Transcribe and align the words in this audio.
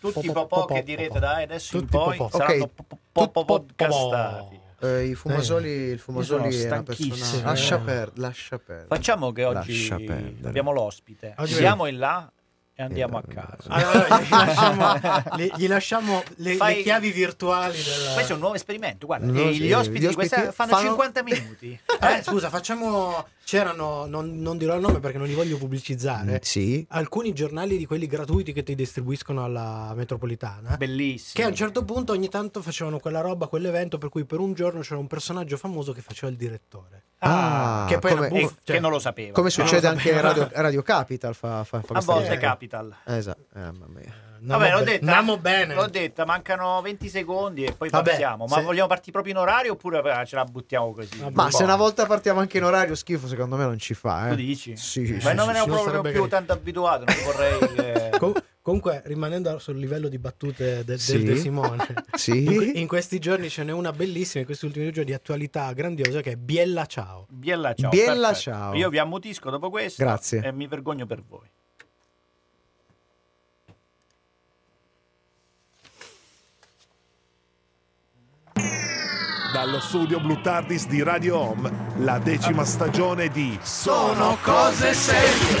Tutti 0.00 0.26
i 0.26 0.32
popò 0.32 0.64
che 0.64 0.82
direte 0.82 1.18
da 1.18 1.36
adesso 1.36 1.76
in 1.76 1.82
Tutti 1.88 1.96
poi 1.96 2.28
saranno 2.30 2.70
podcastati. 3.12 4.60
Eh, 4.80 5.04
I 5.08 5.14
Fumasoli, 5.14 5.68
il 5.68 5.98
Fumasoli 5.98 6.54
è 6.62 6.66
una 6.66 6.82
persona. 6.82 7.42
Lascia 7.42 7.76
Eh. 7.76 7.80
perdere, 7.80 8.10
lascia 8.20 8.58
perdere. 8.58 8.86
Facciamo 8.88 9.32
che 9.32 9.44
oggi 9.44 9.88
abbiamo 10.42 10.72
l'ospite. 10.72 11.34
Oggi- 11.38 11.54
Siamo 11.54 11.86
in 11.86 11.98
là 11.98 12.30
e 12.76 12.82
andiamo 12.82 13.18
a 13.18 13.22
Eh, 13.26 13.32
casa. 13.32 13.56
Allora, 13.68 14.20
gli 14.20 14.28
lasciamo, 14.34 15.36
le, 15.36 15.50
gli 15.56 15.68
lasciamo 15.68 16.22
le, 16.36 16.54
Fai- 16.56 16.76
le 16.76 16.82
chiavi 16.82 17.10
virtuali 17.12 17.76
del... 17.76 18.12
Questo 18.14 18.32
è 18.32 18.34
un 18.34 18.40
nuovo 18.40 18.56
esperimento, 18.56 19.06
guarda, 19.06 19.26
No, 19.26 19.48
e 19.48 19.52
sì, 19.54 19.60
gli 19.60 19.72
ospiti 19.72 20.00
gli 20.04 20.08
di 20.08 20.14
questa 20.14 20.36
ospiti 20.36 20.54
fanno, 20.56 20.70
fanno- 20.72 20.88
50 20.88 21.22
minuti. 21.22 21.80
Eh, 22.00 22.22
scusa, 22.22 22.48
facciamo... 22.50 23.26
C'erano, 23.44 24.06
non, 24.06 24.38
non 24.40 24.56
dirò 24.56 24.74
il 24.74 24.80
nome 24.80 25.00
perché 25.00 25.18
non 25.18 25.26
li 25.26 25.34
voglio 25.34 25.58
pubblicizzare, 25.58 26.40
Sì. 26.42 26.84
alcuni 26.90 27.32
giornali 27.34 27.76
di 27.76 27.84
quelli 27.86 28.06
gratuiti 28.06 28.52
che 28.52 28.62
ti 28.62 28.74
distribuiscono 28.74 29.44
alla 29.44 29.92
metropolitana. 29.94 30.76
Bellissimo. 30.76 31.32
Che 31.34 31.42
a 31.42 31.48
un 31.48 31.54
certo 31.54 31.84
punto 31.84 32.12
ogni 32.12 32.28
tanto 32.28 32.62
facevano 32.62 32.98
quella 32.98 33.20
roba, 33.20 33.46
quell'evento 33.46 33.98
per 33.98 34.08
cui 34.08 34.24
per 34.24 34.38
un 34.40 34.54
giorno 34.54 34.80
c'era 34.80 34.98
un 34.98 35.06
personaggio 35.06 35.56
famoso 35.58 35.92
che 35.92 36.00
faceva 36.00 36.32
il 36.32 36.38
direttore. 36.38 37.02
Ah, 37.18 37.86
che 37.88 37.98
poi 37.98 38.14
come, 38.14 38.28
buffa- 38.28 38.54
cioè- 38.64 38.76
che 38.76 38.80
non 38.80 38.90
lo 38.90 38.98
sapeva. 38.98 39.32
come 39.32 39.50
succede 39.50 39.86
anche. 39.86 40.20
Radio, 40.20 40.48
Radio 40.52 40.82
Capital. 40.82 41.34
Fa, 41.34 41.64
fa, 41.64 41.80
fa 41.82 41.94
a 41.94 42.00
volte. 42.00 42.36
Capital. 42.38 42.94
Esatto. 43.04 43.46
Eh, 43.54 43.60
mamma 43.60 43.86
mia. 43.88 44.23
Vabbè, 44.46 44.70
l'ho 44.72 44.82
detta. 44.82 45.06
andiamo 45.06 45.38
bene. 45.38 45.74
L'ho 45.74 45.86
detta, 45.88 46.24
mancano 46.24 46.80
20 46.82 47.08
secondi 47.08 47.64
e 47.64 47.72
poi 47.72 47.88
Vabbè, 47.88 48.08
partiamo. 48.10 48.44
Ma 48.46 48.56
se- 48.56 48.62
vogliamo 48.62 48.88
partire 48.88 49.12
proprio 49.12 49.32
in 49.34 49.38
orario 49.38 49.72
oppure 49.72 49.98
eh, 50.20 50.26
ce 50.26 50.36
la 50.36 50.44
buttiamo 50.44 50.92
così? 50.92 51.18
Vabbè. 51.18 51.32
Ma 51.34 51.44
Un 51.44 51.50
se 51.52 51.62
una 51.62 51.76
volta 51.76 52.06
partiamo 52.06 52.40
anche 52.40 52.58
in 52.58 52.64
orario 52.64 52.94
schifo, 52.94 53.26
secondo 53.26 53.56
me 53.56 53.64
non 53.64 53.78
ci 53.78 53.94
fa. 53.94 54.26
Eh. 54.26 54.30
Tu 54.30 54.36
dici? 54.36 54.76
Sì, 54.76 55.06
sì, 55.06 55.12
Ma 55.14 55.30
sì, 55.30 55.34
non 55.34 55.46
me 55.46 55.52
ne 55.52 55.60
ho 55.60 55.64
proprio 55.66 55.92
più 56.00 56.02
carino. 56.02 56.28
tanto 56.28 56.52
abituato, 56.52 57.04
non 57.04 57.16
vorrei 57.24 57.58
che... 58.10 58.18
Com- 58.18 58.32
comunque, 58.62 59.02
rimanendo 59.04 59.58
sul 59.58 59.76
livello 59.78 60.08
di 60.08 60.18
battute 60.18 60.84
del, 60.84 60.98
Sì. 60.98 61.22
De 61.22 61.36
Simone, 61.36 61.86
Sì. 62.14 62.44
in, 62.44 62.72
in 62.76 62.86
questi 62.86 63.18
giorni 63.18 63.48
ce 63.50 63.62
n'è 63.64 63.72
una 63.72 63.92
bellissima, 63.92 64.40
in 64.40 64.46
questi 64.46 64.64
ultimi 64.66 64.86
giorni 64.90 65.04
di 65.10 65.12
attualità 65.14 65.70
grandiosa 65.72 66.20
che 66.22 66.32
è 66.32 66.36
Biella 66.36 66.86
Ciao. 66.86 67.26
Biella 67.30 67.74
ciao. 67.74 67.90
Biella 67.90 68.28
perfetto. 68.28 68.50
ciao. 68.56 68.74
Io 68.74 68.88
vi 68.88 68.98
ammutisco 68.98 69.50
dopo 69.50 69.68
questo. 69.70 70.02
Grazie. 70.02 70.42
E 70.42 70.52
mi 70.52 70.66
vergogno 70.66 71.06
per 71.06 71.22
voi. 71.26 71.50
Dallo 79.54 79.78
studio 79.78 80.18
Blue 80.18 80.40
Tardis 80.40 80.88
di 80.88 81.00
Radio 81.04 81.38
Home, 81.38 81.70
la 81.98 82.18
decima 82.18 82.64
stagione 82.64 83.28
di 83.28 83.56
Sono 83.62 84.36
cose 84.42 84.92
serie. 84.94 85.60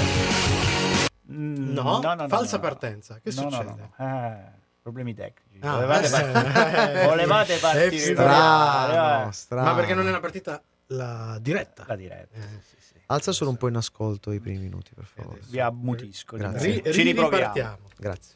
Mm, 1.30 1.72
No, 1.72 2.00
no, 2.02 2.14
no, 2.14 2.26
falsa 2.26 2.56
no. 2.56 2.62
partenza. 2.62 3.20
Che 3.22 3.30
succede? 3.30 3.62
no, 3.62 3.76
no. 3.76 4.04
Ah, 4.04 4.50
problemi 4.82 5.14
tecnici. 5.14 5.64
Ah, 5.64 5.74
volevate, 5.76 6.06
eh, 6.08 6.10
part- 6.10 6.96
eh, 6.96 7.06
volevate 7.06 7.54
è 7.54 7.58
partire 7.60 7.98
Strano, 8.14 9.28
eh, 9.28 9.32
strano. 9.32 9.64
Ma 9.64 9.74
perché 9.76 9.94
non 9.94 10.06
è 10.06 10.10
una 10.10 10.18
partita 10.20 10.60
la 10.88 11.38
diretta? 11.40 11.84
la 11.86 11.94
diretta. 11.94 12.36
Eh, 12.36 12.60
sì, 12.68 12.76
sì. 12.80 12.94
Alza 13.06 13.30
solo 13.30 13.50
un 13.50 13.56
po' 13.56 13.68
in 13.68 13.76
ascolto 13.76 14.32
i 14.32 14.40
primi 14.40 14.58
minuti, 14.58 14.90
per 14.92 15.04
favore. 15.04 15.38
Vi 15.46 15.60
ammutisco. 15.60 16.36
Grazie. 16.36 16.80
Ri- 16.82 16.92
Ci 16.92 17.02
riproviamo. 17.02 17.78
Grazie. 17.96 18.34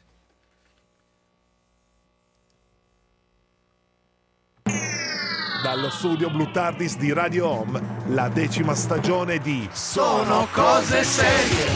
Dallo 5.69 5.91
studio 5.91 6.31
Blue 6.31 6.49
Tardis 6.49 6.97
di 6.97 7.13
Radio 7.13 7.47
Home, 7.47 7.79
la 8.07 8.27
decima 8.27 8.73
stagione 8.73 9.37
di 9.37 9.69
Sono 9.71 10.47
cose 10.51 11.03
serie. 11.03 11.67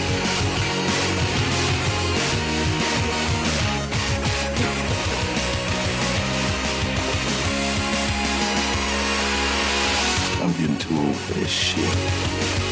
I'm 10.42 10.52
getting 10.58 10.78
too 10.78 11.14
this 11.36 11.52
shit. 11.52 12.63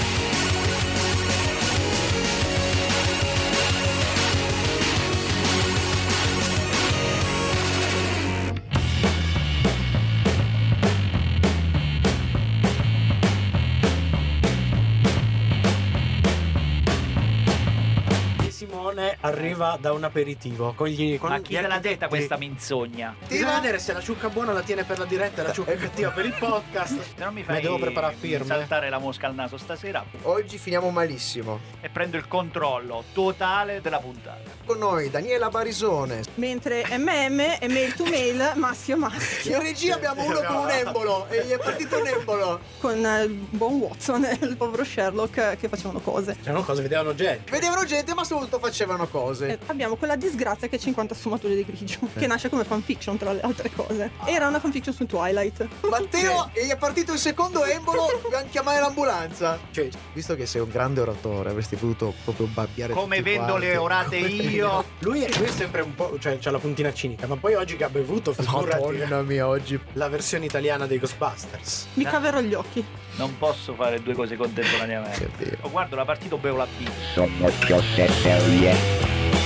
Arriva 19.61 19.77
da 19.79 19.93
un 19.93 20.03
aperitivo 20.03 20.73
con 20.73 20.87
gli 20.87 21.17
con 21.19 21.29
Ma 21.29 21.37
gli 21.37 21.41
chi 21.43 21.53
te 21.53 21.67
l'ha 21.67 21.77
detta 21.79 22.07
questa 22.07 22.37
menzogna? 22.37 23.15
Bisogna 23.27 23.59
vedere 23.59 23.79
se 23.79 23.93
la 23.93 24.01
ciucca 24.01 24.29
buona 24.29 24.51
la 24.53 24.61
tiene 24.61 24.83
per 24.83 24.97
la 24.97 25.05
diretta 25.05 25.41
e 25.41 25.47
la 25.47 25.53
ciucca 25.53 25.75
cattiva 25.75 26.09
per 26.09 26.25
il 26.25 26.33
podcast. 26.37 26.99
Se 27.21 27.23
non 27.23 27.33
mi 27.33 27.41
Ma 27.41 27.53
fai 27.53 27.61
devo 27.61 27.77
preparare 27.77 28.15
firme. 28.15 28.45
saltare 28.45 28.89
la 28.89 28.97
mosca 28.97 29.27
al 29.27 29.35
naso 29.35 29.57
stasera 29.57 30.03
Oggi 30.23 30.57
finiamo 30.57 30.89
malissimo. 30.89 31.59
e 31.81 31.89
prendo 31.89 32.17
il 32.17 32.27
controllo 32.27 33.03
totale 33.13 33.81
della 33.81 33.99
puntata. 33.99 34.49
Con 34.65 34.77
noi 34.77 35.09
Daniela 35.09 35.49
Barisone. 35.49 36.21
Mentre 36.35 36.85
MM 36.97 37.39
è 37.59 37.67
mail 37.67 37.93
to 37.93 38.05
mail, 38.05 38.53
maschio 38.55 38.97
maschio. 38.97 39.57
In 39.57 39.61
regia 39.61 39.95
abbiamo 39.95 40.23
uno 40.23 40.41
con 40.41 40.55
un 40.55 40.69
embolo 40.69 41.27
e 41.29 41.45
gli 41.45 41.51
è 41.51 41.57
partito 41.57 41.99
un 41.99 42.07
embolo. 42.07 42.59
Con 42.79 43.05
eh, 43.05 43.23
il 43.23 43.31
buon 43.31 43.75
Watson 43.75 44.25
e 44.25 44.37
il 44.41 44.55
povero 44.57 44.83
Sherlock 44.83 45.37
eh, 45.37 45.57
che 45.59 45.67
facevano 45.67 45.99
cose. 45.99 46.37
C'erano 46.41 46.63
cose, 46.63 46.81
vedevano 46.81 47.13
gente. 47.13 47.51
Vedevano 47.51 47.83
gente, 47.85 48.13
ma 48.13 48.23
soprattutto 48.23 48.59
facevano 48.59 49.07
E 49.50 49.50
cose. 49.57 49.71
abbiamo 49.71 49.95
quella 49.95 50.15
disgrazia 50.15 50.67
che 50.67 50.75
è 50.75 50.79
50 50.79 51.15
sfumature 51.15 51.55
di 51.55 51.65
grigio, 51.65 51.99
che 52.17 52.27
nasce 52.27 52.49
come 52.49 52.63
fanfiction 52.63 53.17
tra 53.17 53.31
le 53.33 53.41
altre 53.41 53.71
cose. 53.73 54.11
Era 54.25 54.47
una 54.47 54.59
fanfiction 54.59 54.93
su 54.93 55.05
Twilight. 55.05 55.67
Matteo, 55.89 56.49
e 56.53 56.65
gli 56.65 56.69
è 56.69 56.77
partito 56.77 57.13
il 57.13 57.19
secondo 57.19 57.63
embolo, 57.65 58.19
dobbiamo 58.21 58.45
chiamare 58.49 58.79
l'ambulanza. 58.79 59.57
Cioè, 59.71 59.89
Visto 60.13 60.35
che 60.35 60.45
sei 60.45 60.61
un 60.61 60.69
grande 60.69 61.01
oratore, 61.01 61.49
avresti 61.49 61.75
potuto 61.75 62.13
proprio 62.23 62.47
babbiare 62.47 62.93
Come 62.93 63.21
vendo 63.21 63.45
quanti. 63.51 63.65
le 63.65 63.77
orate 63.77 64.17
io. 64.17 64.83
lui, 64.99 65.23
è, 65.23 65.37
lui 65.37 65.47
è 65.47 65.51
sempre 65.51 65.81
un 65.81 65.95
po'. 65.95 66.17
cioè 66.19 66.37
c'ha 66.39 66.51
la 66.51 66.59
puntina 66.59 66.93
cinica, 66.93 67.27
ma 67.27 67.35
poi 67.37 67.55
oggi 67.55 67.75
che 67.77 67.83
ha 67.83 67.89
bevuto, 67.89 68.33
figurati 68.33 68.81
Madonna 68.97 69.21
mia, 69.21 69.47
oggi. 69.47 69.79
la 69.93 70.09
versione 70.09 70.45
italiana 70.45 70.85
dei 70.85 70.99
Ghostbusters. 70.99 71.87
Mi 71.93 72.03
caverò 72.03 72.39
gli 72.41 72.53
occhi. 72.53 72.83
Non 73.15 73.37
posso 73.37 73.73
fare 73.75 74.01
due 74.01 74.13
cose 74.13 74.35
contemporaneamente. 74.35 75.19
Che 75.19 75.29
vero. 75.43 75.57
O 75.61 75.69
guardo 75.69 75.95
la 75.95 76.05
partita 76.05 76.35
o 76.35 76.37
bevo 76.37 76.57
la 76.57 76.67
birra. 76.77 76.91
Sono 77.13 77.49
cose 77.67 78.07
serie. 78.09 79.40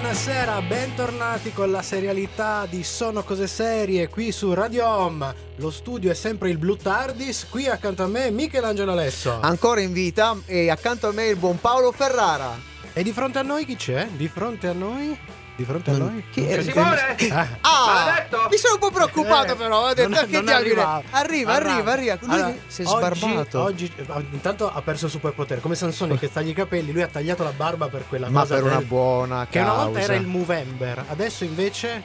Buonasera, 0.00 0.62
bentornati 0.62 1.52
con 1.52 1.72
la 1.72 1.82
serialità 1.82 2.66
di 2.66 2.84
Sono 2.84 3.24
Cose 3.24 3.48
Serie 3.48 4.08
qui 4.08 4.30
su 4.30 4.54
Radio 4.54 4.86
Home. 4.86 5.34
Lo 5.56 5.72
studio 5.72 6.12
è 6.12 6.14
sempre 6.14 6.50
il 6.50 6.56
Blue 6.56 6.76
Tardis, 6.76 7.48
qui 7.48 7.66
accanto 7.66 8.04
a 8.04 8.06
me 8.06 8.30
Michelangelo 8.30 8.92
Alesso. 8.92 9.40
Ancora 9.40 9.80
in 9.80 9.92
vita 9.92 10.36
e 10.46 10.70
accanto 10.70 11.08
a 11.08 11.12
me 11.12 11.26
il 11.26 11.36
buon 11.36 11.58
Paolo 11.60 11.90
Ferrara. 11.90 12.56
E 12.92 13.02
di 13.02 13.10
fronte 13.10 13.40
a 13.40 13.42
noi 13.42 13.66
chi 13.66 13.74
c'è? 13.74 14.06
Di 14.06 14.28
fronte 14.28 14.68
a 14.68 14.72
noi? 14.72 15.18
Di 15.58 15.64
fronte 15.64 15.90
a 15.90 15.96
noi? 15.96 16.22
chi 16.30 16.44
è? 16.46 16.62
Simone! 16.62 17.16
Ah, 17.32 17.48
Ah! 17.62 18.26
Mi 18.48 18.56
sono 18.56 18.74
un 18.74 18.78
po' 18.78 18.92
preoccupato 18.92 19.54
Eh, 19.54 19.56
però, 19.56 19.88
ho 19.88 19.92
detto 19.92 20.08
non- 20.08 20.26
che 20.28 20.40
non 20.40 20.48
arriva. 20.54 21.02
Arriva, 21.10 21.52
arriva, 21.54 21.90
arriva. 21.92 22.16
Lui 22.20 22.32
Allora, 22.32 22.54
si 22.68 22.82
è 22.82 22.86
oggi- 22.86 22.96
sbarbato. 23.18 23.60
Oggi, 23.64 23.92
eh, 23.96 24.04
intanto 24.30 24.72
ha 24.72 24.80
perso 24.82 25.06
il 25.06 25.10
superpotere, 25.10 25.60
come 25.60 25.74
Sansone 25.74 26.16
che 26.16 26.30
taglia 26.30 26.50
i 26.50 26.54
capelli, 26.54 26.92
lui 26.92 27.02
ha 27.02 27.08
tagliato 27.08 27.42
la 27.42 27.50
barba 27.50 27.88
per 27.88 28.04
quella 28.08 28.28
ma 28.28 28.42
cosa 28.42 28.54
per 28.54 28.62
una 28.62 28.76
del- 28.76 28.84
buona 28.86 29.48
che 29.50 29.58
una 29.58 29.72
volta 29.74 29.98
causa. 29.98 30.12
era 30.12 30.14
il 30.22 30.28
Movember, 30.28 31.04
adesso 31.08 31.42
invece 31.42 32.02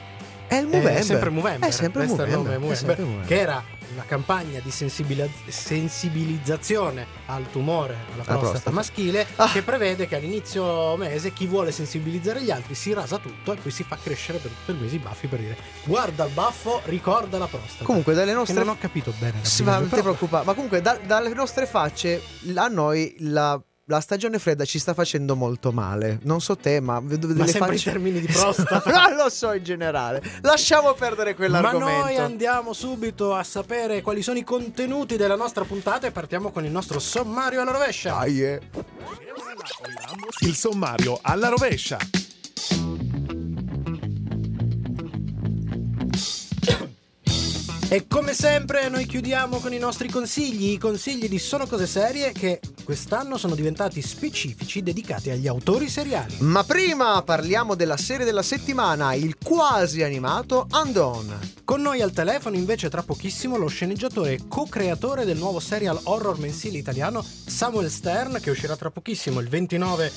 È 0.54 0.58
il 0.60 0.66
Movember. 0.66 0.94
È 0.94 1.02
sempre 1.02 1.30
Movember. 1.30 1.68
È 1.68 1.72
sempre 1.72 2.04
Questo 2.04 2.22
è 2.22 2.26
il 2.28 2.32
Movember. 2.36 2.58
nome, 2.60 2.72
È 2.72 2.76
sempre 2.76 2.94
Movember, 3.04 3.04
Movember. 3.04 3.26
Che 3.26 3.40
era 3.42 3.64
una 3.94 4.04
campagna 4.06 4.60
di 4.60 4.70
sensibilizzazione 4.70 7.06
al 7.26 7.48
tumore 7.50 7.94
alla 8.14 8.22
prostata, 8.24 8.38
prostata. 8.38 8.70
maschile 8.70 9.26
Ah. 9.36 9.50
che 9.52 9.62
prevede 9.62 10.08
che 10.08 10.16
all'inizio 10.16 10.96
mese 10.96 11.32
chi 11.32 11.46
vuole 11.46 11.70
sensibilizzare 11.70 12.42
gli 12.42 12.50
altri 12.50 12.74
si 12.74 12.92
rasa 12.92 13.18
tutto 13.18 13.52
e 13.52 13.56
poi 13.56 13.70
si 13.70 13.84
fa 13.84 13.96
crescere 14.02 14.38
per 14.38 14.50
tutto 14.50 14.72
il 14.72 14.78
mese 14.78 14.96
i 14.96 14.98
baffi 14.98 15.28
per 15.28 15.38
dire 15.38 15.56
guarda 15.84 16.24
il 16.24 16.32
baffo, 16.32 16.80
ricorda 16.86 17.38
la 17.38 17.46
prostata. 17.46 17.84
Comunque 17.84 18.14
dalle 18.14 18.32
Che 18.32 18.36
nostre 18.36 18.58
non 18.64 18.68
ho 18.70 18.76
capito 18.78 19.12
bene. 19.18 19.38
Sì, 19.42 19.62
ma 19.62 19.78
non 19.78 19.88
ti 19.88 20.00
preoccupare. 20.00 20.44
Ma 20.44 20.54
comunque, 20.54 20.80
da- 20.80 20.98
dalle 21.04 21.32
nostre 21.34 21.66
facce, 21.66 22.20
a 22.54 22.66
noi 22.68 23.14
la, 23.20 23.60
la 23.86 24.00
stagione 24.00 24.38
fredda 24.38 24.64
ci 24.64 24.78
sta 24.78 24.94
facendo 24.94 25.36
molto 25.36 25.70
male. 25.70 26.18
Non 26.22 26.40
so 26.40 26.56
te, 26.56 26.80
ma 26.80 27.00
vedo 27.00 27.26
Ma 27.26 27.34
delle 27.34 27.46
sempre 27.48 27.72
facce. 27.72 27.88
in 27.88 27.94
termini 27.94 28.20
di 28.20 28.26
prostata. 28.26 28.90
non 29.08 29.16
lo 29.16 29.28
so 29.28 29.52
in 29.52 29.62
generale. 29.62 30.22
Lasciamo 30.40 30.94
perdere 30.94 31.30
Ma 31.30 31.36
quell'argomento. 31.36 32.04
noi 32.04 32.16
andiamo 32.16 32.72
subito 32.72 33.34
a 33.34 33.42
sapere 33.42 34.00
quali 34.00 34.22
sono 34.22 34.38
i 34.38 34.44
contenuti 34.44 35.16
della 35.16 35.36
nostra 35.36 35.64
puntata 35.64 36.06
e 36.06 36.12
partiamo 36.12 36.50
con 36.50 36.64
il 36.64 36.70
nostro 36.70 36.98
sommario 36.98 37.60
alla 37.60 37.72
rovescia. 37.72 38.12
Dai, 38.14 38.42
eh. 38.42 38.60
Il 40.40 40.54
sommario 40.54 41.18
alla 41.20 41.48
rovescia. 41.48 41.98
E 47.88 48.06
come 48.08 48.32
sempre 48.32 48.88
noi 48.88 49.04
chiudiamo 49.04 49.58
con 49.58 49.72
i 49.72 49.78
nostri 49.78 50.08
consigli, 50.08 50.72
i 50.72 50.78
consigli 50.78 51.28
di 51.28 51.38
Sono 51.38 51.66
Cose 51.66 51.86
Serie 51.86 52.32
che 52.32 52.60
quest'anno 52.82 53.36
sono 53.36 53.54
diventati 53.54 54.00
specifici 54.00 54.82
dedicati 54.82 55.30
agli 55.30 55.46
autori 55.46 55.88
seriali. 55.88 56.34
Ma 56.40 56.64
prima 56.64 57.22
parliamo 57.22 57.74
della 57.74 57.98
serie 57.98 58.24
della 58.24 58.42
settimana, 58.42 59.14
il 59.14 59.36
quasi 59.36 60.02
animato 60.02 60.66
Undone. 60.72 61.52
Con 61.64 61.82
noi 61.82 62.00
al 62.00 62.12
telefono 62.12 62.56
invece 62.56 62.88
tra 62.88 63.02
pochissimo 63.02 63.56
lo 63.56 63.68
sceneggiatore 63.68 64.32
e 64.32 64.40
co-creatore 64.48 65.24
del 65.24 65.36
nuovo 65.36 65.60
serial 65.60 66.00
horror 66.04 66.38
mensile 66.38 66.78
italiano 66.78 67.22
Samuel 67.22 67.90
Stern 67.90 68.38
che 68.40 68.50
uscirà 68.50 68.76
tra 68.76 68.90
pochissimo 68.90 69.40
il 69.40 69.48
29 69.48 70.12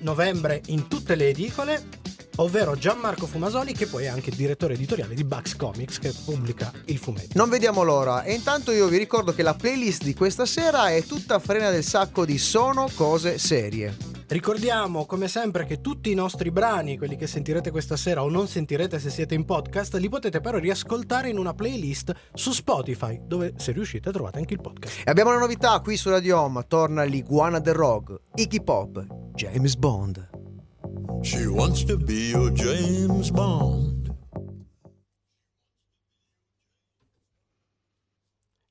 novembre 0.00 0.62
in 0.66 0.88
tutte 0.88 1.14
le 1.14 1.28
edicole, 1.28 1.82
ovvero 2.40 2.76
Gianmarco 2.76 3.26
Fumasoli 3.26 3.72
che 3.72 3.86
poi 3.86 4.04
è 4.04 4.08
anche 4.08 4.30
direttore 4.30 4.74
editoriale 4.74 5.14
di 5.14 5.24
Bugs 5.24 5.56
Comics 5.56 5.98
che 5.98 6.12
pubblica 6.24 6.72
il 6.86 6.98
fumetto. 6.98 7.36
Non 7.36 7.48
vediamo 7.48 7.82
l'ora. 7.82 8.22
E 8.22 8.34
intanto 8.34 8.72
io 8.72 8.88
vi 8.88 8.98
ricordo 8.98 9.32
che 9.32 9.42
la 9.42 9.54
playlist 9.54 10.02
di 10.02 10.14
questa 10.14 10.46
sera 10.46 10.90
è 10.90 11.02
tutta 11.04 11.38
frena 11.38 11.70
del 11.70 11.84
sacco 11.84 12.24
di 12.24 12.38
Sono 12.38 12.88
Cose 12.94 13.38
Serie. 13.38 14.18
Ricordiamo 14.28 15.06
come 15.06 15.26
sempre 15.26 15.66
che 15.66 15.80
tutti 15.80 16.12
i 16.12 16.14
nostri 16.14 16.52
brani, 16.52 16.96
quelli 16.96 17.16
che 17.16 17.26
sentirete 17.26 17.72
questa 17.72 17.96
sera 17.96 18.22
o 18.22 18.30
non 18.30 18.46
sentirete 18.46 19.00
se 19.00 19.10
siete 19.10 19.34
in 19.34 19.44
podcast, 19.44 19.96
li 19.96 20.08
potete 20.08 20.40
però 20.40 20.58
riascoltare 20.58 21.30
in 21.30 21.36
una 21.36 21.52
playlist 21.52 22.14
su 22.32 22.52
Spotify, 22.52 23.20
dove 23.24 23.54
se 23.56 23.72
riuscite 23.72 24.12
trovate 24.12 24.38
anche 24.38 24.54
il 24.54 24.60
podcast. 24.60 25.02
E 25.04 25.10
abbiamo 25.10 25.30
una 25.30 25.40
novità 25.40 25.80
qui 25.80 25.96
su 25.96 26.10
Radio 26.10 26.40
Home. 26.40 26.64
Torna 26.68 27.02
l'Iguana 27.02 27.60
The 27.60 27.72
Rogue, 27.72 28.20
Iggy 28.36 28.62
Pop, 28.62 29.04
James 29.34 29.74
Bond. 29.74 30.29
She 31.22 31.46
wants 31.46 31.84
to 31.84 31.96
be 31.96 32.30
your 32.30 32.50
James 32.52 33.30
Bond. 33.30 33.88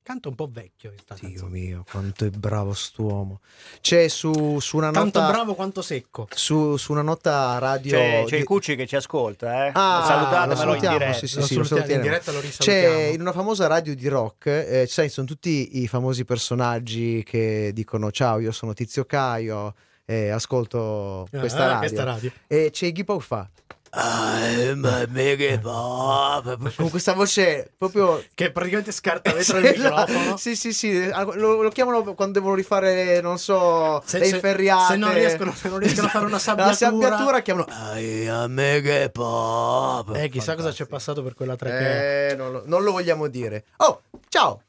Canto 0.02 0.30
un 0.30 0.36
po' 0.36 0.50
vecchio 0.52 0.90
Dio 0.90 1.04
canzone. 1.06 1.50
mio, 1.52 1.86
quanto 1.90 2.26
è 2.26 2.30
bravo 2.32 2.74
st'uomo. 2.74 3.42
C'è 3.80 4.08
su, 4.08 4.58
su 4.60 4.78
una 4.78 4.90
Tanto 4.90 5.20
nota... 5.20 5.32
bravo 5.32 5.54
quanto 5.54 5.84
secco. 5.84 6.28
Su, 6.34 6.78
su 6.78 6.92
una 6.92 7.04
nota 7.04 7.60
radio... 7.60 7.92
C'è, 7.96 8.24
c'è 8.26 8.36
di- 8.36 8.38
il 8.38 8.44
Cucci 8.46 8.76
che 8.76 8.88
ci 8.88 8.96
ascolta, 8.96 9.68
eh. 9.68 9.72
Ah, 9.76 10.04
Salutatemelo 10.08 10.50
lo 10.50 10.56
salutiamo, 10.56 10.94
in 10.96 11.00
diretta. 11.00 11.18
sì, 11.20 11.28
sì, 11.28 11.36
Lo 11.40 11.46
sì, 11.46 11.56
lo 11.56 11.64
salutiamo, 11.64 12.02
in 12.02 12.10
diretta 12.10 12.32
lo 12.32 12.40
risalutiamo. 12.40 12.96
C'è 12.98 13.04
in 13.14 13.22
una 13.22 13.32
famosa 13.34 13.68
radio 13.68 13.94
di 13.94 14.08
rock, 14.08 14.46
eh, 14.48 14.86
sai, 14.90 15.10
sono 15.10 15.28
tutti 15.28 15.82
i 15.84 15.88
famosi 15.88 16.26
personaggi 16.26 17.22
che 17.24 17.70
dicono 17.76 18.10
ciao, 18.10 18.40
io 18.40 18.52
sono 18.52 18.74
Tizio 18.74 19.06
Caio, 19.06 19.76
eh, 20.10 20.30
ascolto 20.32 21.28
questa 21.30 21.64
Ah, 21.66 21.68
radio. 21.68 21.80
questa 21.80 22.04
radio. 22.04 22.32
E 22.48 22.70
c'è 22.72 22.88
Iggy 22.88 23.04
Pop 23.04 23.22
fa 23.22 23.48
I'm 23.92 24.86
a 24.86 25.02
Iggy 25.20 25.58
Pop 25.60 26.76
con 26.76 26.90
questa 26.92 27.14
voce 27.14 27.72
proprio 27.76 28.24
Che 28.36 28.52
praticamente 28.52 28.92
scarta 28.92 29.32
dentro 29.34 29.58
il 29.58 29.66
Esatto. 29.66 30.12
microfono. 30.12 30.38
Sì, 30.38 30.56
sì, 30.56 30.74
sì, 30.74 31.08
lo, 31.10 31.62
lo 31.64 31.70
chiamano 31.70 32.04
quando 32.14 32.34
devono 32.40 32.54
rifare, 32.56 33.20
non 33.22 33.40
so, 33.40 34.00
Se- 34.06 34.20
le 34.20 34.26
se- 34.26 34.36
inferriate. 34.36 34.94
se 34.94 34.96
non 34.98 35.12
riescono- 35.14 35.54
se 35.56 35.70
non 35.70 35.80
riescono 35.80 36.06
a 36.08 36.10
fare 36.12 36.26
una 36.26 36.38
sabbiatura. 36.40 36.70
La 37.10 37.18
sabbiatura 37.18 37.40
chiamano 37.42 37.66
I 38.00 38.28
am 38.28 38.60
Iggy 38.60 39.10
Pop. 39.12 40.16
Eh, 40.16 40.30
chissà 40.30 40.56
cosa 40.56 40.72
c'è 40.72 40.86
passato 40.86 41.24
per 41.24 41.34
quella 41.34 41.56
tre 41.56 41.70
che... 41.72 42.28
Eh, 42.30 42.36
non 42.36 42.52
lo, 42.52 42.64
non 42.66 42.84
lo 42.84 42.92
vogliamo 42.92 43.28
dire. 43.28 43.64
Oh, 43.78 44.02
ciao. 44.28 44.62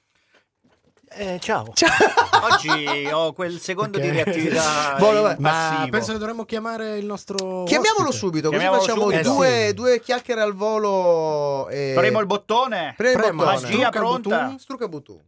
Eh, 1.13 1.39
ciao. 1.41 1.73
Ciao. 1.75 1.91
Oggi 2.53 3.09
ho 3.13 3.33
quel 3.33 3.59
secondo 3.59 3.99
Ok. 3.99 4.05
di 4.05 4.11
reattività 4.11 4.97
in 4.99 5.37
Ma 5.39 5.87
penso 5.91 6.13
che 6.13 6.19
dovremmo 6.19 6.45
chiamare 6.45 6.99
il 6.99 7.05
nostro 7.05 7.65
Chiamiamolo 7.65 8.09
ospite. 8.09 8.17
subito, 8.27 8.49
così 8.51 8.61
Chiamiamolo 8.61 8.81
facciamo 8.81 9.11
subito. 9.11 9.33
due, 9.35 9.65
Eh, 9.65 9.67
sì. 9.69 9.75
due 9.75 10.01
chiacchiere 10.01 10.41
al 10.41 10.55
volo. 10.55 11.69
E... 11.69 11.93
Premo 11.97 12.21
il 12.21 12.27
bottone. 12.27 12.95
Premi 12.97 13.15
il 13.15 13.21
Premo. 13.21 13.43
bottone. 13.45 13.61
Magia 13.61 13.73
Strucca 13.77 13.91
pronta. 13.99 14.55
Strucca 14.59 14.89
button. 14.89 15.21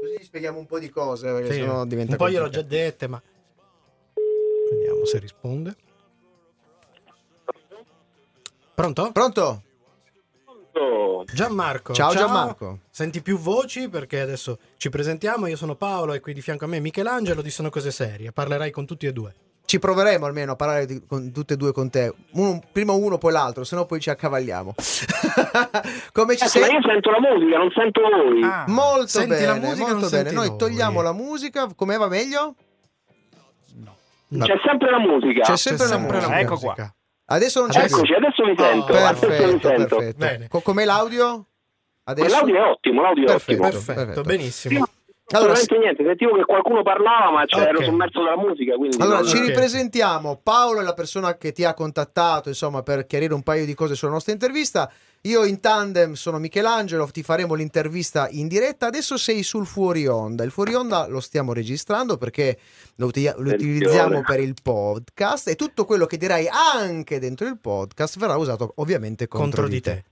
Così 0.00 0.24
spieghiamo 0.24 0.58
un 0.58 0.66
po' 0.66 0.78
di 0.78 0.88
cose, 0.88 1.32
perché 1.32 1.52
Sì, 1.52 1.58
sennò 1.58 1.84
diventa 1.84 2.12
un 2.12 2.16
po' 2.18 2.30
gliel'ho 2.30 2.48
già 2.48 2.62
dette, 2.62 3.08
ma... 3.08 3.20
Vediamo 4.70 5.04
se 5.04 5.18
risponde. 5.18 5.76
Pronto? 8.74 9.10
Pronto? 9.10 9.62
Gianmarco. 11.24 11.92
Ciao, 11.94 12.12
Gianmarco. 12.14 12.78
Senti 12.90 13.22
più 13.22 13.38
voci 13.38 13.88
perché 13.88 14.20
adesso 14.20 14.58
ci 14.76 14.88
presentiamo. 14.90 15.46
Io 15.46 15.56
sono 15.56 15.74
Paolo 15.74 16.12
e 16.14 16.20
qui 16.20 16.32
di 16.34 16.40
fianco 16.40 16.64
a 16.64 16.68
me 16.68 16.80
Michelangelo 16.80 17.42
di 17.42 17.50
Sono 17.50 17.70
Cose 17.70 17.90
Serie. 17.90 18.32
Parlerai 18.32 18.70
con 18.70 18.86
tutti 18.86 19.06
e 19.06 19.12
due. 19.12 19.34
Ci 19.68 19.78
proveremo 19.78 20.24
almeno 20.24 20.52
a 20.52 20.56
parlare 20.56 20.86
di- 20.86 21.04
con 21.06 21.30
tutte 21.30 21.52
e 21.52 21.56
due 21.58 21.72
con 21.72 21.90
te. 21.90 22.10
Uno- 22.32 22.58
prima 22.72 22.92
uno, 22.92 23.18
poi 23.18 23.32
l'altro, 23.32 23.64
se 23.64 23.76
no 23.76 23.84
poi 23.84 24.00
ci 24.00 24.08
accavagliamo. 24.08 24.74
Come 26.12 26.36
ci 26.36 26.44
Eh, 26.44 26.48
sei? 26.48 26.62
ma 26.62 26.68
io 26.68 26.80
sento 26.82 27.10
la 27.10 27.20
musica, 27.20 27.58
non 27.58 27.70
sento 27.74 28.00
voi. 28.00 28.42
Ah, 28.42 28.64
Molto 28.68 29.06
Senti 29.08 29.28
bene, 29.28 29.46
la 29.46 29.54
musica, 29.56 29.88
non 29.88 29.98
molto 29.98 30.08
bene. 30.08 30.22
senti 30.30 30.34
Noi 30.34 30.48
noi. 30.48 30.56
togliamo 30.58 31.02
la 31.02 31.12
musica, 31.12 31.68
come 31.76 31.96
va 31.98 32.08
meglio? 32.08 32.54
No. 34.30 34.44
C'è 34.44 34.54
sempre 34.64 34.90
la 34.90 34.98
musica. 34.98 35.42
C'è 35.42 35.52
C'è 35.52 35.56
sempre 35.56 35.84
la 35.86 35.90
sempre 35.92 36.12
musica. 36.16 36.32
la 36.34 36.40
Ecco 36.40 36.52
musica. 36.54 36.72
qua. 36.74 36.94
Adesso 37.30 37.60
non 37.60 37.68
c'è 37.70 37.80
Adesso- 37.80 38.00
più. 38.00 38.04
Eccoci, 38.14 38.26
adesso 38.26 38.44
vi 38.44 38.54
sento. 38.56 38.92
Oh, 38.92 39.04
adesso 39.04 39.26
Perfetto, 39.26 39.68
sento. 39.68 39.96
perfetto. 39.96 40.16
Bene. 40.18 40.48
Co- 40.48 40.60
com'è 40.60 40.84
l'audio? 40.84 41.44
Adesso? 42.04 42.34
L'audio 42.36 42.56
è 42.56 42.60
ottimo, 42.70 43.02
l'audio 43.02 43.24
è 43.24 43.26
Perfetto. 43.26 43.62
ottimo. 43.62 43.70
Perfetto, 43.78 44.04
perfetto. 44.04 44.22
benissimo. 44.22 44.88
Allora, 45.30 45.52
Assolutamente 45.52 45.78
niente, 45.94 46.04
sentivo 46.04 46.36
che 46.38 46.44
qualcuno 46.44 46.82
parlava, 46.82 47.30
ma 47.30 47.44
cioè, 47.44 47.62
Ok. 47.62 47.68
ero 47.68 47.82
sommerso 47.82 48.22
dalla 48.22 48.36
musica, 48.38 48.76
quindi 48.76 48.96
Allora, 48.98 49.22
ci 49.24 49.36
Ok. 49.36 49.46
ripresentiamo. 49.48 50.40
Paolo 50.42 50.80
è 50.80 50.82
la 50.82 50.94
persona 50.94 51.36
che 51.36 51.52
ti 51.52 51.64
ha 51.64 51.74
contattato, 51.74 52.48
insomma, 52.48 52.82
per 52.82 53.06
chiarire 53.06 53.34
un 53.34 53.42
paio 53.42 53.66
di 53.66 53.74
cose 53.74 53.94
sulla 53.94 54.12
nostra 54.12 54.32
intervista. 54.32 54.90
Io 55.22 55.44
in 55.44 55.60
tandem 55.60 56.14
sono 56.14 56.38
Michelangelo, 56.38 57.06
ti 57.12 57.22
faremo 57.22 57.52
l'intervista 57.54 58.28
in 58.30 58.48
diretta. 58.48 58.86
Adesso 58.86 59.18
sei 59.18 59.42
sul 59.42 59.66
fuori 59.66 60.06
onda. 60.06 60.44
Il 60.44 60.50
fuori 60.50 60.72
onda 60.74 61.06
lo 61.08 61.20
stiamo 61.20 61.52
registrando 61.52 62.16
perché 62.16 62.56
lo, 62.96 63.06
uti- 63.06 63.30
lo 63.36 63.50
utilizziamo 63.52 64.22
per 64.22 64.40
il 64.40 64.54
podcast 64.62 65.48
e 65.48 65.56
tutto 65.56 65.84
quello 65.84 66.06
che 66.06 66.16
dirai 66.16 66.48
anche 66.48 67.18
dentro 67.18 67.46
il 67.46 67.58
podcast 67.58 68.18
verrà 68.18 68.36
usato 68.36 68.72
ovviamente 68.76 69.26
contro, 69.26 69.62
Contro 69.62 69.68
di 69.68 69.80
te. 69.82 70.04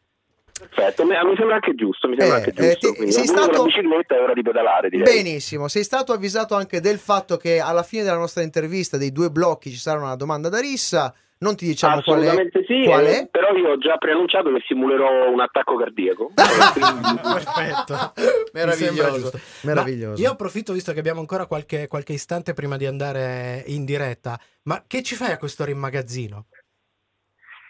Perfetto, 0.59 1.05
mi, 1.05 1.11
mi 1.25 1.37
sembra 1.37 1.55
anche 1.57 1.75
giusto, 1.75 2.09
mi 2.09 2.17
sembra 2.19 2.37
Eh, 2.39 2.43
anche 2.45 2.51
eh, 2.51 2.71
giusto. 2.73 2.89
ti- 2.91 2.95
quindi 2.95 3.13
sei 3.13 3.27
stato- 3.27 3.51
la 3.59 3.63
bicicletta 3.65 4.17
è 4.17 4.21
ora 4.23 4.33
di 4.33 4.43
pedalare, 4.43 4.89
direi. 4.89 5.15
Benissimo, 5.23 5.69
sei 5.69 5.85
stato 5.85 6.13
avvisato 6.13 6.55
anche 6.55 6.81
del 6.81 6.99
fatto 6.99 7.37
che 7.37 7.61
alla 7.61 7.83
fine 7.83 8.03
della 8.03 8.17
nostra 8.17 8.43
intervista 8.43 8.97
dei 8.97 9.13
due 9.13 9.31
blocchi 9.31 9.71
ci 9.71 9.77
sarà 9.79 10.01
una 10.01 10.17
domanda 10.17 10.49
da 10.49 10.59
rissa. 10.61 11.13
Non 11.39 11.55
ti 11.55 11.67
diciamo 11.67 12.01
qual 12.01 12.21
è. 12.21 12.29
Assolutamente 12.29 12.65
sì, 12.67 12.83
Qual 12.87 13.05
eh, 13.05 13.19
è? 13.21 13.29
però 13.31 13.53
io 13.55 13.73
ho 13.73 13.77
già 13.77 13.99
preannunciato 13.99 14.51
che 14.55 14.63
simulerò 14.67 15.31
un 15.31 15.39
attacco 15.41 15.77
cardiaco. 15.77 16.31
Eh, 16.35 16.81
Perfetto. 17.21 18.13
Meraviglioso. 18.53 19.33
Meraviglioso. 19.63 20.23
Io 20.23 20.31
approfitto, 20.31 20.73
visto 20.73 20.93
che 20.95 20.99
abbiamo 20.99 21.21
ancora 21.21 21.45
qualche, 21.45 21.89
qualche 21.89 22.15
istante 22.15 22.55
prima 22.55 22.79
di 22.79 22.87
andare 22.87 23.63
in 23.67 23.85
diretta, 23.85 24.41
ma 24.63 24.83
che 24.87 25.03
ci 25.03 25.15
fai 25.15 25.33
a 25.33 25.37
quest'ora 25.37 25.71
in 25.71 25.77
magazzino? 25.79 26.47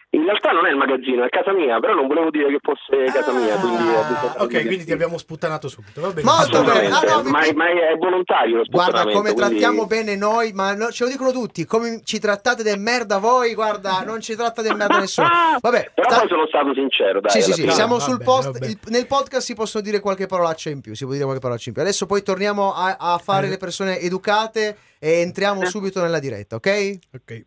In 0.09 0.23
realtà 0.23 0.51
non 0.51 0.65
è 0.65 0.69
il 0.69 0.77
magazzino, 0.77 1.25
è 1.25 1.29
casa 1.29 1.51
mia, 1.53 1.79
però 1.81 1.93
non 1.93 2.07
volevo 2.07 2.29
dire 2.31 2.47
che 2.47 2.59
fosse 2.61 3.11
casa 3.11 3.31
mia. 3.33 3.55
Quindi 3.57 3.83
Ah, 3.93 4.35
ok, 4.43 4.65
quindi 4.65 4.85
ti 4.85 4.93
abbiamo 4.93 5.17
sputtanato 5.17 5.67
subito. 5.67 5.99
Va 5.99 6.09
bene. 6.11 6.23
Molto 6.23 6.63
bene. 6.63 6.87
Ah, 6.87 7.01
no, 7.01 7.23
ma, 7.23 7.41
ma 7.53 7.65
è 7.67 7.95
volontario 7.99 8.57
lo 8.57 8.63
Guarda 8.69 9.03
come 9.03 9.33
quindi- 9.33 9.35
trattiamo 9.35 9.85
bene 9.85 10.15
noi, 10.15 10.53
ma 10.53 10.73
no- 10.73 10.91
ce 10.91 11.03
lo 11.03 11.09
dicono 11.09 11.31
tutti. 11.31 11.65
Come 11.65 12.01
ci 12.05 12.19
trattate 12.19 12.63
del 12.63 12.79
merda 12.79 13.17
voi, 13.17 13.53
guarda, 13.53 14.01
non 14.05 14.21
ci 14.21 14.33
tratta 14.35 14.61
del 14.61 14.75
merda 14.77 14.97
nessuno. 14.99 15.27
Vabbè, 15.59 15.91
Però 15.93 16.09
sta- 16.09 16.19
poi 16.19 16.29
sono 16.29 16.47
stato 16.47 16.73
sincero, 16.73 17.19
dai. 17.19 17.31
Sì, 17.31 17.41
sì, 17.41 17.51
sì, 17.53 17.69
siamo 17.71 17.97
va 17.97 18.01
sul 18.03 18.23
post. 18.23 18.57
il- 18.65 18.79
nel 18.87 19.07
podcast 19.07 19.45
si 19.45 19.55
possono 19.55 19.83
dire 19.83 19.99
qualche 19.99 20.25
parolaccia 20.25 20.69
in 20.69 20.79
più. 20.79 20.95
Si 20.95 21.03
può 21.03 21.11
dire 21.11 21.25
qualche 21.25 21.41
parolaccia 21.41 21.67
in 21.67 21.73
più. 21.73 21.83
Adesso 21.83 22.05
poi 22.05 22.23
torniamo 22.23 22.73
a, 22.73 22.95
a 22.97 23.17
fare 23.17 23.47
Eh. 23.47 23.49
le 23.49 23.57
persone 23.57 23.99
educate 23.99 24.77
e 24.99 25.19
entriamo 25.19 25.65
subito 25.65 26.01
nella 26.01 26.19
diretta, 26.19 26.55
ok? 26.55 26.97
Ok. 27.13 27.45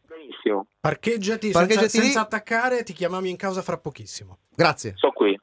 Parcheggiati, 0.81 1.51
Parcheggiati 1.51 1.89
senza, 1.91 2.05
senza 2.05 2.21
attaccare, 2.23 2.83
ti 2.83 2.95
chiamiamo 2.95 3.27
in 3.27 3.37
causa 3.37 3.61
fra 3.61 3.77
pochissimo. 3.77 4.39
Grazie. 4.55 4.95
sto 4.97 5.11
qui. 5.13 5.39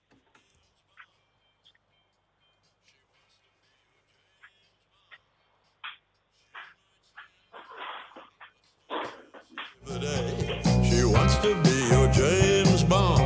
She 10.84 11.03
wants 11.06 11.38
to 11.41 11.56
be 11.62 11.88
your 11.91 12.10
James 12.10 12.84
Bond. 12.84 13.16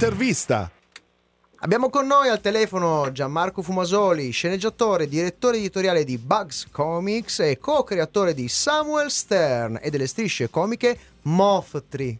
L'intervista. 0.00 0.70
Abbiamo 1.56 1.90
con 1.90 2.06
noi 2.06 2.28
al 2.28 2.40
telefono 2.40 3.10
Gianmarco 3.10 3.62
Fumasoli, 3.62 4.30
sceneggiatore, 4.30 5.08
direttore 5.08 5.56
editoriale 5.56 6.04
di 6.04 6.18
Bugs 6.18 6.68
Comics 6.70 7.40
e 7.40 7.58
co-creatore 7.58 8.32
di 8.32 8.46
Samuel 8.46 9.10
Stern 9.10 9.76
e 9.82 9.90
delle 9.90 10.06
strisce 10.06 10.50
comiche 10.50 10.96
Moth 11.22 11.82
Tree. 11.88 12.16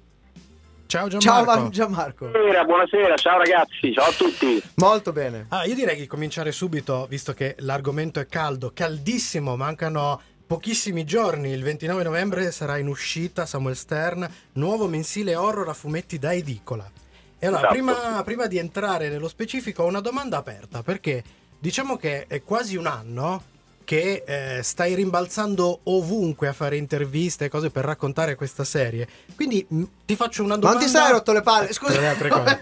Ciao 0.87 1.09
Ciao 1.09 1.21
Gianmarco. 1.21 1.61
Mar- 1.61 1.71
Gianmarco. 1.71 2.27
Buonasera, 2.27 2.65
buonasera, 2.65 3.17
ciao 3.17 3.39
ragazzi, 3.39 3.93
ciao 3.93 4.09
a 4.09 4.13
tutti. 4.13 4.61
Molto 4.75 5.13
bene. 5.13 5.47
Ah, 5.51 5.65
io 5.65 5.77
direi 5.77 6.01
di 6.01 6.09
cominciare 6.09 6.51
subito, 6.51 7.07
visto 7.09 7.33
che 7.33 7.55
l'argomento 7.59 8.19
è 8.19 8.27
caldo, 8.27 8.73
caldissimo, 8.75 9.55
mancano 9.55 10.21
pochissimi 10.45 11.05
giorni. 11.05 11.51
Il 11.51 11.63
29 11.63 12.03
novembre 12.03 12.51
sarà 12.51 12.77
in 12.79 12.89
uscita 12.89 13.47
Samuel 13.47 13.77
Stern, 13.77 14.29
nuovo 14.55 14.89
mensile 14.89 15.37
horror 15.37 15.69
a 15.69 15.75
fumetti 15.75 16.19
da 16.19 16.35
edicola. 16.35 16.91
E 17.39 17.47
allora, 17.47 17.69
Esatto. 17.69 17.75
prima, 17.75 18.23
prima 18.25 18.47
di 18.47 18.59
entrare 18.59 19.09
nello 19.09 19.29
specifico, 19.29 19.83
ho 19.85 19.87
una 19.87 20.01
domanda 20.01 20.37
aperta, 20.39 20.83
perché 20.83 21.23
diciamo 21.59 21.97
che 21.97 22.27
è 22.27 22.43
quasi 22.43 22.77
un 22.77 22.87
anno 22.87 23.43
che 23.85 24.25
eh, 24.27 24.63
stai 24.63 24.95
rimbalzando 24.95 25.81
ovunque 25.85 26.49
a 26.49 26.53
fare 26.53 26.77
interviste 26.77 27.47
e 27.47 27.49
cose 27.49 27.71
per 27.71 27.85
raccontare 27.85 28.35
questa 28.35 28.65
serie. 28.65 29.09
Quindi 29.35 29.65
mh, 29.67 29.83
ti 30.05 30.15
faccio 30.17 30.43
una 30.43 30.55
Ma 30.55 30.61
domanda. 30.61 30.81
non 30.81 30.89
ti 30.91 30.95
sei 30.95 31.11
rotto 31.11 31.33
le 31.33 31.41
palle? 31.43 31.69
Eh, 31.69 31.73
Scusa. 31.73 31.99
le 32.01 32.07
altre 32.09 32.29
cose. 32.29 32.61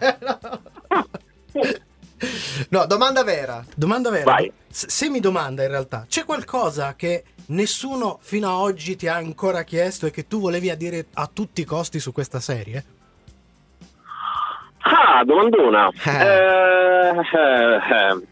no, 2.70 2.86
domanda 2.86 3.24
vera. 3.24 3.64
Domanda 3.74 4.10
vera. 4.10 4.24
Vai. 4.24 4.52
S- 4.70 4.86
semi 4.86 5.20
domanda 5.20 5.62
in 5.62 5.68
realtà. 5.70 6.06
C'è 6.08 6.24
qualcosa 6.24 6.94
che 6.94 7.24
nessuno 7.46 8.18
fino 8.22 8.48
a 8.48 8.58
oggi 8.58 8.94
ti 8.96 9.08
ha 9.08 9.14
ancora 9.16 9.62
chiesto 9.64 10.06
e 10.06 10.10
che 10.10 10.26
tu 10.28 10.40
volevi 10.40 10.74
dire 10.76 11.06
a 11.14 11.28
tutti 11.32 11.60
i 11.62 11.64
costi 11.64 11.98
su 11.98 12.12
questa 12.12 12.40
serie? 12.40 12.84
Ah, 14.88 15.24
domandona. 15.24 15.90
Eh. 16.04 16.10
Eh, 16.10 17.18
eh, 17.18 17.76
eh. 17.76 18.26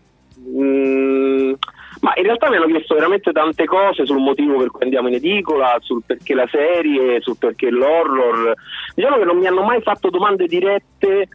Mm, 0.47 1.53
ma 2.01 2.13
in 2.17 2.23
realtà 2.23 2.49
mi 2.49 2.57
hanno 2.57 2.67
chiesto 2.67 2.95
veramente 2.95 3.33
tante 3.33 3.65
cose 3.65 4.07
sul 4.07 4.19
motivo 4.19 4.59
per 4.59 4.71
cui 4.71 4.85
andiamo 4.85 5.09
in 5.09 5.15
edicola, 5.15 5.77
sul 5.81 6.03
perché 6.05 6.35
la 6.35 6.47
serie, 6.51 7.21
sul 7.21 7.37
perché 7.39 7.71
l'horror. 7.71 8.55
Diciamo 8.95 9.17
che 9.17 9.25
non 9.25 9.39
mi 9.39 9.47
hanno 9.47 9.63
mai 9.63 9.81
fatto 9.81 10.11
domande 10.11 10.47
dirette 10.47 11.29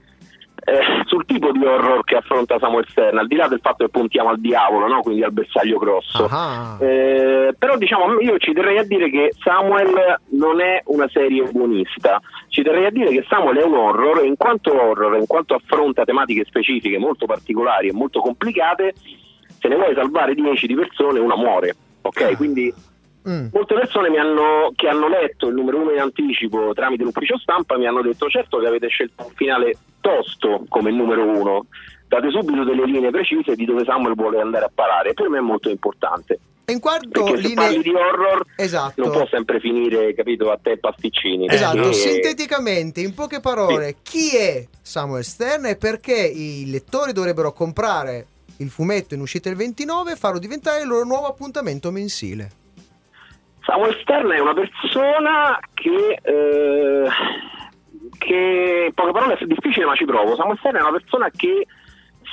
eh, 0.63 1.03
sul 1.05 1.25
tipo 1.25 1.51
di 1.51 1.63
horror 1.63 2.03
che 2.03 2.15
affronta 2.15 2.59
Samuel 2.59 2.85
Stern, 2.89 3.17
al 3.17 3.27
di 3.27 3.35
là 3.35 3.47
del 3.47 3.59
fatto 3.61 3.85
che 3.85 3.89
puntiamo 3.89 4.29
al 4.29 4.39
diavolo, 4.39 4.87
no? 4.87 5.01
quindi 5.01 5.23
al 5.23 5.31
bersaglio 5.31 5.77
grosso. 5.77 6.27
Ah. 6.29 6.77
Eh, 6.79 7.53
però 7.57 7.77
diciamo 7.77 8.19
io 8.19 8.37
ci 8.37 8.53
terrei 8.53 8.77
a 8.77 8.83
dire 8.83 9.09
che 9.09 9.33
Samuel 9.41 10.19
non 10.29 10.61
è 10.61 10.81
una 10.85 11.07
serie 11.09 11.43
buonista 11.43 12.19
ci 12.49 12.63
terrei 12.63 12.85
a 12.85 12.91
dire 12.91 13.09
che 13.11 13.25
Samuel 13.27 13.57
è 13.57 13.63
un 13.63 13.75
horror 13.75 14.19
e 14.19 14.27
in 14.27 14.35
quanto 14.35 14.73
horror 14.73 15.17
in 15.17 15.27
quanto 15.27 15.53
affronta 15.55 16.03
tematiche 16.03 16.45
specifiche 16.45 16.97
molto 16.97 17.25
particolari 17.25 17.89
e 17.89 17.93
molto 17.93 18.19
complicate 18.19 18.93
se 19.59 19.67
ne 19.67 19.75
vuoi 19.75 19.93
salvare 19.93 20.33
10 20.33 20.67
di 20.67 20.75
persone 20.75 21.19
una 21.19 21.35
muore 21.35 21.75
ok 22.01 22.35
quindi 22.37 22.73
Mm. 23.27 23.47
molte 23.51 23.73
persone 23.75 24.09
mi 24.09 24.17
hanno, 24.17 24.71
che 24.75 24.87
hanno 24.87 25.09
letto 25.09 25.47
il 25.47 25.55
numero 25.55 25.81
1 25.81 25.91
in 25.91 25.99
anticipo 25.99 26.71
tramite 26.73 27.03
l'ufficio 27.03 27.37
stampa 27.37 27.77
mi 27.77 27.85
hanno 27.85 28.01
detto 28.01 28.29
certo 28.29 28.59
che 28.59 28.67
avete 28.67 28.87
scelto 28.87 29.25
un 29.25 29.33
finale 29.35 29.75
tosto 29.99 30.63
come 30.69 30.89
numero 30.89 31.23
1 31.25 31.65
date 32.07 32.29
subito 32.31 32.63
delle 32.63 32.85
linee 32.85 33.09
precise 33.09 33.55
di 33.55 33.65
dove 33.65 33.83
Samuel 33.83 34.15
vuole 34.15 34.39
andare 34.39 34.65
a 34.65 34.71
parare 34.73 35.13
per 35.13 35.27
me 35.27 35.39
è 35.39 35.41
molto 35.41 35.69
importante 35.69 36.39
in 36.71 36.79
quanto 36.79 37.23
perché 37.23 37.41
linee... 37.41 37.55
parli 37.55 37.81
di 37.81 37.93
horror 37.93 38.45
Esatto. 38.55 39.01
non 39.01 39.11
può 39.11 39.27
sempre 39.27 39.59
finire, 39.59 40.13
capito, 40.13 40.51
a 40.51 40.59
te 40.61 40.77
pasticcini. 40.77 41.47
Esatto, 41.49 41.77
perché- 41.77 41.93
sinteticamente, 41.93 43.01
in 43.01 43.13
poche 43.13 43.39
parole, 43.39 43.97
chi 44.03 44.35
è 44.35 44.67
Samuel 44.81 45.23
Stern 45.23 45.65
e 45.65 45.77
perché 45.77 46.15
i 46.15 46.69
lettori 46.69 47.11
dovrebbero 47.11 47.53
comprare 47.53 48.27
il 48.57 48.69
fumetto 48.69 49.13
in 49.13 49.21
uscita 49.21 49.49
il 49.49 49.55
29 49.55 50.11
e 50.11 50.15
farlo 50.15 50.39
diventare 50.39 50.81
il 50.81 50.87
loro 50.87 51.05
nuovo 51.05 51.27
appuntamento 51.27 51.91
mensile? 51.91 52.49
Samuel 53.69 53.99
Stern 54.01 54.31
è 54.31 54.39
una 54.39 54.55
persona 54.55 55.59
che, 55.75 56.17
eh, 56.23 57.07
che 58.17 58.85
in 58.87 58.93
poche 58.95 59.11
parole 59.11 59.37
è 59.37 59.45
difficile 59.45 59.85
ma 59.85 59.93
ci 59.93 60.05
provo. 60.05 60.35
Samuel 60.35 60.57
Stern 60.57 60.77
è 60.77 60.81
una 60.81 60.97
persona 60.97 61.29
che 61.29 61.67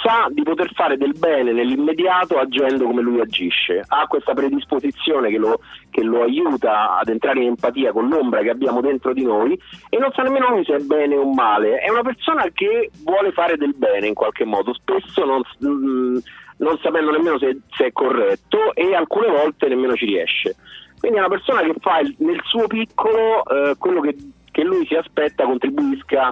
sa 0.02 0.28
di 0.30 0.42
poter 0.42 0.72
fare 0.72 0.96
del 0.96 1.12
bene 1.18 1.52
nell'immediato 1.52 2.38
agendo 2.38 2.86
come 2.86 3.02
lui 3.02 3.20
agisce, 3.20 3.82
ha 3.86 4.06
questa 4.06 4.32
predisposizione 4.32 5.30
che 5.30 5.36
lo, 5.36 5.60
che 5.90 6.02
lo 6.02 6.22
aiuta 6.22 6.98
ad 6.98 7.08
entrare 7.08 7.40
in 7.40 7.48
empatia 7.48 7.92
con 7.92 8.08
l'ombra 8.08 8.40
che 8.40 8.50
abbiamo 8.50 8.80
dentro 8.80 9.12
di 9.12 9.22
noi 9.22 9.58
e 9.90 9.98
non 9.98 10.12
sa 10.12 10.22
nemmeno 10.22 10.50
lui 10.50 10.64
se 10.64 10.76
è 10.76 10.80
bene 10.80 11.16
o 11.16 11.30
male, 11.32 11.76
è 11.78 11.90
una 11.90 12.02
persona 12.02 12.46
che 12.52 12.90
vuole 13.04 13.32
fare 13.32 13.56
del 13.56 13.74
bene 13.74 14.06
in 14.06 14.14
qualche 14.14 14.44
modo, 14.44 14.72
spesso 14.72 15.24
non, 15.24 15.42
mm, 15.66 16.18
non 16.58 16.78
sapendo 16.82 17.10
nemmeno 17.10 17.38
se, 17.38 17.58
se 17.76 17.86
è 17.86 17.92
corretto 17.92 18.74
e 18.74 18.94
alcune 18.94 19.28
volte 19.28 19.68
nemmeno 19.68 19.94
ci 19.96 20.06
riesce. 20.06 20.56
Quindi 20.98 21.18
è 21.18 21.20
una 21.20 21.28
persona 21.28 21.60
che 21.62 21.74
fa 21.80 21.98
il- 22.00 22.14
nel 22.18 22.40
suo 22.44 22.66
piccolo 22.66 23.44
eh, 23.44 23.74
quello 23.78 24.00
che, 24.00 24.16
che 24.50 24.62
lui 24.62 24.86
si 24.86 24.94
aspetta 24.94 25.44
contribuisca 25.44 26.30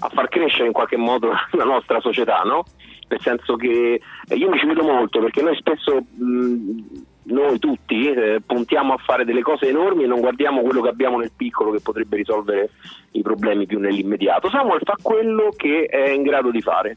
a 0.00 0.08
far 0.10 0.28
crescere 0.28 0.66
in 0.66 0.72
qualche 0.72 0.96
modo 0.96 1.30
la 1.52 1.64
nostra 1.64 2.00
società, 2.00 2.40
no? 2.42 2.64
Nel 3.08 3.20
senso 3.20 3.56
che 3.56 4.00
eh, 4.28 4.34
io 4.34 4.48
mi 4.50 4.58
ci 4.58 4.66
vedo 4.66 4.82
molto 4.82 5.18
perché 5.20 5.40
noi 5.42 5.56
spesso, 5.56 5.96
mh, 6.14 6.82
noi 7.24 7.58
tutti, 7.58 8.06
eh, 8.10 8.40
puntiamo 8.44 8.92
a 8.94 8.98
fare 8.98 9.24
delle 9.24 9.42
cose 9.42 9.68
enormi 9.68 10.04
e 10.04 10.06
non 10.06 10.20
guardiamo 10.20 10.60
quello 10.62 10.80
che 10.82 10.88
abbiamo 10.88 11.18
nel 11.18 11.32
piccolo 11.34 11.70
che 11.72 11.80
potrebbe 11.80 12.16
risolvere 12.16 12.70
i 13.12 13.22
problemi 13.22 13.66
più 13.66 13.78
nell'immediato. 13.78 14.48
Samuel 14.50 14.80
fa 14.84 14.94
quello 15.00 15.50
che 15.56 15.86
è 15.86 16.10
in 16.10 16.22
grado 16.22 16.50
di 16.50 16.60
fare, 16.60 16.96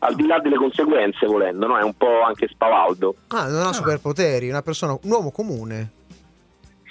al 0.00 0.14
di 0.16 0.26
là 0.26 0.40
delle 0.40 0.56
conseguenze 0.56 1.26
volendo, 1.26 1.66
no? 1.68 1.78
È 1.78 1.82
un 1.82 1.94
po' 1.96 2.22
anche 2.22 2.48
spavaldo. 2.48 3.14
Ah, 3.28 3.48
non 3.48 3.62
ha 3.66 3.72
superpoteri, 3.72 4.48
una 4.48 4.62
persona, 4.62 4.92
un 5.00 5.10
uomo 5.10 5.30
comune. 5.30 5.90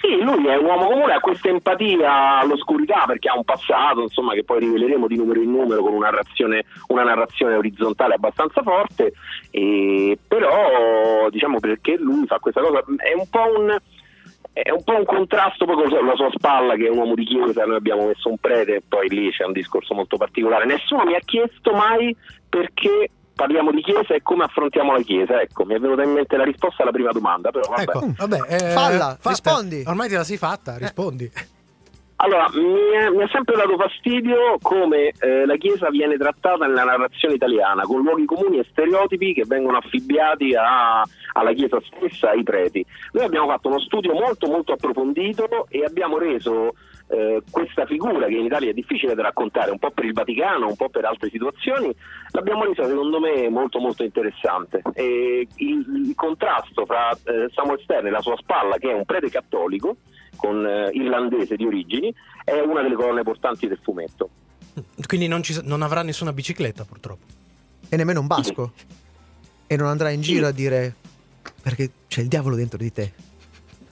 Sì, 0.02 0.20
lui 0.20 0.48
è 0.48 0.56
un 0.56 0.64
uomo 0.64 0.86
comune, 0.88 1.12
ha 1.12 1.20
questa 1.20 1.48
empatia 1.48 2.40
all'oscurità 2.40 3.04
perché 3.06 3.28
ha 3.28 3.36
un 3.36 3.44
passato, 3.44 4.02
insomma, 4.02 4.34
che 4.34 4.42
poi 4.42 4.58
riveleremo 4.58 5.06
di 5.06 5.16
numero 5.16 5.40
in 5.40 5.52
numero 5.52 5.80
con 5.80 5.92
una 5.92 6.10
narrazione, 6.10 6.64
una 6.88 7.04
narrazione 7.04 7.54
orizzontale 7.54 8.14
abbastanza 8.14 8.62
forte, 8.62 9.12
e, 9.52 10.18
però 10.26 11.28
diciamo 11.30 11.60
perché 11.60 11.96
lui 11.98 12.26
fa 12.26 12.40
questa 12.40 12.60
cosa, 12.60 12.82
è 12.96 13.14
un 13.16 13.28
po' 13.30 13.60
un, 13.60 13.76
è 14.52 14.70
un 14.72 14.82
po' 14.82 14.96
un 14.96 15.04
contrasto 15.04 15.66
poi 15.66 15.76
con 15.76 16.04
la 16.04 16.16
sua 16.16 16.30
spalla 16.34 16.74
che 16.74 16.86
è 16.86 16.90
un 16.90 16.98
uomo 16.98 17.14
di 17.14 17.24
chiesa, 17.24 17.64
noi 17.64 17.76
abbiamo 17.76 18.06
messo 18.06 18.28
un 18.28 18.38
prete 18.38 18.74
e 18.74 18.82
poi 18.86 19.08
lì 19.08 19.30
c'è 19.30 19.44
un 19.44 19.52
discorso 19.52 19.94
molto 19.94 20.16
particolare. 20.16 20.66
Nessuno 20.66 21.04
mi 21.04 21.14
ha 21.14 21.20
chiesto 21.24 21.74
mai 21.74 22.14
perché 22.48 23.08
parliamo 23.34 23.70
di 23.72 23.82
chiesa 23.82 24.14
e 24.14 24.22
come 24.22 24.44
affrontiamo 24.44 24.92
la 24.92 25.02
chiesa, 25.02 25.40
ecco, 25.40 25.64
mi 25.64 25.74
è 25.74 25.78
venuta 25.78 26.02
in 26.02 26.12
mente 26.12 26.36
la 26.36 26.44
risposta 26.44 26.82
alla 26.82 26.92
prima 26.92 27.10
domanda, 27.12 27.50
però 27.50 27.68
vabbè. 27.68 27.82
Ecco, 27.82 28.12
vabbè, 28.16 28.38
eh, 28.48 28.58
Falla, 28.70 29.16
fa- 29.20 29.30
rispondi. 29.30 29.82
Ormai 29.86 30.08
te 30.08 30.16
la 30.16 30.24
sei 30.24 30.36
fatta, 30.36 30.76
rispondi. 30.76 31.30
Allora, 32.16 32.48
mi, 32.52 32.62
è- 32.94 33.08
mi 33.10 33.22
ha 33.24 33.28
sempre 33.32 33.56
dato 33.56 33.76
fastidio 33.76 34.56
come 34.62 35.12
eh, 35.18 35.44
la 35.44 35.56
Chiesa 35.56 35.90
viene 35.90 36.16
trattata 36.16 36.66
nella 36.66 36.84
narrazione 36.84 37.34
italiana, 37.34 37.82
con 37.82 38.00
luoghi 38.02 38.26
comuni 38.26 38.58
e 38.58 38.66
stereotipi 38.70 39.34
che 39.34 39.42
vengono 39.44 39.78
affibbiati 39.78 40.54
a- 40.54 41.02
alla 41.32 41.52
Chiesa 41.52 41.78
stessa, 41.84 42.30
ai 42.30 42.44
preti. 42.44 42.86
Noi 43.12 43.24
abbiamo 43.24 43.48
fatto 43.48 43.66
uno 43.68 43.80
studio 43.80 44.12
molto 44.12 44.46
molto 44.46 44.72
approfondito 44.72 45.66
e 45.68 45.82
abbiamo 45.84 46.16
reso 46.18 46.74
eh, 47.08 47.42
questa 47.50 47.86
figura 47.86 48.26
che 48.26 48.36
in 48.36 48.44
Italia 48.44 48.70
è 48.70 48.74
difficile 48.74 49.14
da 49.14 49.22
raccontare, 49.22 49.70
un 49.70 49.78
po' 49.78 49.90
per 49.90 50.04
il 50.04 50.12
Vaticano, 50.12 50.68
un 50.68 50.76
po' 50.76 50.88
per 50.88 51.04
altre 51.04 51.30
situazioni, 51.30 51.94
l'abbiamo 52.30 52.64
resa 52.64 52.86
secondo 52.86 53.20
me 53.20 53.48
molto 53.48 53.78
molto 53.78 54.02
interessante. 54.02 54.82
E 54.94 55.46
il, 55.56 56.06
il 56.06 56.12
contrasto 56.14 56.86
fra 56.86 57.10
eh, 57.10 57.50
Samuel 57.52 57.80
Stern 57.82 58.06
e 58.06 58.10
la 58.10 58.20
sua 58.20 58.36
spalla, 58.36 58.76
che 58.78 58.90
è 58.90 58.94
un 58.94 59.04
prete 59.04 59.28
cattolico, 59.28 59.96
con 60.36 60.66
eh, 60.66 60.90
irlandese 60.92 61.56
di 61.56 61.66
origini, 61.66 62.12
è 62.44 62.60
una 62.60 62.82
delle 62.82 62.94
colonne 62.94 63.22
portanti 63.22 63.68
del 63.68 63.78
fumetto. 63.82 64.28
Quindi 65.06 65.28
non, 65.28 65.42
ci- 65.42 65.60
non 65.62 65.82
avrà 65.82 66.02
nessuna 66.02 66.32
bicicletta, 66.32 66.84
purtroppo. 66.84 67.26
E 67.88 67.96
nemmeno 67.96 68.20
un 68.20 68.26
basco. 68.26 68.72
E 69.66 69.76
non 69.76 69.88
andrà 69.88 70.10
in 70.10 70.20
giro 70.22 70.46
a 70.46 70.50
dire 70.50 70.94
perché 71.62 71.90
c'è 72.08 72.22
il 72.22 72.28
diavolo 72.28 72.56
dentro 72.56 72.78
di 72.78 72.92
te. 72.92 73.12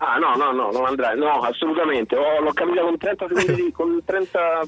Ah 0.03 0.17
no, 0.17 0.35
no, 0.35 0.51
no, 0.53 0.71
non 0.71 0.87
andrà, 0.87 1.13
no, 1.15 1.41
assolutamente. 1.43 2.17
Oh, 2.17 2.41
l'ho 2.41 2.53
capita 2.55 2.81
con 2.81 2.97
30 2.97 3.27
secondi 3.29 3.55
di, 3.55 3.71
con 3.73 4.01
30 4.05 4.61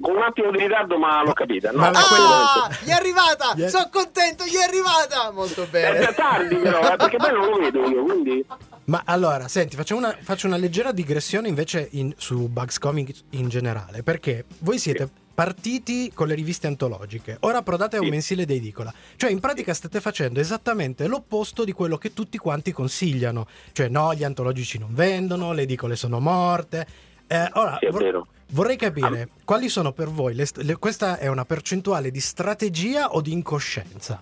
con 0.00 0.14
un 0.16 0.22
attimo 0.22 0.50
di 0.50 0.58
ritardo, 0.58 0.96
ma 0.96 1.22
l'ho 1.24 1.32
capita. 1.34 1.70
No, 1.72 1.78
Ma-. 1.80 1.88
Ah, 1.90 2.68
gli 2.82 2.88
è 2.88 2.92
arrivata! 2.92 3.52
È- 3.54 3.68
Sono 3.68 3.88
contento, 3.92 4.44
gli 4.44 4.54
è 4.56 4.62
arrivata! 4.62 5.30
Molto 5.32 5.64
È 5.64 5.66
bene. 5.66 6.00
già 6.00 6.12
tardi 6.12 6.54
però, 6.56 6.80
eh, 6.92 6.96
perché 6.96 7.16
poi 7.18 7.32
non 7.32 7.48
lo 7.50 7.56
vedo 7.58 7.84
io, 7.86 8.02
quindi 8.04 8.46
Ma 8.88 9.02
allora, 9.04 9.48
senti, 9.48 9.76
faccio 9.76 9.96
una, 9.96 10.16
faccio 10.18 10.46
una 10.46 10.56
leggera 10.56 10.92
digressione 10.92 11.48
invece 11.48 11.88
in- 11.92 12.14
su 12.16 12.48
Bugs 12.48 12.78
Comics 12.78 13.22
in 13.30 13.48
generale, 13.48 14.02
perché 14.02 14.46
voi 14.60 14.78
siete 14.78 15.06
partiti 15.34 16.10
con 16.14 16.26
le 16.26 16.34
riviste 16.34 16.66
antologiche, 16.66 17.36
ora 17.40 17.58
approdate 17.58 17.96
a 17.96 18.00
un 18.00 18.06
Sì. 18.06 18.10
mensile 18.10 18.46
di 18.46 18.56
edicola, 18.56 18.92
cioè 19.16 19.30
in 19.30 19.40
pratica 19.40 19.74
state 19.74 20.00
facendo 20.00 20.40
esattamente 20.40 21.06
l'opposto 21.06 21.64
di 21.64 21.72
quello 21.72 21.98
che 21.98 22.14
tutti 22.14 22.38
quanti 22.38 22.72
consigliano, 22.72 23.46
cioè 23.72 23.88
no, 23.88 24.14
gli 24.14 24.24
antologici 24.24 24.78
non 24.78 24.94
vendono, 24.94 25.52
le 25.52 25.62
edicole 25.62 25.94
sono 25.94 26.18
morte. 26.18 26.86
Eh, 27.26 27.50
ora, 27.52 27.76
sì, 27.78 27.86
è 27.86 27.90
vor- 27.90 28.02
vero. 28.02 28.26
vorrei 28.52 28.76
capire 28.76 29.28
quali 29.44 29.68
sono 29.68 29.92
per 29.92 30.08
voi, 30.08 30.34
le 30.34 30.46
st- 30.46 30.62
le- 30.62 30.76
questa 30.78 31.18
è 31.18 31.26
una 31.28 31.44
percentuale 31.44 32.10
di 32.10 32.20
strategia 32.20 33.10
o 33.12 33.20
di 33.20 33.32
incoscienza? 33.32 34.20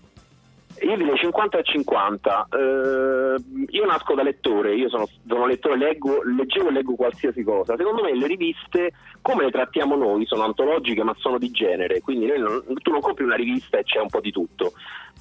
Io 0.82 0.96
direi 0.96 1.16
50 1.16 1.58
e 1.58 1.62
50. 1.62 2.48
Eh, 2.50 3.34
io 3.70 3.84
nasco 3.86 4.14
da 4.14 4.22
lettore, 4.22 4.74
io 4.74 4.88
sono, 4.88 5.06
sono 5.26 5.46
lettore, 5.46 5.76
leggo, 5.76 6.22
leggevo 6.22 6.68
e 6.68 6.72
leggo 6.72 6.94
qualsiasi 6.94 7.42
cosa. 7.42 7.76
Secondo 7.76 8.02
me 8.02 8.14
le 8.14 8.26
riviste, 8.26 8.92
come 9.22 9.44
le 9.44 9.50
trattiamo 9.50 9.96
noi, 9.96 10.26
sono 10.26 10.44
antologiche 10.44 11.02
ma 11.02 11.14
sono 11.18 11.38
di 11.38 11.50
genere, 11.50 12.00
quindi 12.00 12.26
non- 12.26 12.62
tu 12.82 12.90
non 12.90 13.00
compri 13.00 13.24
una 13.24 13.36
rivista 13.36 13.78
e 13.78 13.84
c'è 13.84 14.00
un 14.00 14.08
po' 14.08 14.20
di 14.20 14.30
tutto. 14.30 14.72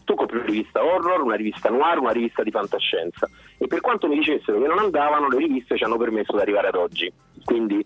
Tu 0.04 0.14
compri 0.14 0.38
una 0.38 0.46
rivista 0.46 0.84
horror, 0.84 1.22
una 1.22 1.36
rivista 1.36 1.70
noir, 1.70 2.00
una 2.00 2.12
rivista 2.12 2.44
di 2.44 2.52
fantascienza. 2.52 3.28
E 3.58 3.68
per 3.68 3.82
quanto 3.82 4.08
mi 4.08 4.18
dicessero 4.18 4.60
che 4.60 4.68
non 4.68 4.80
andavano, 4.80 5.28
le 5.30 5.38
riviste 5.38 5.78
ci 5.78 5.84
hanno 5.84 5.98
permesso 5.98 6.34
di 6.36 6.42
arrivare 6.42 6.68
ad 6.68 6.76
oggi. 6.76 7.12
Quindi 7.44 7.84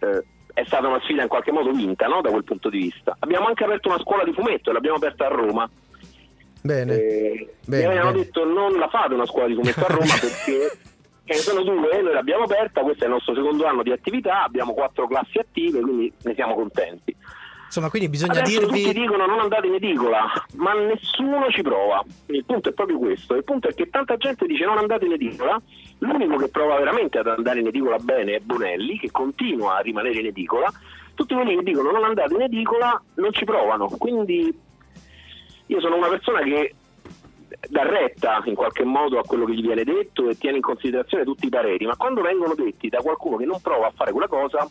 eh, 0.00 0.24
è 0.54 0.64
stata 0.64 0.86
una 0.86 1.00
sfida 1.00 1.22
in 1.22 1.28
qualche 1.28 1.50
modo 1.50 1.70
vinta 1.72 2.06
no? 2.06 2.20
da 2.20 2.30
quel 2.30 2.44
punto 2.44 2.68
di 2.68 2.78
vista. 2.78 3.16
Abbiamo 3.18 3.46
anche 3.46 3.64
aperto 3.64 3.88
una 3.88 3.98
scuola 3.98 4.22
di 4.24 4.32
fumetto 4.32 4.70
e 4.70 4.72
l'abbiamo 4.74 4.96
aperta 4.96 5.26
a 5.26 5.28
Roma. 5.28 5.68
Bene. 6.66 6.94
Eh, 6.94 7.54
Bene, 7.66 7.88
mi 7.88 8.00
bene. 8.00 8.12
detto 8.12 8.44
non 8.44 8.72
la 8.74 8.88
fate 8.88 9.14
una 9.14 9.26
scuola 9.26 9.46
di 9.46 9.54
fumetto 9.54 9.84
a 9.84 9.88
Roma 9.88 10.14
perché 10.20 10.78
ce 11.24 11.34
ne 11.34 11.34
sono 11.34 11.62
due, 11.62 12.02
noi 12.02 12.12
l'abbiamo 12.12 12.44
aperta, 12.44 12.82
questo 12.82 13.04
è 13.04 13.06
il 13.06 13.12
nostro 13.14 13.34
secondo 13.34 13.64
anno 13.66 13.82
di 13.82 13.90
attività, 13.90 14.44
abbiamo 14.44 14.74
quattro 14.74 15.06
classi 15.06 15.38
attive, 15.38 15.80
quindi 15.80 16.12
ne 16.22 16.34
siamo 16.34 16.54
contenti. 16.54 17.16
Insomma, 17.66 17.90
quindi 17.90 18.08
bisogna 18.08 18.40
Adesso 18.40 18.60
tutti 18.60 18.82
dirvi. 18.84 19.00
dicono 19.00 19.26
non 19.26 19.40
andate 19.40 19.66
in 19.66 19.74
edicola, 19.74 20.30
ma 20.54 20.72
nessuno 20.74 21.50
ci 21.50 21.62
prova. 21.62 22.02
Il 22.26 22.44
punto 22.44 22.68
è 22.68 22.72
proprio 22.72 22.96
questo. 22.96 23.34
Il 23.34 23.42
punto 23.42 23.68
è 23.68 23.74
che 23.74 23.90
tanta 23.90 24.16
gente 24.16 24.46
dice 24.46 24.64
non 24.64 24.78
andate 24.78 25.04
in 25.06 25.12
edicola. 25.12 25.60
L'unico 25.98 26.36
che 26.36 26.48
prova 26.48 26.76
veramente 26.78 27.18
ad 27.18 27.26
andare 27.26 27.58
in 27.58 27.66
edicola 27.66 27.98
bene 27.98 28.36
è 28.36 28.38
Bonelli, 28.38 28.98
che 29.00 29.10
continua 29.10 29.78
a 29.78 29.80
rimanere 29.80 30.20
in 30.20 30.26
edicola. 30.26 30.72
Tutti 31.14 31.34
quelli 31.34 31.56
che 31.56 31.62
dicono 31.64 31.90
non 31.90 32.04
andate 32.04 32.34
in 32.34 32.42
edicola 32.42 33.02
non 33.14 33.32
ci 33.32 33.44
provano. 33.44 33.88
Quindi 33.98 34.56
io 35.66 35.80
sono 35.80 35.96
una 35.96 36.08
persona 36.08 36.42
che 36.42 36.74
dà 37.68 37.82
retta 37.82 38.42
in 38.46 38.54
qualche 38.54 38.84
modo 38.84 39.18
a 39.18 39.22
quello 39.24 39.44
che 39.44 39.54
gli 39.54 39.62
viene 39.62 39.84
detto 39.84 40.28
e 40.28 40.36
tiene 40.38 40.56
in 40.56 40.62
considerazione 40.62 41.24
tutti 41.24 41.46
i 41.46 41.50
pareri, 41.50 41.86
ma 41.86 41.96
quando 41.96 42.22
vengono 42.22 42.54
detti 42.54 42.88
da 42.88 42.98
qualcuno 42.98 43.36
che 43.36 43.44
non 43.44 43.60
prova 43.60 43.86
a 43.86 43.92
fare 43.94 44.12
quella 44.12 44.28
cosa, 44.28 44.68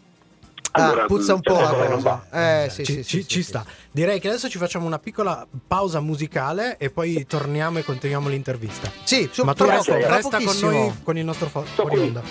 Ah, 0.77 0.87
allora 0.89 1.05
puzza 1.05 1.33
un 1.33 1.39
po' 1.41 1.53
c'è 1.55 1.61
la 1.61 1.87
cosa. 1.87 2.27
Eh, 2.65 2.69
sì, 2.69 2.83
ci, 2.83 2.91
sì, 2.95 3.03
ci- 3.03 3.21
sì, 3.21 3.27
ci 3.29 3.41
sì, 3.43 3.47
sta. 3.47 3.63
sì. 3.65 3.73
Direi 3.91 4.19
che 4.19 4.27
adesso 4.27 4.49
ci 4.49 4.57
facciamo 4.57 4.85
una 4.85 4.99
piccola 4.99 5.47
pausa 5.65 6.01
musicale 6.01 6.75
e 6.77 6.89
poi 6.89 7.25
torniamo 7.25 7.79
e 7.79 7.83
continuiamo 7.85 8.27
l'intervista. 8.27 8.91
Sì, 9.05 9.29
su- 9.31 9.45
Ma 9.45 9.53
tu 9.53 9.63
resta, 9.63 9.97
con 10.41 10.57
noi 10.69 10.91
con 11.01 11.17
il 11.17 11.23
nostro 11.23 11.47
fo- 11.47 11.61
fuori 11.61 11.97
onda. 11.99 12.21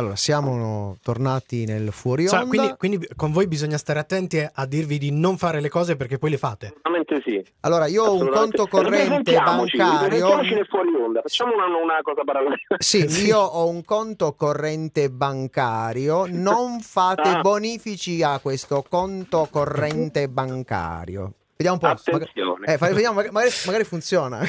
Allora, 0.00 0.16
siamo 0.16 0.96
tornati 1.02 1.66
nel 1.66 1.92
fuori 1.92 2.26
Sa- 2.26 2.38
onda. 2.42 2.48
quindi, 2.48 2.74
quindi 2.78 3.08
con 3.16 3.32
voi 3.32 3.46
bisogna 3.46 3.76
stare 3.76 3.98
attenti 3.98 4.38
a 4.50 4.66
dirvi 4.66 4.96
di 4.96 5.10
non 5.12 5.36
fare 5.36 5.60
le 5.60 5.68
cose 5.68 5.94
perché 5.96 6.16
poi 6.16 6.30
le 6.30 6.38
fate. 6.38 6.72
Assolutamente 6.82 7.20
sì. 7.22 7.52
Allora, 7.60 7.86
io 7.86 8.04
ho 8.04 8.14
un 8.14 8.28
conto 8.30 8.66
corrente 8.66 9.32
bancario. 9.34 10.36
nel 10.40 10.66
fuori 10.66 10.94
onda, 10.94 11.20
facciamo 11.20 11.52
una, 11.54 11.66
una 11.66 11.98
cosa 12.02 12.22
parallela. 12.24 12.56
Sì, 12.78 13.04
io 13.26 13.38
ho 13.40 13.68
un 13.68 13.84
conto 13.84 14.32
corrente 14.34 15.10
bancario. 15.10 16.24
Non 16.28 16.80
fate 16.80 17.28
Ah. 17.28 17.40
bonifici 17.42 18.22
a 18.22 18.38
questo 18.38 18.82
conto 18.88 19.48
corrente 19.50 20.28
bancario. 20.28 21.32
Vediamo 21.60 21.74
un 21.74 21.78
po'. 21.78 21.88
Attenzione. 21.88 22.66
Eh, 22.66 22.76
vediamo, 22.78 23.16
magari, 23.16 23.32
magari- 23.34 23.54
magari 23.66 23.84
funziona. 23.84 24.38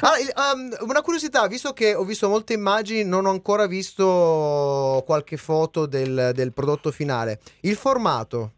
Allora, 0.00 0.18
il- 0.18 0.32
um, 0.34 0.88
una 0.88 1.02
curiosità, 1.02 1.46
visto 1.46 1.72
che 1.72 1.94
ho 1.94 2.02
visto 2.02 2.28
molte 2.28 2.52
immagini, 2.52 3.04
non 3.04 3.26
ho 3.26 3.30
ancora 3.30 3.66
visto 3.68 5.02
qualche 5.06 5.36
foto 5.36 5.86
del, 5.86 6.32
del 6.34 6.52
prodotto 6.52 6.90
finale. 6.90 7.38
Il 7.60 7.76
formato 7.76 8.54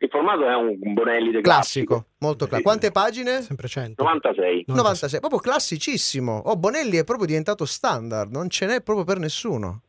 Il 0.00 0.08
formato 0.08 0.48
è 0.48 0.54
un 0.54 0.94
Bonelli 0.94 1.30
de 1.32 1.42
classico, 1.42 2.06
molto 2.20 2.46
classico. 2.46 2.68
Quante 2.70 2.90
pagine? 2.90 3.42
Sempre 3.42 3.68
100. 3.68 4.02
96. 4.02 4.64
96, 4.66 5.20
proprio 5.20 5.40
classicissimo. 5.40 6.38
Oh, 6.46 6.56
Bonelli 6.56 6.96
è 6.96 7.04
proprio 7.04 7.26
diventato 7.26 7.66
standard, 7.66 8.30
non 8.32 8.48
ce 8.48 8.64
n'è 8.64 8.80
proprio 8.80 9.04
per 9.04 9.18
nessuno. 9.18 9.82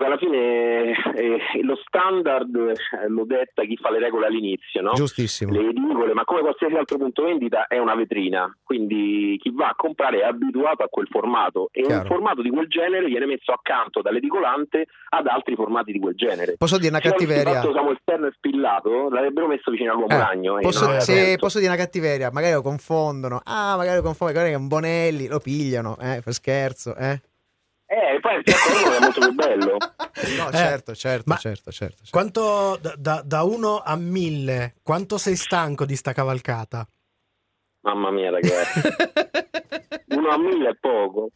Eh, 0.00 0.04
alla 0.06 0.16
fine 0.16 0.92
eh, 1.14 1.38
lo 1.62 1.76
standard 1.86 2.54
eh, 2.56 3.08
lo 3.08 3.24
detta 3.26 3.64
chi 3.64 3.76
fa 3.76 3.90
le 3.90 3.98
regole 3.98 4.26
all'inizio, 4.26 4.80
no? 4.80 4.92
Giustissimo. 4.94 5.52
Le 5.52 5.68
edicole, 5.68 6.14
ma 6.14 6.24
come 6.24 6.40
qualsiasi 6.40 6.74
altro 6.74 6.96
punto 6.96 7.24
vendita 7.24 7.66
è 7.66 7.76
una 7.78 7.94
vetrina, 7.94 8.50
quindi 8.64 9.36
chi 9.38 9.50
va 9.54 9.68
a 9.68 9.74
comprare 9.76 10.20
è 10.20 10.24
abituato 10.24 10.82
a 10.82 10.88
quel 10.88 11.06
formato 11.10 11.68
e 11.72 11.82
Chiaro. 11.82 12.00
un 12.00 12.06
formato 12.06 12.40
di 12.42 12.48
quel 12.50 12.66
genere 12.68 13.04
viene 13.06 13.26
messo 13.26 13.52
accanto 13.52 14.00
dall'edicolante 14.00 14.86
ad 15.10 15.26
altri 15.26 15.54
formati 15.54 15.92
di 15.92 15.98
quel 16.00 16.14
genere. 16.14 16.54
Posso 16.56 16.78
dire 16.78 16.88
una 16.90 17.00
Se 17.00 17.10
cattiveria? 17.10 17.60
fatto 17.60 17.72
Samuel 17.74 17.98
Stern 18.00 18.30
spillato, 18.34 19.10
l'avrebbero 19.10 19.48
messo 19.48 19.70
vicino 19.70 19.92
all'uomo 19.92 20.14
Eh, 20.14 20.18
ragno. 20.18 20.58
e 20.58 20.62
posso, 20.62 20.88
era 20.88 21.00
se 21.00 21.12
aperto. 21.12 21.38
posso 21.40 21.58
dire 21.58 21.70
una 21.70 21.80
cattiveria, 21.80 22.30
magari 22.32 22.54
lo 22.54 22.62
confondono. 22.62 23.40
Ah, 23.44 23.76
magari 23.76 23.96
lo 23.96 24.02
confondono, 24.02 24.38
magari 24.38 24.54
è 24.54 24.58
un 24.58 24.68
Bonelli, 24.68 25.26
lo 25.28 25.40
pigliano, 25.40 25.96
eh, 26.00 26.20
per 26.24 26.32
scherzo, 26.32 26.94
eh. 26.96 27.20
Eh, 27.92 28.20
poi 28.20 28.36
il 28.36 28.42
teatro 28.44 28.92
è 28.94 29.00
molto 29.00 29.20
più 29.20 29.32
bello. 29.34 29.76
No, 30.36 30.48
Eh, 30.48 30.52
certo, 30.56 30.94
certo, 30.94 31.34
certo, 31.36 31.70
certo. 31.72 31.72
certo. 31.72 32.02
Quanto 32.10 32.78
da- 32.80 32.94
da, 32.96 33.22
da 33.24 33.42
1 33.42 33.78
a 33.78 33.96
1000, 33.96 34.74
quanto 34.82 35.16
sei 35.18 35.34
stanco 35.34 35.84
di 35.86 35.96
sta 35.96 36.12
cavalcata? 36.12 36.86
Mamma 37.82 38.10
mia, 38.10 38.30
ragazzi. 38.30 38.80
Uno 40.14 40.28
a 40.28 40.38
mille 40.38 40.68
è 40.70 40.74
poco. 40.78 41.30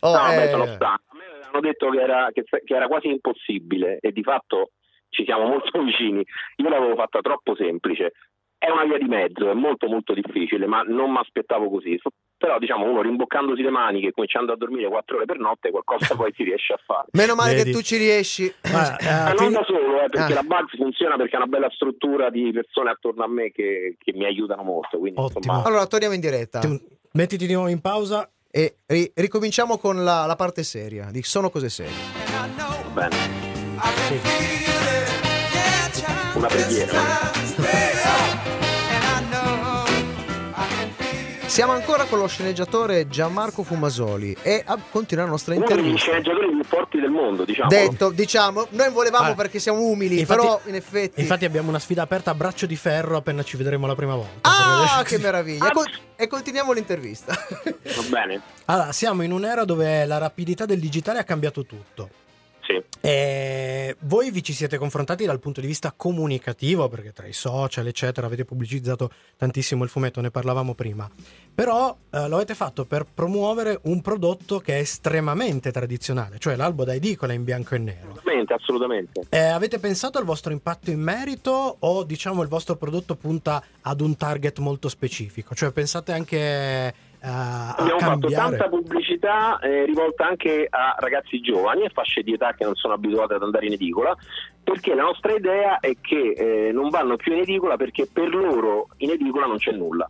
Oh, 0.00 0.16
no, 0.16 0.32
eh, 0.32 0.48
sono 0.50 0.66
stanco. 0.66 1.02
A 1.12 1.16
me 1.16 1.24
avevano 1.32 1.60
detto 1.60 1.88
che 1.90 2.00
era, 2.00 2.28
che, 2.32 2.42
che 2.42 2.74
era 2.74 2.86
quasi 2.88 3.08
impossibile 3.08 3.98
e 4.00 4.10
di 4.12 4.22
fatto 4.22 4.72
ci 5.08 5.24
siamo 5.24 5.46
molto 5.46 5.78
vicini. 5.82 6.24
Io 6.56 6.68
l'avevo 6.68 6.96
fatta 6.96 7.20
troppo 7.20 7.54
semplice. 7.54 8.12
È 8.58 8.68
una 8.70 8.84
via 8.84 8.98
di 8.98 9.06
mezzo, 9.08 9.48
è 9.50 9.54
molto 9.54 9.86
molto 9.86 10.12
difficile, 10.12 10.66
ma 10.66 10.82
non 10.82 11.10
mi 11.12 11.18
aspettavo 11.18 11.68
così. 11.70 11.98
Però 12.42 12.58
diciamo 12.58 12.90
uno 12.90 13.02
rimboccandosi 13.02 13.62
le 13.62 13.70
maniche 13.70 14.08
e 14.08 14.12
cominciando 14.12 14.52
a 14.52 14.56
dormire 14.56 14.88
quattro 14.88 15.14
ore 15.14 15.26
per 15.26 15.38
notte, 15.38 15.70
qualcosa 15.70 16.16
poi 16.16 16.32
si 16.34 16.42
riesce 16.42 16.72
a 16.72 16.80
fare. 16.84 17.06
Meno 17.14 17.36
male 17.36 17.54
Vedi. 17.54 17.70
che 17.70 17.76
tu 17.76 17.82
ci 17.84 17.96
riesci. 17.98 18.52
Ma 18.72 18.96
ti- 18.98 19.06
non 19.44 19.52
da 19.52 19.62
solo, 19.64 20.02
eh, 20.02 20.08
perché 20.08 20.32
Ah. 20.32 20.34
la 20.34 20.42
Bugs 20.42 20.74
funziona 20.76 21.14
perché 21.16 21.36
ha 21.36 21.38
una 21.38 21.46
bella 21.46 21.70
struttura 21.70 22.30
di 22.30 22.50
persone 22.52 22.90
attorno 22.90 23.22
a 23.22 23.28
me 23.28 23.52
che, 23.52 23.94
che 23.96 24.12
mi 24.12 24.24
aiutano 24.24 24.64
molto. 24.64 24.98
Quindi, 24.98 25.20
insomma, 25.20 25.62
Allora, 25.64 25.86
torniamo 25.86 26.14
in 26.14 26.20
diretta 26.20 26.58
ti- 26.58 26.80
mettiti 27.12 27.46
di 27.46 27.52
nuovo 27.52 27.68
in 27.68 27.80
pausa. 27.80 28.28
e 28.50 28.78
ri- 28.86 29.12
ricominciamo 29.14 29.78
con 29.78 30.02
la, 30.02 30.26
la 30.26 30.34
parte 30.36 30.64
seria 30.64 31.10
di 31.12 31.22
Sono 31.22 31.48
cose 31.48 31.68
serie. 31.68 31.92
va 32.26 32.90
bene. 32.92 33.16
Una 36.34 36.48
preghiera. 36.48 37.00
Siamo 41.52 41.72
ancora 41.72 42.04
con 42.04 42.18
lo 42.18 42.26
sceneggiatore 42.26 43.08
Gianmarco 43.08 43.62
Fumasoli 43.62 44.34
e 44.40 44.62
a- 44.64 44.78
continua 44.90 45.24
la 45.24 45.30
nostra 45.30 45.54
Uno 45.54 45.66
degli 45.66 45.76
intervista. 45.76 46.06
sceneggiatori 46.10 46.50
più 46.50 46.64
forti 46.64 46.98
del 46.98 47.10
mondo, 47.10 47.44
diciamo. 47.44 47.68
Detto, 47.68 48.08
diciamo, 48.10 48.66
noi 48.70 48.90
volevamo 48.90 49.32
Ah. 49.32 49.34
perché 49.34 49.58
siamo 49.58 49.80
umili, 49.82 50.20
Infatti- 50.20 50.40
però 50.40 50.60
in 50.64 50.74
effetti... 50.76 51.20
Infatti 51.20 51.44
abbiamo 51.44 51.68
una 51.68 51.78
sfida 51.78 52.00
aperta 52.00 52.30
a 52.30 52.34
braccio 52.34 52.64
di 52.64 52.74
ferro 52.74 53.18
appena 53.18 53.42
ci 53.42 53.58
vedremo 53.58 53.86
la 53.86 53.94
prima 53.94 54.14
volta. 54.14 54.48
Ah, 54.48 55.02
che 55.04 55.18
meraviglia! 55.18 55.68
E, 55.68 55.72
con- 55.72 55.84
e 56.16 56.26
continuiamo 56.26 56.72
l'intervista. 56.72 57.34
Va 57.34 58.02
bene. 58.08 58.40
Allora, 58.64 58.92
siamo 58.92 59.20
in 59.22 59.30
un'era 59.32 59.64
dove 59.66 60.06
la 60.06 60.16
rapidità 60.16 60.64
del 60.64 60.80
digitale 60.80 61.18
ha 61.18 61.24
cambiato 61.24 61.66
tutto. 61.66 62.08
Sì. 62.72 62.98
E 63.00 63.96
voi 64.00 64.30
vi 64.30 64.42
ci 64.42 64.52
siete 64.52 64.78
confrontati 64.78 65.24
dal 65.24 65.40
punto 65.40 65.60
di 65.60 65.66
vista 65.66 65.92
comunicativo, 65.94 66.88
perché 66.88 67.12
tra 67.12 67.26
i 67.26 67.32
social, 67.32 67.86
eccetera, 67.86 68.26
avete 68.26 68.44
pubblicizzato 68.44 69.10
tantissimo 69.36 69.84
il 69.84 69.90
fumetto, 69.90 70.20
ne 70.20 70.30
parlavamo 70.30 70.74
prima. 70.74 71.08
Però 71.54 71.96
eh, 72.10 72.28
lo 72.28 72.36
avete 72.36 72.54
fatto 72.54 72.84
per 72.84 73.04
promuovere 73.12 73.78
un 73.82 74.00
prodotto 74.00 74.58
che 74.60 74.76
è 74.76 74.80
estremamente 74.80 75.70
tradizionale, 75.70 76.38
cioè 76.38 76.56
l'albo 76.56 76.84
da 76.84 76.94
edicola 76.94 77.32
in 77.32 77.44
bianco 77.44 77.74
e 77.74 77.78
nero. 77.78 78.10
Assolutamente, 78.10 78.54
assolutamente. 78.54 79.20
Eh, 79.28 79.38
avete 79.38 79.78
pensato 79.78 80.18
al 80.18 80.24
vostro 80.24 80.52
impatto 80.52 80.90
in 80.90 81.00
merito 81.00 81.76
o 81.78 82.04
diciamo 82.04 82.42
il 82.42 82.48
vostro 82.48 82.76
prodotto 82.76 83.16
punta 83.16 83.62
ad 83.82 84.00
un 84.00 84.16
target 84.16 84.58
molto 84.58 84.88
specifico? 84.88 85.54
Cioè 85.54 85.72
pensate 85.72 86.12
anche 86.12 86.38
eh, 86.38 86.94
Abbiamo 87.24 88.00
fatto 88.00 88.28
tanta 88.28 88.68
pubblicità 88.68 89.60
eh, 89.60 89.84
rivolta 89.84 90.26
anche 90.26 90.66
a 90.68 90.96
ragazzi 90.98 91.40
giovani 91.40 91.84
e 91.84 91.90
fasce 91.90 92.22
di 92.22 92.32
età 92.32 92.52
che 92.54 92.64
non 92.64 92.74
sono 92.74 92.94
abituati 92.94 93.34
ad 93.34 93.42
andare 93.42 93.66
in 93.66 93.74
edicola, 93.74 94.16
perché 94.62 94.94
la 94.94 95.04
nostra 95.04 95.32
idea 95.32 95.78
è 95.78 95.96
che 96.00 96.32
eh, 96.32 96.72
non 96.72 96.88
vanno 96.88 97.16
più 97.16 97.32
in 97.32 97.40
edicola 97.40 97.76
perché 97.76 98.08
per 98.12 98.34
loro 98.34 98.88
in 98.98 99.10
edicola 99.10 99.46
non 99.46 99.58
c'è 99.58 99.70
nulla. 99.70 100.08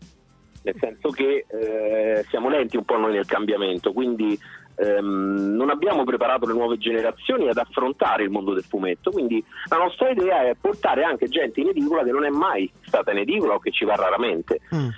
Nel 0.65 0.77
senso 0.79 1.11
che 1.11 1.45
eh, 1.49 2.25
siamo 2.31 2.49
lenti 2.49 2.77
un 2.77 2.85
po' 2.85 2.97
noi 2.97 3.13
nel 3.13 3.27
cambiamento, 3.27 3.93
quindi 3.93 4.39
ehm, 4.77 5.55
non 5.55 5.71
abbiamo 5.71 6.05
preparato 6.05 6.47
le 6.47 6.53
nuove 6.53 6.79
generazioni 6.79 7.49
ad 7.49 7.59
affrontare 7.59 8.23
il 8.23 8.31
mondo 8.31 8.55
del 8.55 8.63
fumetto. 8.63 9.11
Quindi 9.11 9.45
la 9.69 9.77
nostra 9.77 10.09
idea 10.09 10.49
è 10.49 10.55
portare 10.59 11.03
anche 11.03 11.29
gente 11.29 11.61
in 11.61 11.69
edicola 11.69 12.05
che 12.05 12.13
non 12.13 12.25
è 12.25 12.31
mai 12.31 12.71
stata 12.87 13.11
in 13.11 13.19
edicola 13.19 13.55
o 13.55 13.59
che 13.59 13.71
ci 13.71 13.85
va 13.85 13.97
raramente 13.97 14.61
Mm. 14.75 14.89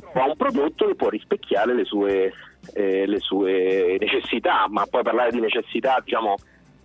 Trova 0.00 0.26
un 0.26 0.36
prodotto 0.36 0.86
che 0.86 0.94
può 0.94 1.08
rispecchiare 1.08 1.74
le 1.74 1.84
sue, 1.84 2.32
eh, 2.74 3.06
le 3.06 3.18
sue 3.20 3.96
necessità, 4.00 4.66
ma 4.68 4.86
poi 4.86 5.02
parlare 5.02 5.30
di 5.30 5.40
necessità, 5.40 6.00
diciamo, 6.02 6.36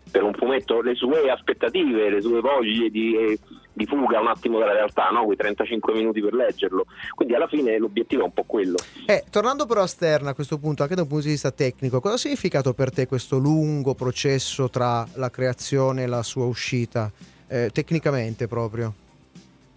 per 0.10 0.24
un 0.24 0.34
fumetto 0.34 0.82
le 0.82 0.96
sue 0.96 1.30
aspettative, 1.30 2.10
le 2.10 2.22
sue 2.22 2.40
voglie 2.42 2.90
di, 2.90 3.38
di 3.74 3.86
fuga 3.86 4.20
un 4.20 4.28
attimo 4.28 4.60
dalla 4.60 4.74
realtà, 4.74 5.10
no? 5.10 5.26
quei 5.26 5.38
35 5.38 5.94
minuti 5.94 6.22
per 6.22 6.34
leggerlo. 6.34 6.86
Quindi 7.14 7.36
alla 7.36 7.48
fine 7.48 7.78
l'obiettivo 7.78 8.22
è 8.22 8.26
un 8.26 8.34
po' 8.34 8.44
quello. 8.44 8.78
Eh, 9.06 9.24
tornando 9.30 9.66
però 9.66 9.82
a 9.82 9.88
Stern 9.88 10.28
a 10.28 10.34
questo 10.34 10.58
punto, 10.58 10.84
anche 10.84 10.96
da 10.96 11.02
un 11.02 11.08
punto 11.08 11.26
di 11.26 11.32
vista 11.32 11.52
tecnico, 11.52 12.00
cosa 12.00 12.16
ha 12.16 12.18
significato 12.18 12.74
per 12.74 12.92
te 12.92 13.06
questo 13.06 13.38
lungo 13.38 13.94
processo 13.94 14.70
tra 14.70 15.06
la 15.16 15.30
creazione 15.30 16.04
e 16.04 16.08
la 16.08 16.24
sua 16.24 16.46
uscita? 16.46 17.12
Eh, 17.48 17.70
tecnicamente 17.72 18.48
proprio. 18.48 18.94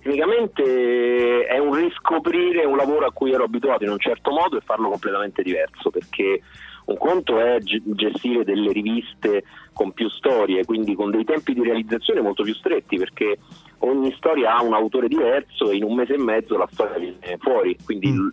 Tecnicamente 0.02 1.44
è 1.46 1.58
un 1.58 1.74
riscoprire 1.74 2.64
un 2.64 2.76
lavoro 2.76 3.06
a 3.06 3.12
cui 3.12 3.32
ero 3.32 3.44
abituato 3.44 3.84
in 3.84 3.90
un 3.90 3.98
certo 3.98 4.30
modo 4.30 4.56
e 4.56 4.62
farlo 4.64 4.88
completamente 4.88 5.42
diverso, 5.42 5.90
perché 5.90 6.40
un 6.86 6.96
conto 6.96 7.38
è 7.38 7.58
ge- 7.60 7.82
gestire 7.84 8.42
delle 8.42 8.72
riviste 8.72 9.44
con 9.74 9.92
più 9.92 10.08
storie, 10.08 10.64
quindi 10.64 10.94
con 10.94 11.10
dei 11.10 11.24
tempi 11.24 11.52
di 11.52 11.62
realizzazione 11.62 12.22
molto 12.22 12.42
più 12.42 12.54
stretti, 12.54 12.96
perché 12.96 13.38
ogni 13.80 14.12
storia 14.16 14.56
ha 14.56 14.62
un 14.62 14.72
autore 14.72 15.06
diverso 15.06 15.70
e 15.70 15.76
in 15.76 15.84
un 15.84 15.94
mese 15.94 16.14
e 16.14 16.18
mezzo 16.18 16.56
la 16.56 16.68
storia 16.72 16.98
viene 16.98 17.36
fuori, 17.38 17.76
quindi 17.84 18.10
Mm. 18.10 18.28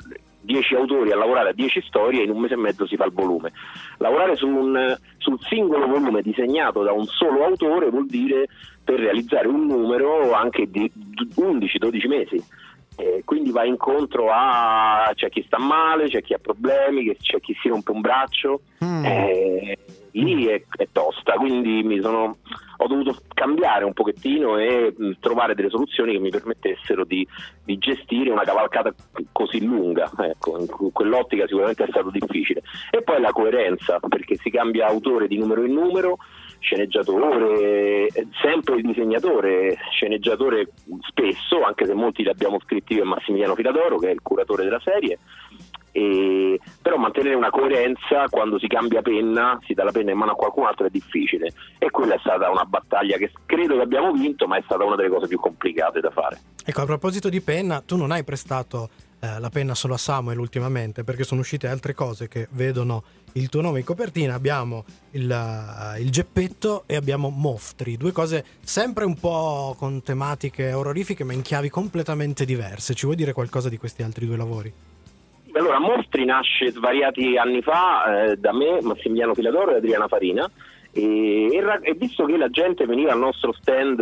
10 0.47 0.75
autori 0.75 1.11
a 1.11 1.17
lavorare 1.17 1.49
a 1.49 1.53
10 1.53 1.83
storie 1.85 2.21
e 2.21 2.23
in 2.23 2.31
un 2.31 2.39
mese 2.39 2.53
e 2.53 2.57
mezzo 2.57 2.87
si 2.87 2.95
fa 2.95 3.03
il 3.05 3.11
volume. 3.11 3.51
Lavorare 3.97 4.35
su 4.37 4.47
un- 4.47 4.97
sul 5.17 5.37
singolo 5.41 5.85
volume 5.87 6.21
disegnato 6.21 6.81
da 6.83 6.93
un 6.93 7.05
solo 7.05 7.43
autore 7.43 7.89
vuol 7.89 8.07
dire 8.07 8.47
per 8.83 8.99
realizzare 8.99 9.47
un 9.47 9.65
numero 9.67 10.31
anche 10.31 10.69
di 10.71 10.89
11-12 11.35 12.07
mesi. 12.07 12.41
Eh, 12.99 13.21
quindi 13.25 13.51
va 13.51 13.63
incontro 13.63 14.31
a 14.31 15.11
c'è 15.13 15.29
chi 15.29 15.43
sta 15.45 15.59
male, 15.59 16.07
c'è 16.07 16.23
chi 16.23 16.33
ha 16.33 16.39
problemi, 16.39 17.15
c'è 17.17 17.39
chi 17.39 17.55
si 17.61 17.67
rompe 17.67 17.91
un 17.91 18.01
braccio. 18.01 18.61
Mm. 18.83 19.05
Eh, 19.05 19.77
lì 20.11 20.45
è, 20.45 20.63
è 20.77 20.87
tosta, 20.91 21.33
quindi 21.33 22.01
sono, 22.01 22.37
ho 22.77 22.87
dovuto 22.87 23.15
cambiare 23.33 23.85
un 23.85 23.93
pochettino 23.93 24.57
e 24.57 24.93
mh, 24.95 25.11
trovare 25.19 25.55
delle 25.55 25.69
soluzioni 25.69 26.13
che 26.13 26.19
mi 26.19 26.29
permettessero 26.29 27.03
di, 27.05 27.27
di 27.63 27.77
gestire 27.77 28.31
una 28.31 28.43
cavalcata 28.43 28.93
così 29.31 29.63
lunga. 29.63 30.11
Ecco, 30.19 30.59
in 30.59 30.67
que- 30.67 30.91
quell'ottica 30.91 31.45
sicuramente 31.47 31.83
è 31.83 31.87
stato 31.89 32.09
difficile. 32.09 32.61
E 32.91 33.01
poi 33.01 33.21
la 33.21 33.31
coerenza, 33.31 33.99
perché 33.99 34.35
si 34.35 34.49
cambia 34.49 34.87
autore 34.87 35.27
di 35.27 35.37
numero 35.37 35.63
in 35.63 35.73
numero, 35.73 36.17
sceneggiatore, 36.59 38.07
eh, 38.07 38.27
sempre 38.41 38.75
il 38.75 38.85
disegnatore, 38.85 39.77
sceneggiatore 39.91 40.69
spesso, 41.07 41.61
anche 41.63 41.85
se 41.85 41.93
molti 41.93 42.23
li 42.23 42.29
abbiamo 42.29 42.59
scritti 42.59 42.93
io 42.93 43.03
e 43.03 43.05
Massimiliano 43.05 43.55
Filadoro, 43.55 43.97
che 43.97 44.09
è 44.09 44.11
il 44.11 44.21
curatore 44.21 44.63
della 44.63 44.81
serie. 44.83 45.19
E- 45.97 46.59
però 46.79 46.97
mantenere 46.97 47.33
una 47.33 47.49
coerenza 47.49 48.27
quando 48.29 48.59
si 48.59 48.67
cambia 48.67 49.01
penna, 49.01 49.57
si 49.65 49.73
dà 49.73 49.83
la 49.83 49.91
penna 49.91 50.11
in 50.11 50.17
mano 50.17 50.33
a 50.33 50.35
qualcun 50.35 50.67
altro 50.67 50.85
è 50.85 50.89
difficile 50.91 51.51
e 51.79 51.89
quella 51.89 52.13
è 52.13 52.19
stata 52.19 52.51
una 52.51 52.65
battaglia 52.65 53.17
che 53.17 53.31
credo 53.47 53.75
che 53.77 53.81
abbiamo 53.81 54.11
vinto 54.11 54.45
ma 54.45 54.57
è 54.57 54.61
stata 54.63 54.83
una 54.83 54.95
delle 54.95 55.09
cose 55.09 55.27
più 55.27 55.39
complicate 55.39 55.99
da 55.99 56.11
fare. 56.11 56.39
Ecco, 56.63 56.81
a 56.81 56.85
proposito 56.85 57.29
di 57.29 57.41
penna, 57.41 57.81
tu 57.81 57.97
non 57.97 58.11
hai 58.11 58.23
prestato 58.23 58.89
eh, 59.19 59.39
la 59.39 59.49
penna 59.49 59.73
solo 59.73 59.95
a 59.95 59.97
Samuel 59.97 60.37
ultimamente, 60.37 61.03
perché 61.03 61.23
sono 61.23 61.41
uscite 61.41 61.67
altre 61.67 61.95
cose 61.95 62.27
che 62.27 62.47
vedono 62.51 63.03
il 63.33 63.49
tuo 63.49 63.61
nome 63.61 63.79
in 63.79 63.85
copertina. 63.85 64.35
Abbiamo 64.35 64.85
il, 65.11 65.31
eh, 65.31 65.99
il 65.99 66.11
geppetto 66.11 66.83
e 66.85 66.95
abbiamo 66.95 67.29
Moftri, 67.29 67.97
due 67.97 68.11
cose 68.11 68.45
sempre 68.61 69.05
un 69.05 69.15
po' 69.15 69.75
con 69.79 70.03
tematiche 70.03 70.73
orrorifiche, 70.73 71.23
ma 71.23 71.33
in 71.33 71.41
chiavi 71.41 71.69
completamente 71.69 72.45
diverse. 72.45 72.93
Ci 72.93 73.05
vuoi 73.05 73.17
dire 73.17 73.33
qualcosa 73.33 73.67
di 73.67 73.77
questi 73.77 74.03
altri 74.03 74.27
due 74.27 74.37
lavori? 74.37 74.73
Allora, 75.57 75.79
Mostri 75.79 76.23
nasce 76.23 76.71
svariati 76.71 77.37
anni 77.37 77.61
fa 77.61 78.25
eh, 78.29 78.37
da 78.37 78.53
me, 78.53 78.79
Massimiliano 78.81 79.33
Filadoro 79.33 79.71
e 79.71 79.77
Adriana 79.77 80.07
Farina. 80.07 80.49
E, 80.91 81.47
e 81.51 81.79
e 81.81 81.93
visto 81.93 82.25
che 82.25 82.37
la 82.37 82.49
gente 82.49 82.85
veniva 82.85 83.11
al 83.11 83.19
nostro 83.19 83.53
stand, 83.53 83.99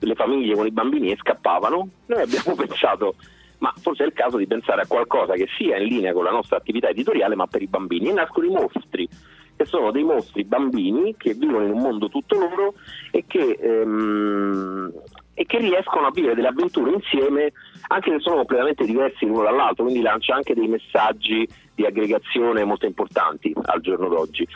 le 0.00 0.14
famiglie 0.14 0.54
con 0.54 0.66
i 0.66 0.70
bambini 0.70 1.10
e 1.10 1.16
scappavano, 1.16 1.88
noi 2.06 2.22
abbiamo 2.22 2.54
pensato 2.56 3.14
ma 3.58 3.72
forse 3.80 4.04
è 4.04 4.06
il 4.06 4.12
caso 4.12 4.36
di 4.36 4.46
pensare 4.46 4.82
a 4.82 4.86
qualcosa 4.86 5.32
che 5.32 5.48
sia 5.56 5.78
in 5.78 5.88
linea 5.88 6.12
con 6.12 6.22
la 6.22 6.30
nostra 6.30 6.56
attività 6.56 6.88
editoriale 6.88 7.34
ma 7.34 7.46
per 7.46 7.62
i 7.62 7.66
bambini. 7.66 8.08
E 8.08 8.12
nascono 8.12 8.46
i 8.46 8.50
mostri 8.50 9.08
che 9.56 9.64
sono 9.64 9.90
dei 9.90 10.04
mostri 10.04 10.44
bambini 10.44 11.16
che 11.16 11.34
vivono 11.34 11.64
in 11.64 11.72
un 11.72 11.80
mondo 11.80 12.08
tutto 12.08 12.38
loro 12.38 12.74
e 13.10 13.24
che, 13.26 13.58
ehm, 13.60 14.92
e 15.38 15.46
che 15.46 15.58
riescono 15.58 16.08
a 16.08 16.10
vivere 16.10 16.34
delle 16.34 16.48
avventure 16.48 16.90
insieme 16.90 17.52
anche 17.86 18.10
se 18.10 18.18
sono 18.18 18.38
completamente 18.38 18.84
diversi 18.84 19.24
l'uno 19.24 19.44
dall'altro, 19.44 19.84
quindi 19.84 20.02
lancia 20.02 20.34
anche 20.34 20.52
dei 20.52 20.66
messaggi 20.66 21.48
di 21.76 21.86
aggregazione 21.86 22.64
molto 22.64 22.86
importanti 22.86 23.54
al 23.62 23.80
giorno 23.80 24.08
d'oggi. 24.08 24.46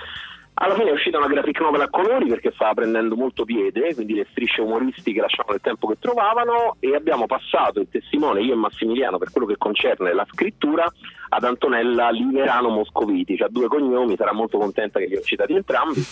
Alla 0.55 0.75
fine 0.75 0.91
è 0.91 0.93
uscita 0.93 1.19
una 1.19 1.29
graphic 1.29 1.61
novel 1.61 1.83
a 1.83 1.89
colori 1.89 2.27
perché 2.27 2.51
stava 2.53 2.75
prendendo 2.75 3.15
molto 3.15 3.45
piede, 3.45 3.95
quindi 3.95 4.15
le 4.15 4.27
strisce 4.33 4.61
umoristiche 4.61 5.21
lasciavano 5.21 5.55
il 5.55 5.63
tempo 5.63 5.87
che 5.87 5.99
trovavano 6.01 6.75
e 6.81 6.97
abbiamo 6.97 7.27
passato 7.27 7.79
il 7.79 7.89
testimone, 7.89 8.43
io 8.43 8.55
e 8.55 8.57
Massimiliano, 8.57 9.19
per 9.19 9.31
quello 9.31 9.47
che 9.47 9.57
concerne 9.57 10.13
la 10.13 10.27
scrittura, 10.33 10.93
ad 11.29 11.45
Antonella 11.45 12.11
Liverano 12.11 12.71
Moscoviti, 12.71 13.41
ha 13.41 13.49
due 13.49 13.69
cognomi, 13.69 14.17
sarà 14.17 14.33
molto 14.33 14.59
contenta 14.59 14.99
che 14.99 15.07
li 15.07 15.17
ho 15.17 15.21
citati 15.21 15.55
entrambi, 15.55 16.05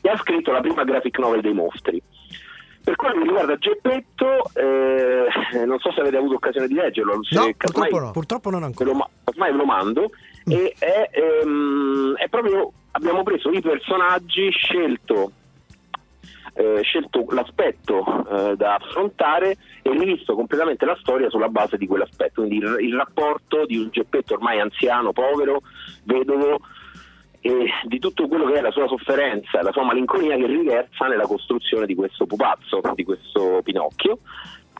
e 0.00 0.08
ha 0.08 0.16
scritto 0.16 0.52
la 0.52 0.60
prima 0.60 0.84
graphic 0.84 1.18
novel 1.18 1.40
dei 1.40 1.52
mostri. 1.52 2.00
Per 2.84 2.96
quello 2.96 3.14
che 3.14 3.22
riguarda 3.22 3.56
Geppetto, 3.58 4.50
eh, 4.54 5.64
non 5.64 5.78
so 5.78 5.92
se 5.92 6.00
avete 6.00 6.16
avuto 6.16 6.34
occasione 6.34 6.66
di 6.66 6.74
leggerlo, 6.74 7.20
No, 7.30 7.50
purtroppo 7.56 7.98
no. 8.00 8.10
Purtroppo 8.10 8.50
non 8.50 8.60
ve 8.60 8.66
ancora. 8.66 8.90
lo, 8.90 8.96
ma- 8.96 9.08
ormai 9.24 9.50
ve 9.52 9.56
lo 9.56 9.64
mando 9.64 10.10
e 10.44 10.74
è, 10.78 11.10
ehm, 11.12 12.16
è 12.16 12.28
proprio 12.28 12.72
abbiamo 12.92 13.22
preso 13.22 13.50
i 13.50 13.60
personaggi 13.60 14.50
scelto 14.50 15.32
eh, 16.54 16.80
scelto 16.82 17.24
l'aspetto 17.30 18.26
eh, 18.28 18.56
da 18.56 18.74
affrontare 18.74 19.56
e 19.82 19.90
rivisto 19.90 20.34
completamente 20.34 20.84
la 20.84 20.96
storia 21.00 21.30
sulla 21.30 21.48
base 21.48 21.78
di 21.78 21.86
quell'aspetto 21.86 22.42
quindi 22.44 22.56
il, 22.56 22.76
il 22.80 22.94
rapporto 22.94 23.64
di 23.64 23.78
un 23.78 23.88
Geppetto 23.90 24.34
ormai 24.34 24.60
anziano, 24.60 25.12
povero, 25.12 25.62
vedovo 26.04 26.60
e 27.42 27.66
di 27.84 27.98
tutto 27.98 28.28
quello 28.28 28.46
che 28.46 28.58
è 28.58 28.60
la 28.60 28.70
sua 28.70 28.86
sofferenza 28.86 29.58
e 29.58 29.62
la 29.62 29.72
sua 29.72 29.84
malinconia 29.84 30.36
che 30.36 30.46
riversa 30.46 31.06
nella 31.06 31.26
costruzione 31.26 31.86
di 31.86 31.94
questo 31.94 32.24
pupazzo, 32.24 32.80
di 32.94 33.04
questo 33.04 33.60
Pinocchio 33.62 34.18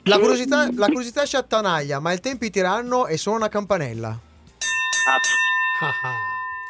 La 0.05 0.19
curiosità, 0.19 0.69
la 0.73 0.87
curiosità 0.87 1.27
ci 1.27 1.37
attanaglia, 1.37 1.99
ma 1.99 2.13
il 2.13 2.21
tempo 2.21 2.49
tiranno 2.49 3.07
e 3.07 3.17
suona 3.17 3.39
una 3.39 3.49
campanella. 3.49 4.09
Ah, 4.09 5.19
Ah, 5.83 5.89
ah. 5.89 6.17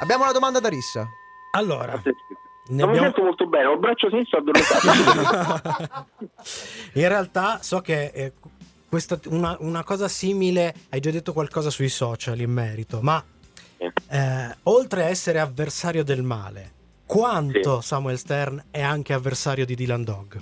Abbiamo 0.00 0.22
una 0.22 0.32
domanda 0.32 0.58
da 0.58 0.68
Rissa. 0.68 1.06
Allora, 1.50 2.00
ne 2.02 2.14
non 2.68 2.76
mi 2.76 2.82
abbiamo... 2.82 3.00
sento 3.02 3.22
molto 3.22 3.46
bene, 3.46 3.66
ho 3.66 3.74
il 3.74 3.78
braccio 3.78 4.08
sinistro 4.08 4.38
addormentato. 4.38 6.06
In 6.94 7.08
realtà 7.08 7.58
so 7.60 7.80
che 7.80 8.10
eh, 8.14 8.32
questa, 8.88 9.20
una, 9.26 9.54
una 9.60 9.84
cosa 9.84 10.08
simile, 10.08 10.74
hai 10.88 11.00
già 11.00 11.10
detto 11.10 11.34
qualcosa 11.34 11.68
sui 11.68 11.90
social 11.90 12.40
in 12.40 12.50
merito, 12.50 13.00
ma 13.02 13.22
eh, 14.12 14.56
oltre 14.64 15.04
a 15.04 15.08
essere 15.08 15.38
avversario 15.40 16.04
del 16.04 16.22
male, 16.22 16.70
quanto 17.06 17.80
Samuel 17.80 18.18
Stern 18.18 18.62
è 18.70 18.82
anche 18.82 19.12
avversario 19.12 19.64
di 19.64 19.74
Dylan 19.74 20.04
Dog? 20.04 20.40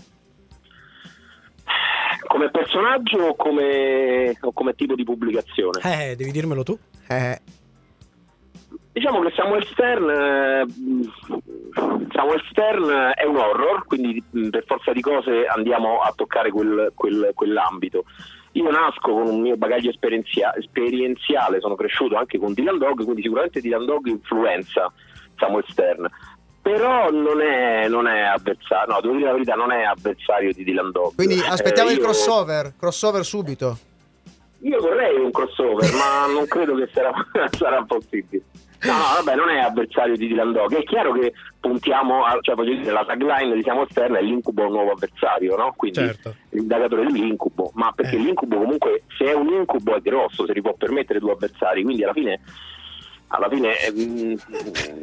come 2.26 2.48
personaggio 2.50 3.18
o 3.18 3.34
come, 3.34 4.36
o 4.40 4.52
come 4.52 4.74
tipo 4.74 4.94
di 4.94 5.02
pubblicazione? 5.02 5.80
Eh, 5.82 6.14
devi 6.14 6.30
dirmelo 6.30 6.62
tu. 6.62 6.78
Eh, 7.08 7.40
Diciamo 8.92 9.20
che 9.20 9.32
Samuel 9.34 9.66
Stern, 9.66 10.10
eh, 10.10 10.64
Samuel 12.12 12.42
Stern 12.50 13.12
è 13.14 13.24
un 13.24 13.36
horror, 13.36 13.84
quindi 13.84 14.22
mh, 14.30 14.48
per 14.50 14.64
forza 14.64 14.92
di 14.92 15.00
cose 15.00 15.46
andiamo 15.46 16.00
a 16.00 16.12
toccare 16.14 16.50
quel- 16.50 16.92
quel- 16.94 17.30
quell'ambito. 17.34 18.04
Io 18.52 18.70
nasco 18.70 19.12
con 19.12 19.28
un 19.28 19.40
mio 19.40 19.56
bagaglio 19.56 19.90
esperienzia- 19.90 20.54
esperienziale, 20.56 21.60
sono 21.60 21.76
cresciuto 21.76 22.16
anche 22.16 22.38
con 22.38 22.52
Dylan 22.52 22.78
Dog, 22.78 23.04
quindi 23.04 23.22
sicuramente 23.22 23.60
Dylan 23.60 23.84
Dog 23.86 24.06
influenza 24.06 24.92
Samuel 25.38 25.64
Stern. 25.68 26.08
Però 26.62 27.10
non 27.10 27.40
è, 27.40 27.88
non 27.88 28.06
è 28.06 28.20
avversario, 28.20 28.92
no, 28.92 29.00
devo 29.00 29.14
dire 29.14 29.26
la 29.26 29.32
verità, 29.32 29.54
non 29.54 29.70
è 29.72 29.82
avversario 29.84 30.52
di 30.52 30.64
Dylan 30.64 30.90
Dog. 30.90 31.14
quindi 31.14 31.38
aspettiamo 31.40 31.88
Eh, 31.88 31.92
il 31.92 31.98
io- 31.98 32.04
crossover. 32.04 32.72
Crossover 32.78 33.24
subito. 33.24 33.78
Io 34.62 34.78
vorrei 34.78 35.16
un 35.18 35.30
crossover, 35.30 35.90
ma 35.94 36.26
non 36.30 36.46
credo 36.46 36.74
che 36.74 36.88
sarà, 36.92 37.12
sarà 37.56 37.82
possibile. 37.84 38.42
No, 38.82 38.92
no, 38.92 39.02
vabbè, 39.22 39.34
non 39.36 39.48
è 39.50 39.58
avversario 39.58 40.16
di 40.16 40.26
Dylan 40.28 40.52
Dog. 40.52 40.74
È 40.74 40.82
chiaro 40.84 41.12
che 41.12 41.32
puntiamo, 41.60 42.24
a, 42.24 42.38
cioè 42.40 42.54
voglio 42.54 42.76
dire, 42.76 42.92
la 42.92 43.04
tagline 43.04 43.54
di 43.54 43.62
Siamo 43.62 43.86
Stern 43.90 44.14
è 44.14 44.22
l'incubo 44.22 44.64
un 44.64 44.72
nuovo 44.72 44.92
avversario, 44.92 45.54
no? 45.56 45.74
Quindi 45.76 45.98
Certo. 45.98 46.34
l'indagatore 46.50 47.04
dell'incubo. 47.04 47.70
Ma 47.74 47.92
perché 47.92 48.16
Eh. 48.16 48.20
l'incubo 48.20 48.56
comunque, 48.58 49.02
se 49.18 49.24
è 49.26 49.34
un 49.34 49.48
incubo 49.52 49.96
è 49.96 50.00
grosso, 50.00 50.46
se 50.46 50.52
li 50.54 50.62
può 50.62 50.74
permettere 50.74 51.18
due 51.18 51.32
avversari, 51.32 51.82
quindi 51.82 52.04
alla 52.04 52.12
fine... 52.14 52.40
Alla 53.32 53.48
fine 53.48 53.74
mm, 53.92 54.34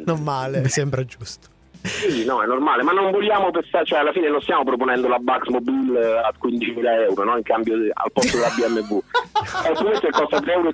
Non 0.04 0.22
male. 0.22 0.60
Mi 0.60 0.68
sembra 0.68 1.02
giusto. 1.04 1.48
Sì, 1.88 2.24
no, 2.24 2.42
è 2.42 2.46
normale, 2.46 2.82
ma 2.82 2.92
non 2.92 3.10
vogliamo 3.10 3.50
pensare, 3.50 3.84
cioè 3.84 3.98
alla 4.00 4.12
fine 4.12 4.28
non 4.28 4.40
stiamo 4.42 4.62
proponendo 4.64 5.08
la 5.08 5.18
Bugs 5.18 5.48
Mobile 5.48 6.00
eh, 6.00 6.16
a 6.18 6.32
15.000 6.40 6.84
euro, 7.08 7.24
no? 7.24 7.36
In 7.36 7.42
cambio 7.42 7.76
di- 7.78 7.90
al 7.92 8.12
posto 8.12 8.36
della 8.36 8.50
BMW. 8.56 8.98
e 9.68 9.72
questo 9.84 10.06
che 10.06 10.10
costa 10.10 10.38
3,50 10.38 10.50
euro, 10.52 10.72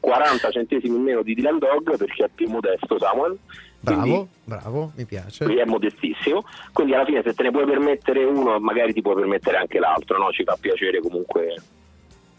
40 0.00 0.50
centesimi 0.50 0.96
in 0.96 1.02
meno 1.02 1.22
di 1.22 1.34
Dylan 1.34 1.58
Dog 1.58 1.96
perché 1.96 2.24
è 2.24 2.30
più 2.34 2.48
modesto 2.48 2.98
Samuel. 2.98 3.38
Bravo, 3.80 4.00
Quindi- 4.02 4.28
bravo, 4.44 4.92
mi 4.96 5.04
piace. 5.04 5.44
Lui 5.44 5.58
è 5.58 5.64
modestissimo, 5.64 6.44
quindi 6.72 6.94
alla 6.94 7.04
fine 7.04 7.22
se 7.22 7.32
te 7.34 7.42
ne 7.44 7.50
puoi 7.50 7.64
permettere 7.64 8.24
uno, 8.24 8.58
magari 8.58 8.92
ti 8.92 9.00
puoi 9.02 9.14
permettere 9.14 9.56
anche 9.56 9.78
l'altro, 9.78 10.18
no? 10.18 10.30
Ci 10.30 10.44
fa 10.44 10.56
piacere 10.60 11.00
comunque. 11.00 11.44
E 11.54 11.60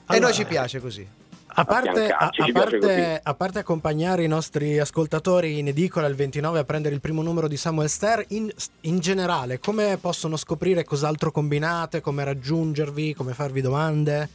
Allora, 0.05 0.25
noi 0.25 0.33
ci 0.33 0.45
piace 0.45 0.79
così. 0.79 1.07
A 1.51 1.65
parte, 1.65 2.09
a, 2.09 2.29
a 2.31 2.51
parte- 2.53 3.19
a 3.21 3.33
parte 3.33 3.59
accompagnare 3.59 4.23
i 4.23 4.27
nostri 4.27 4.79
ascoltatori 4.79 5.57
in 5.57 5.67
edicola 5.67 6.07
il 6.07 6.15
29 6.15 6.59
a 6.59 6.63
prendere 6.63 6.93
il 6.93 7.01
primo 7.01 7.23
numero 7.23 7.47
di 7.47 7.57
Samuel 7.57 7.89
Ster, 7.89 8.23
in, 8.29 8.49
in 8.81 8.99
generale, 8.99 9.59
come 9.59 9.97
possono 9.99 10.37
scoprire 10.37 10.83
cos'altro 10.83 11.31
combinate, 11.31 12.01
come 12.01 12.23
raggiungervi, 12.23 13.15
come 13.15 13.33
farvi 13.33 13.61
domande? 13.61 14.29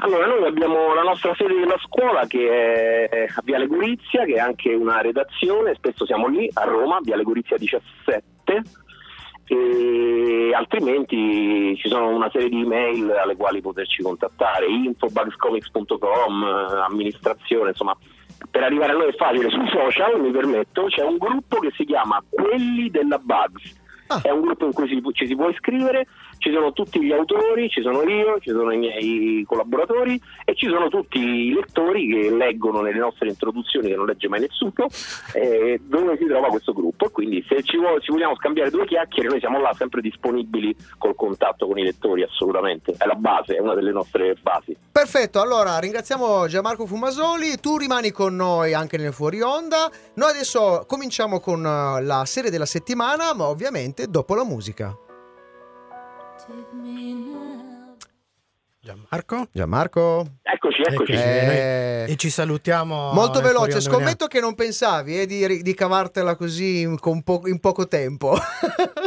Allora, 0.00 0.26
noi 0.26 0.46
abbiamo 0.46 0.92
la 0.94 1.02
nostra 1.02 1.32
sede 1.36 1.54
della 1.54 1.78
scuola 1.78 2.26
che 2.26 3.08
è 3.08 3.26
a 3.34 3.40
Viale 3.42 3.66
Gorizia, 3.66 4.24
che 4.24 4.34
è 4.34 4.38
anche 4.38 4.74
una 4.74 5.00
redazione, 5.00 5.74
spesso 5.74 6.04
siamo 6.04 6.26
lì 6.26 6.50
a 6.52 6.64
Roma, 6.64 6.98
Viale 7.02 7.22
Gorizia 7.22 7.56
17, 7.56 8.62
e 9.48 10.50
altrimenti 10.54 11.76
ci 11.76 11.88
sono 11.88 12.08
una 12.08 12.28
serie 12.30 12.48
di 12.48 12.62
email 12.62 13.10
alle 13.10 13.36
quali 13.36 13.60
poterci 13.60 14.02
contattare, 14.02 14.66
infobugscomics.com, 14.66 16.42
amministrazione, 16.88 17.70
insomma. 17.70 17.96
Per 18.50 18.62
arrivare 18.62 18.92
a 18.92 18.96
noi 18.96 19.08
è 19.08 19.14
facile, 19.14 19.48
sui 19.48 19.68
social 19.68 20.20
mi 20.20 20.30
permetto, 20.30 20.84
c'è 20.86 21.02
un 21.02 21.16
gruppo 21.16 21.58
che 21.58 21.72
si 21.74 21.84
chiama 21.84 22.22
Quelli 22.28 22.90
della 22.90 23.18
Bugs. 23.18 23.84
Ah. 24.08 24.20
È 24.22 24.30
un 24.30 24.42
gruppo 24.42 24.66
in 24.66 24.72
cui 24.72 24.88
ci 25.12 25.26
si 25.26 25.34
può 25.34 25.48
iscrivere, 25.48 26.06
ci 26.38 26.52
sono 26.52 26.72
tutti 26.72 27.02
gli 27.02 27.12
autori, 27.12 27.68
ci 27.68 27.82
sono 27.82 28.02
io, 28.02 28.38
ci 28.40 28.50
sono 28.50 28.72
i 28.72 28.78
miei 28.78 29.44
collaboratori 29.46 30.20
e 30.44 30.54
ci 30.54 30.66
sono 30.66 30.88
tutti 30.88 31.18
i 31.18 31.52
lettori 31.52 32.08
che 32.08 32.30
leggono 32.30 32.80
nelle 32.80 32.98
nostre 32.98 33.28
introduzioni 33.28 33.88
che 33.88 33.96
non 33.96 34.06
legge 34.06 34.28
mai 34.28 34.40
nessuno 34.40 34.86
eh, 35.34 35.80
dove 35.82 36.16
si 36.16 36.26
trova 36.26 36.48
questo 36.48 36.72
gruppo. 36.72 37.10
Quindi 37.10 37.44
se 37.48 37.62
ci, 37.62 37.76
vuo- 37.76 38.00
ci 38.00 38.10
vogliamo 38.10 38.36
scambiare 38.36 38.70
due 38.70 38.86
chiacchiere 38.86 39.28
noi 39.28 39.40
siamo 39.40 39.60
là 39.60 39.72
sempre 39.74 40.00
disponibili 40.00 40.74
col 40.98 41.14
contatto 41.14 41.66
con 41.66 41.78
i 41.78 41.84
lettori 41.84 42.22
assolutamente, 42.22 42.94
è 42.96 43.06
la 43.06 43.14
base, 43.14 43.56
è 43.56 43.60
una 43.60 43.74
delle 43.74 43.92
nostre 43.92 44.36
basi. 44.40 44.76
Perfetto, 44.92 45.40
allora 45.40 45.78
ringraziamo 45.78 46.46
Gianmarco 46.46 46.86
Fumasoli, 46.86 47.58
tu 47.60 47.76
rimani 47.76 48.10
con 48.10 48.34
noi 48.34 48.74
anche 48.74 48.96
nel 48.96 49.12
fuori 49.12 49.40
onda. 49.40 49.90
Noi 50.14 50.30
adesso 50.30 50.84
cominciamo 50.86 51.40
con 51.40 51.64
eh, 51.64 52.02
la 52.02 52.24
serie 52.24 52.50
della 52.50 52.66
settimana, 52.66 53.34
ma 53.34 53.46
ovviamente 53.46 54.06
dopo 54.08 54.34
la 54.34 54.44
musica. 54.44 54.96
Sit 56.46 56.72
me 56.74 57.14
now. 57.14 57.55
Gianmarco? 58.86 59.48
Gianmarco? 59.50 60.26
Eccoci, 60.42 60.82
eccoci. 60.82 61.10
Eh, 61.12 62.04
E 62.08 62.14
ci 62.16 62.30
salutiamo. 62.30 63.10
molto 63.12 63.40
veloce, 63.40 63.80
scommetto 63.80 64.26
che 64.28 64.38
non 64.38 64.54
pensavi 64.54 65.22
eh, 65.22 65.26
di, 65.26 65.60
di 65.60 65.74
cavartela 65.74 66.36
così 66.36 66.82
in, 66.82 66.96
con 67.00 67.24
po- 67.24 67.42
in 67.46 67.58
poco 67.58 67.88
tempo. 67.88 68.30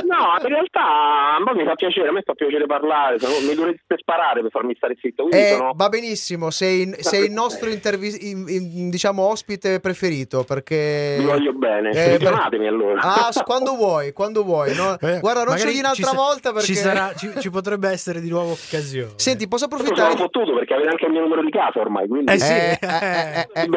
No, 0.09 0.35
in 0.41 0.47
realtà 0.49 1.37
a 1.37 1.39
me 1.39 1.53
mi 1.61 1.65
fa 1.65 1.75
piacere, 1.75 2.09
a 2.09 2.11
me 2.11 2.23
fa 2.23 2.33
piacere 2.33 2.65
parlare, 2.65 3.15
mi 3.47 3.55
dovreste 3.55 3.95
sparare 3.97 4.41
per 4.41 4.51
farmi 4.51 4.73
stare 4.75 4.97
zitto. 4.99 5.29
Eh, 5.31 5.55
sono... 5.57 5.71
va 5.73 5.87
benissimo, 5.87 6.49
sei, 6.49 6.93
sei 6.99 7.27
il 7.27 7.31
nostro 7.31 7.69
intervi- 7.69 8.29
in- 8.29 8.45
in- 8.49 8.89
diciamo 8.89 9.23
ospite 9.23 9.79
preferito 9.79 10.43
perché... 10.43 11.15
Vi 11.19 11.25
voglio 11.25 11.53
bene, 11.53 11.91
Eh, 11.91 12.17
chiamatemi 12.17 12.67
allora. 12.67 12.99
Ah, 13.01 13.29
quando 13.45 13.75
vuoi, 13.77 14.11
quando 14.11 14.43
vuoi. 14.43 14.75
no? 14.75 14.97
Eh, 14.99 15.19
Guarda, 15.21 15.45
non 15.45 15.55
c'è 15.55 15.69
un'altra 15.69 15.93
ci 15.93 16.03
sa- 16.03 16.13
volta 16.13 16.51
perché... 16.51 16.67
Ci, 16.67 16.75
sarà- 16.75 17.13
ci- 17.15 17.31
ci 17.39 17.49
potrebbe 17.49 17.89
essere 17.89 18.19
di 18.19 18.29
nuovo 18.29 18.51
occasione. 18.51 19.13
Senti, 19.15 19.47
posso 19.47 19.67
Sono 19.69 19.81
approfittare... 19.81 20.13
di- 20.15 20.21
fottuto 20.21 20.53
perché 20.53 20.73
avete 20.73 20.89
anche 20.89 21.05
il 21.05 21.11
mio 21.11 21.21
numero 21.21 21.43
di 21.43 21.51
casa 21.51 21.79
ormai, 21.79 22.07
quindi... 22.07 22.31
Eh 22.33 22.39
sì. 22.39 22.51
Eh, 22.51 22.77
eh, 22.81 23.47
eh, 23.53 23.69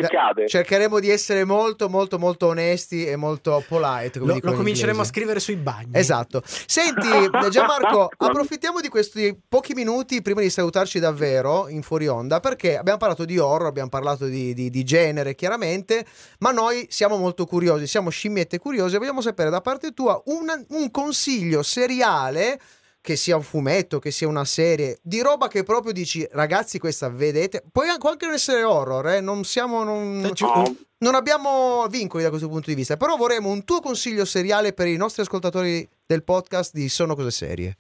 eh, 0.44 0.48
cercheremo 0.48 0.98
di 1.00 1.10
essere 1.10 1.44
molto, 1.44 1.88
molto, 1.88 2.18
molto 2.18 2.46
onesti 2.48 3.06
e 3.06 3.16
molto 3.16 3.62
polite. 3.68 4.18
Come 4.18 4.34
lo, 4.34 4.38
lo 4.42 4.50
in 4.50 4.56
cominceremo 4.56 5.00
a 5.00 5.04
scrivere 5.04 5.40
sui 5.40 5.56
bagni. 5.56 5.90
Esatto. 5.92 6.42
Senti, 6.44 7.08
Gianmarco, 7.50 8.08
approfittiamo 8.16 8.80
di 8.80 8.88
questi 8.88 9.36
pochi 9.48 9.74
minuti 9.74 10.22
prima 10.22 10.40
di 10.40 10.50
salutarci 10.50 10.98
davvero 10.98 11.68
in 11.68 11.82
fuori 11.82 12.06
onda, 12.08 12.40
perché 12.40 12.76
abbiamo 12.76 12.98
parlato 12.98 13.24
di 13.24 13.38
horror, 13.38 13.66
abbiamo 13.66 13.88
parlato 13.88 14.26
di, 14.26 14.54
di- 14.54 14.70
di 14.70 14.84
genere, 14.84 15.34
chiaramente, 15.34 16.04
ma 16.38 16.50
noi 16.50 16.86
siamo 16.90 17.16
molto 17.16 17.44
curiosi, 17.46 17.86
siamo 17.86 18.10
scimmiette 18.10 18.58
curiose 18.58 18.96
e 18.96 18.98
vogliamo 18.98 19.20
sapere 19.20 19.50
da 19.50 19.60
parte 19.60 19.92
tua 19.92 20.20
una- 20.26 20.62
un 20.70 20.90
consiglio 20.90 21.62
seriale. 21.62 22.58
Che 23.02 23.16
sia 23.16 23.34
un 23.34 23.42
fumetto, 23.42 23.98
che 23.98 24.12
sia 24.12 24.28
una 24.28 24.44
serie, 24.44 24.98
di 25.02 25.20
roba 25.22 25.48
che 25.48 25.64
proprio 25.64 25.92
dici, 25.92 26.24
ragazzi, 26.30 26.78
questa 26.78 27.08
vedete. 27.10 27.64
Può 27.72 27.82
anche- 27.82 28.26
non 28.26 28.34
essere 28.34 28.62
horror, 28.62 29.08
eh? 29.08 29.20
Non 29.20 29.42
siamo. 29.42 29.82
Non... 29.82 30.24
Eh, 30.24 30.76
Non 31.02 31.16
abbiamo 31.16 31.84
vincoli 31.90 32.22
da 32.22 32.28
questo 32.28 32.46
punto 32.48 32.70
di 32.70 32.76
vista, 32.76 32.96
però 32.96 33.16
vorremmo 33.16 33.50
un 33.50 33.64
tuo 33.64 33.80
consiglio 33.80 34.24
seriale 34.24 34.72
per 34.72 34.86
i 34.86 34.96
nostri 34.96 35.22
ascoltatori 35.22 35.84
del 36.06 36.22
podcast 36.22 36.72
di 36.72 36.88
Sono 36.88 37.16
Cose 37.16 37.32
Serie. 37.32 37.76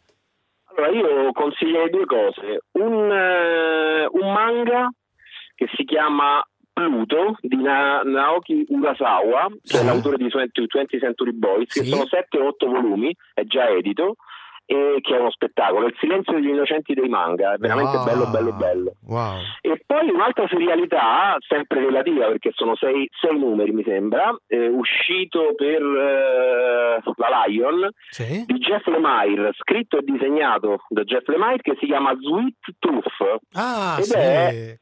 Allora, 0.74 0.90
io 0.90 1.30
consiglierei 1.30 1.88
due 1.90 2.04
cose. 2.04 2.62
Un, 2.72 3.12
eh, 3.12 4.06
un 4.10 4.32
manga 4.32 4.90
che 5.54 5.68
si 5.76 5.84
chiama 5.84 6.44
Pluto 6.72 7.36
di 7.42 7.62
Na- 7.62 8.02
Naoki 8.02 8.64
Urasawa, 8.70 9.46
che 9.62 9.76
è 9.76 9.80
Sì. 9.80 9.84
l'autore 9.84 10.16
di 10.16 10.28
20, 10.28 10.66
20 10.66 10.98
Century 10.98 11.32
Boys, 11.32 11.72
che 11.72 11.84
Sì. 11.84 11.90
sono 11.90 12.06
7 12.08 12.38
o 12.38 12.48
8 12.48 12.66
volumi, 12.66 13.14
è 13.34 13.44
già 13.44 13.68
edito, 13.68 14.16
e 14.64 14.98
che 15.00 15.16
è 15.16 15.18
uno 15.18 15.30
spettacolo. 15.30 15.86
Il 15.86 15.96
silenzio 15.98 16.32
degli 16.34 16.48
innocenti 16.48 16.94
dei 16.94 17.08
manga, 17.08 17.54
è 17.54 17.56
veramente 17.58 17.96
Wow. 17.96 18.04
bello, 18.04 18.26
bello, 18.26 18.52
bello. 18.52 18.92
Wow. 19.06 19.38
E 19.60 19.82
poi 19.86 20.08
un'altra 20.10 20.46
serialità, 20.48 21.36
sempre 21.46 21.80
relativa 21.80 22.26
perché 22.28 22.50
sono 22.54 22.74
sei, 22.76 23.08
sei 23.20 23.38
numeri 23.38 23.72
mi 23.72 23.82
sembra, 23.84 24.34
eh, 24.46 24.68
uscito 24.68 25.54
per 25.56 25.82
eh, 25.82 27.00
la 27.16 27.44
Lion 27.46 27.88
Sì? 28.08 28.44
di 28.46 28.54
Jeff 28.58 28.86
Lemire, 28.86 29.50
scritto 29.54 29.98
e 29.98 30.02
disegnato 30.02 30.84
da 30.88 31.02
Jeff 31.04 31.26
Lemire 31.28 31.58
che 31.60 31.76
si 31.78 31.86
chiama 31.86 32.14
Sweet 32.18 32.56
Tooth 32.78 33.40
Ah, 33.54 33.96
Ed 33.98 34.04
sì. 34.04 34.14
è- 34.16 34.76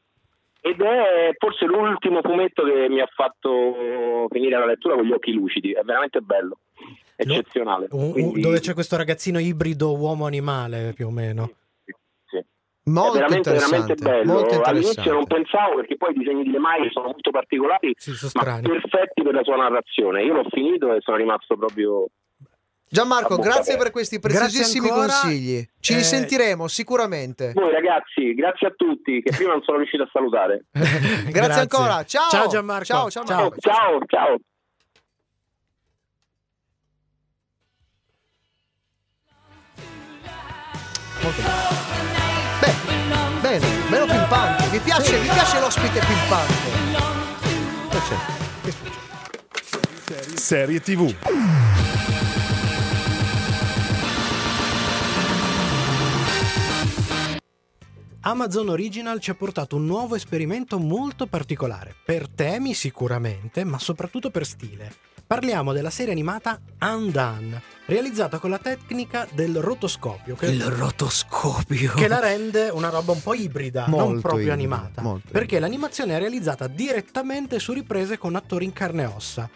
ed 0.63 0.79
è 0.83 1.31
forse 1.39 1.65
l'ultimo 1.65 2.21
fumetto 2.21 2.63
che 2.65 2.87
mi 2.91 3.01
ha 3.01 3.09
fatto 3.15 4.27
finire 4.29 4.59
la 4.59 4.67
lettura 4.67 4.95
con 4.95 5.05
gli 5.05 5.13
occhi 5.13 5.33
lucidi, 5.33 5.73
è 5.73 5.81
veramente 5.83 6.21
bello, 6.21 6.49
Lo- 6.49 6.59
eccezionale. 7.21 7.87
Un- 7.91 8.13
Quindi- 8.13 8.41
dove 8.41 8.61
c'è 8.61 8.75
questo 8.75 8.97
ragazzino 8.97 9.39
ibrido 9.39 9.97
uomo-animale, 9.97 10.93
più 10.95 11.07
o 11.09 11.11
meno. 11.11 11.51
Sì. 12.27 12.43
Molto 12.85 13.17
è 13.17 13.21
veramente, 13.21 13.51
veramente 13.53 13.95
bello. 13.95 14.33
Molto 14.33 14.61
All'inizio 14.63 15.13
non 15.13 15.27
pensavo 15.27 15.77
perché 15.77 15.97
poi 15.97 16.11
i 16.11 16.19
disegni 16.19 16.43
di 16.43 16.51
Lemire 16.51 16.91
sono 16.91 17.07
molto 17.07 17.31
particolari, 17.31 17.93
Sì, 17.97 18.13
sono 18.13 18.33
ma 18.35 18.61
perfetti 18.61 19.23
per 19.23 19.35
la 19.35 19.43
sua 19.45 19.57
narrazione. 19.57 20.23
Io 20.25 20.33
l'ho 20.35 20.47
finito 20.51 20.93
e 20.95 21.01
sono 21.01 21.17
rimasto 21.17 21.57
proprio 21.57 22.07
Gianmarco, 22.93 23.37
grazie 23.37 23.77
per 23.77 23.93
questi 23.93 24.19
preziosissimi 24.19 24.89
Grazie 24.89 25.07
consigli. 25.07 25.69
Ci 25.79 25.93
Eh, 25.93 25.97
risentiremo 25.97 26.67
sicuramente. 26.67 27.53
voi 27.55 27.71
ragazzi, 27.71 28.35
grazie 28.35 28.67
a 28.67 28.73
tutti 28.77 29.23
che 29.23 29.31
prima 29.31 29.53
non 29.53 29.63
sono 29.63 29.77
riuscito 29.77 30.03
a 30.03 30.09
salutare. 30.13 30.65
Grazie, 31.31 31.61
ancora. 31.61 32.03
Ciao. 32.05 32.29
Ciao 32.31 32.49
Gianmarco. 32.49 32.85
Ciao, 32.87 33.09
ciao, 33.11 33.25
Ciao. 33.25 33.41
Marco. 33.43 33.61
Ciao, 33.61 33.99
ciao. 34.07 34.39
Molto 41.23 41.43
bene. 41.43 41.55
Beh, 42.61 42.75
bene, 43.41 43.67
bello 43.91 44.07
pimpante. 44.07 44.69
Mi 44.71 44.79
piace, 44.79 45.19
mi 45.19 45.29
piace 45.29 45.61
l'ospite 45.61 46.01
pimpante. 46.01 46.55
Piace. 47.91 48.39
Serie 50.35 50.81
TV. 50.81 51.15
Amazon 58.23 58.69
Original 58.69 59.21
ci 59.21 59.31
ha 59.31 59.35
portato 59.35 59.77
un 59.77 59.87
nuovo 59.87 60.15
esperimento 60.15 60.79
molto 60.79 61.27
particolare, 61.27 61.95
per 62.05 62.29
temi 62.29 62.75
sicuramente, 62.75 63.65
ma 63.65 63.79
soprattutto 63.79 64.31
per 64.31 64.47
stile. 64.47 65.10
Parliamo 65.31 65.73
della 65.73 65.91
serie 65.91 66.11
animata 66.11 66.61
Undone, 66.81 67.63
realizzata 67.87 68.41
con 68.41 68.51
la 68.51 68.59
tecnica 68.59 69.29
del 69.31 69.61
rotoscopio, 69.61 70.35
che, 70.35 70.59
rotoscopio. 70.59 71.93
che 71.95 72.09
la 72.09 72.19
rende 72.19 72.69
una 72.69 72.89
roba 72.89 73.13
un 73.13 73.23
po' 73.23 73.35
ibrida, 73.35 73.87
non 73.87 73.91
Molto 74.01 74.21
proprio 74.23 74.53
ibrida, 74.53 74.55
animata, 74.55 75.21
perché 75.31 75.61
l'animazione 75.61 76.17
è 76.17 76.19
realizzata 76.19 76.67
direttamente 76.67 77.61
su 77.61 77.73
riprese 77.73 78.19
con 78.19 78.35
attori 78.35 78.65
in 78.65 78.73
carne 78.73 79.03
e 79.03 79.07
ossa. 79.07 79.49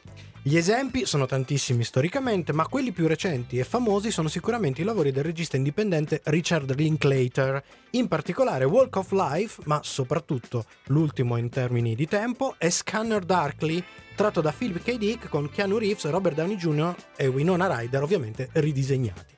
Gli 0.47 0.59
esempi 0.59 1.07
sono 1.07 1.25
tantissimi 1.25 1.85
storicamente, 1.85 2.53
ma 2.53 2.67
quelli 2.67 2.93
più 2.93 3.07
recenti 3.07 3.59
e 3.59 3.65
famosi 3.65 4.11
sono 4.11 4.29
sicuramente 4.29 4.83
i 4.83 4.85
lavori 4.85 5.11
del 5.11 5.25
regista 5.25 5.57
indipendente 5.57 6.21
Richard 6.25 6.75
Linklater, 6.77 7.65
in 7.93 8.09
particolare 8.09 8.67
Walk 8.67 8.97
of 8.97 9.13
Life, 9.13 9.63
ma 9.65 9.81
soprattutto 9.83 10.67
l'ultimo 10.89 11.39
in 11.39 11.49
termini 11.49 11.95
di 11.95 12.07
tempo 12.07 12.57
è 12.59 12.69
Scanner 12.69 13.25
Darkly 13.25 13.83
tratto 14.15 14.43
da 14.43 14.53
Philip 14.53 14.83
K. 14.83 14.99
Dick 14.99 15.29
con 15.31 15.49
Keanu 15.49 15.79
Reeves, 15.79 16.11
Robert 16.11 16.37
Downey 16.37 16.57
Jr. 16.57 16.95
e 17.17 17.27
Winona 17.27 17.79
Ryder, 17.79 18.03
ovviamente 18.03 18.51
ridisegnati. 18.53 19.34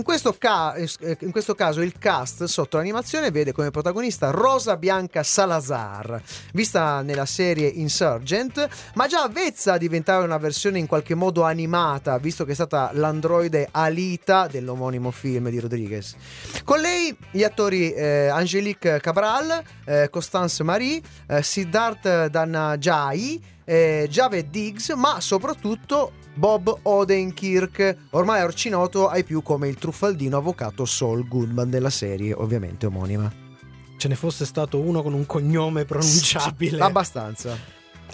In 0.00 0.06
questo, 0.06 0.34
ca- 0.38 0.72
eh, 0.76 0.88
in 1.20 1.30
questo 1.30 1.54
caso 1.54 1.82
il 1.82 1.98
cast 1.98 2.44
sotto 2.44 2.78
l'animazione 2.78 3.30
vede 3.30 3.52
come 3.52 3.70
protagonista 3.70 4.30
Rosa 4.30 4.78
Bianca 4.78 5.22
Salazar, 5.22 6.22
vista 6.54 7.02
nella 7.02 7.26
serie 7.26 7.68
Insurgent, 7.68 8.66
ma 8.94 9.06
già 9.06 9.24
avvezza 9.24 9.74
a 9.74 9.76
diventare 9.76 10.24
una 10.24 10.38
versione 10.38 10.78
in 10.78 10.86
qualche 10.86 11.14
modo 11.14 11.42
animata, 11.42 12.16
visto 12.16 12.46
che 12.46 12.52
è 12.52 12.54
stata 12.54 12.92
l'androide 12.94 13.68
Alita 13.70 14.46
dell'omonimo 14.46 15.10
film 15.10 15.50
di 15.50 15.60
Rodriguez. 15.60 16.16
Con 16.64 16.80
lei 16.80 17.14
gli 17.30 17.42
attori 17.42 17.92
eh, 17.92 18.28
Angelique 18.28 19.00
Cabral, 19.00 19.62
eh, 19.84 20.08
Constance 20.08 20.62
Marie, 20.62 21.02
eh, 21.28 21.42
Siddharth 21.42 22.28
Danajai, 22.28 23.58
eh, 23.70 24.08
Javed 24.10 24.50
Diggs, 24.50 24.88
ma 24.96 25.20
soprattutto 25.20 26.14
Bob 26.34 26.76
Odenkirk, 26.82 28.08
ormai 28.10 28.40
arcinoto 28.40 29.06
ai 29.06 29.22
più 29.22 29.42
come 29.42 29.68
il 29.68 29.76
truffaldino 29.76 30.38
avvocato 30.38 30.84
Saul 30.84 31.28
Goodman 31.28 31.70
della 31.70 31.88
serie, 31.88 32.32
ovviamente 32.32 32.86
omonima. 32.86 33.32
Ce 33.96 34.08
ne 34.08 34.16
fosse 34.16 34.44
stato 34.44 34.80
uno 34.80 35.02
con 35.02 35.12
un 35.12 35.24
cognome 35.24 35.84
pronunciabile. 35.84 36.80
Abbastanza. 36.82 37.56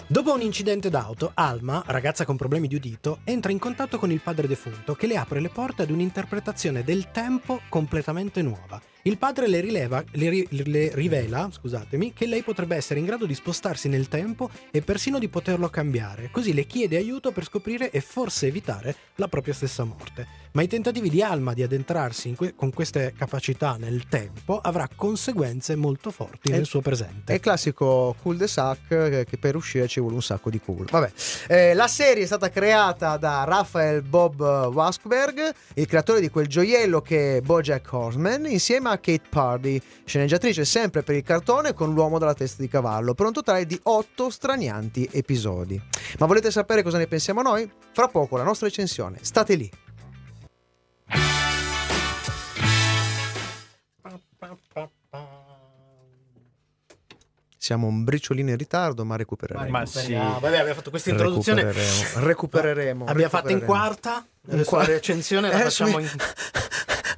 Dopo 0.05 0.31
un 0.31 0.41
incidente 0.41 0.91
d'auto, 0.91 1.31
Alma, 1.33 1.81
ragazza 1.87 2.23
con 2.23 2.37
problemi 2.37 2.67
di 2.67 2.75
udito, 2.75 3.21
entra 3.23 3.51
in 3.51 3.57
contatto 3.57 3.97
con 3.97 4.11
il 4.11 4.21
padre 4.21 4.47
defunto 4.47 4.93
che 4.93 5.07
le 5.07 5.17
apre 5.17 5.39
le 5.39 5.49
porte 5.49 5.81
ad 5.81 5.89
un'interpretazione 5.89 6.83
del 6.83 7.09
tempo 7.09 7.61
completamente 7.67 8.43
nuova. 8.43 8.79
Il 9.07 9.17
padre 9.17 9.47
le, 9.47 9.61
rileva- 9.61 10.03
le 10.11 10.29
ri- 10.29 10.47
le 10.49 10.91
rivela 10.93 11.47
scusatemi, 11.49 12.11
che 12.11 12.25
lei 12.25 12.41
potrebbe 12.43 12.75
essere 12.75 12.99
in 12.99 13.05
grado 13.05 13.25
di 13.25 13.33
spostarsi 13.33 13.87
nel 13.87 14.09
tempo 14.09 14.49
e 14.69 14.81
persino 14.81 15.17
di 15.17 15.29
poterlo 15.29 15.69
cambiare, 15.69 16.27
così 16.29 16.53
le 16.53 16.65
chiede 16.65 16.97
aiuto 16.97 17.31
per 17.31 17.45
scoprire 17.45 17.89
e 17.89 18.01
forse 18.01 18.47
evitare 18.47 18.93
la 19.15 19.29
propria 19.29 19.53
stessa 19.53 19.85
morte. 19.85 20.27
Ma 20.51 20.61
i 20.63 20.67
tentativi 20.67 21.09
di 21.09 21.21
Alma 21.21 21.53
di 21.53 21.63
addentrarsi 21.63 22.33
que- 22.33 22.53
con 22.55 22.73
queste 22.73 23.13
capacità 23.15 23.77
nel 23.79 24.07
tempo 24.09 24.59
avrà 24.59 24.89
conseguenze 24.93 25.75
molto 25.75 26.09
forti 26.11 26.49
È- 26.51 26.55
nel 26.55 26.65
suo 26.65 26.79
È 26.79 26.83
presente. 26.83 27.33
il 27.33 27.39
classico 27.39 28.13
cool 28.21 28.35
de 28.37 28.47
sac 28.47 28.79
eh, 28.91 29.25
che 29.29 29.37
per 29.37 29.55
uscire 29.55 29.87
ci 29.87 29.99
vuole 30.01 30.15
un 30.15 30.21
sacco 30.21 30.49
di 30.49 30.59
cool. 30.59 30.85
Vabbè, 30.89 31.11
Eh, 31.47 31.73
la 31.75 31.87
serie 31.87 32.23
è 32.23 32.25
stata 32.25 32.49
creata 32.49 33.15
da 33.15 33.45
Raphael 33.45 34.01
Bob 34.01 34.41
Waskberg, 34.73 35.53
il 35.75 35.85
creatore 35.85 36.19
di 36.19 36.29
quel 36.29 36.47
gioiello 36.47 37.01
che 37.01 37.37
è 37.37 37.41
Bojack 37.41 37.93
Horseman, 37.93 38.47
insieme 38.49 38.89
a 38.89 38.96
Kate 38.99 39.23
Pardy, 39.29 39.81
sceneggiatrice 40.05 40.65
sempre 40.65 41.03
per 41.03 41.15
il 41.15 41.23
cartone 41.23 41.73
con 41.73 41.93
l'uomo 41.93 42.19
dalla 42.19 42.33
testa 42.33 42.61
di 42.61 42.67
cavallo, 42.67 43.13
per 43.13 43.25
un 43.25 43.33
totale 43.33 43.65
di 43.65 43.79
8 43.81 44.29
stranianti 44.29 45.09
episodi. 45.11 45.81
Ma 46.19 46.25
volete 46.25 46.51
sapere 46.51 46.83
cosa 46.83 46.97
ne 46.97 47.07
pensiamo 47.07 47.41
noi? 47.41 47.69
Fra 47.91 48.07
poco 48.07 48.37
la 48.37 48.43
nostra 48.43 48.67
recensione. 48.67 49.19
State 49.21 49.55
lì. 49.55 49.71
Siamo 57.67 57.87
un 57.87 58.05
briciolino 58.05 58.51
in 58.51 58.55
ritardo, 58.55 59.03
ma 59.03 59.17
recupereremo. 59.17 59.69
Ma 59.69 59.85
sì. 59.85 60.13
Vabbè, 60.13 60.57
abbiamo 60.57 60.73
fatto 60.73 60.89
questa 60.89 61.09
introduzione. 61.09 61.63
Recupereremo. 61.63 62.25
Recupereremo. 62.25 63.05
Abbiamo 63.05 63.29
fatto 63.29 63.49
in 63.49 63.59
recupereremo. 63.59 63.65
quarta. 63.65 64.25
In 64.49 64.65
la 64.69 64.85
recensione 64.85 65.49
la 65.49 65.59
Eh, 65.59 65.63
facciamo 65.63 65.99
in. 65.99 66.09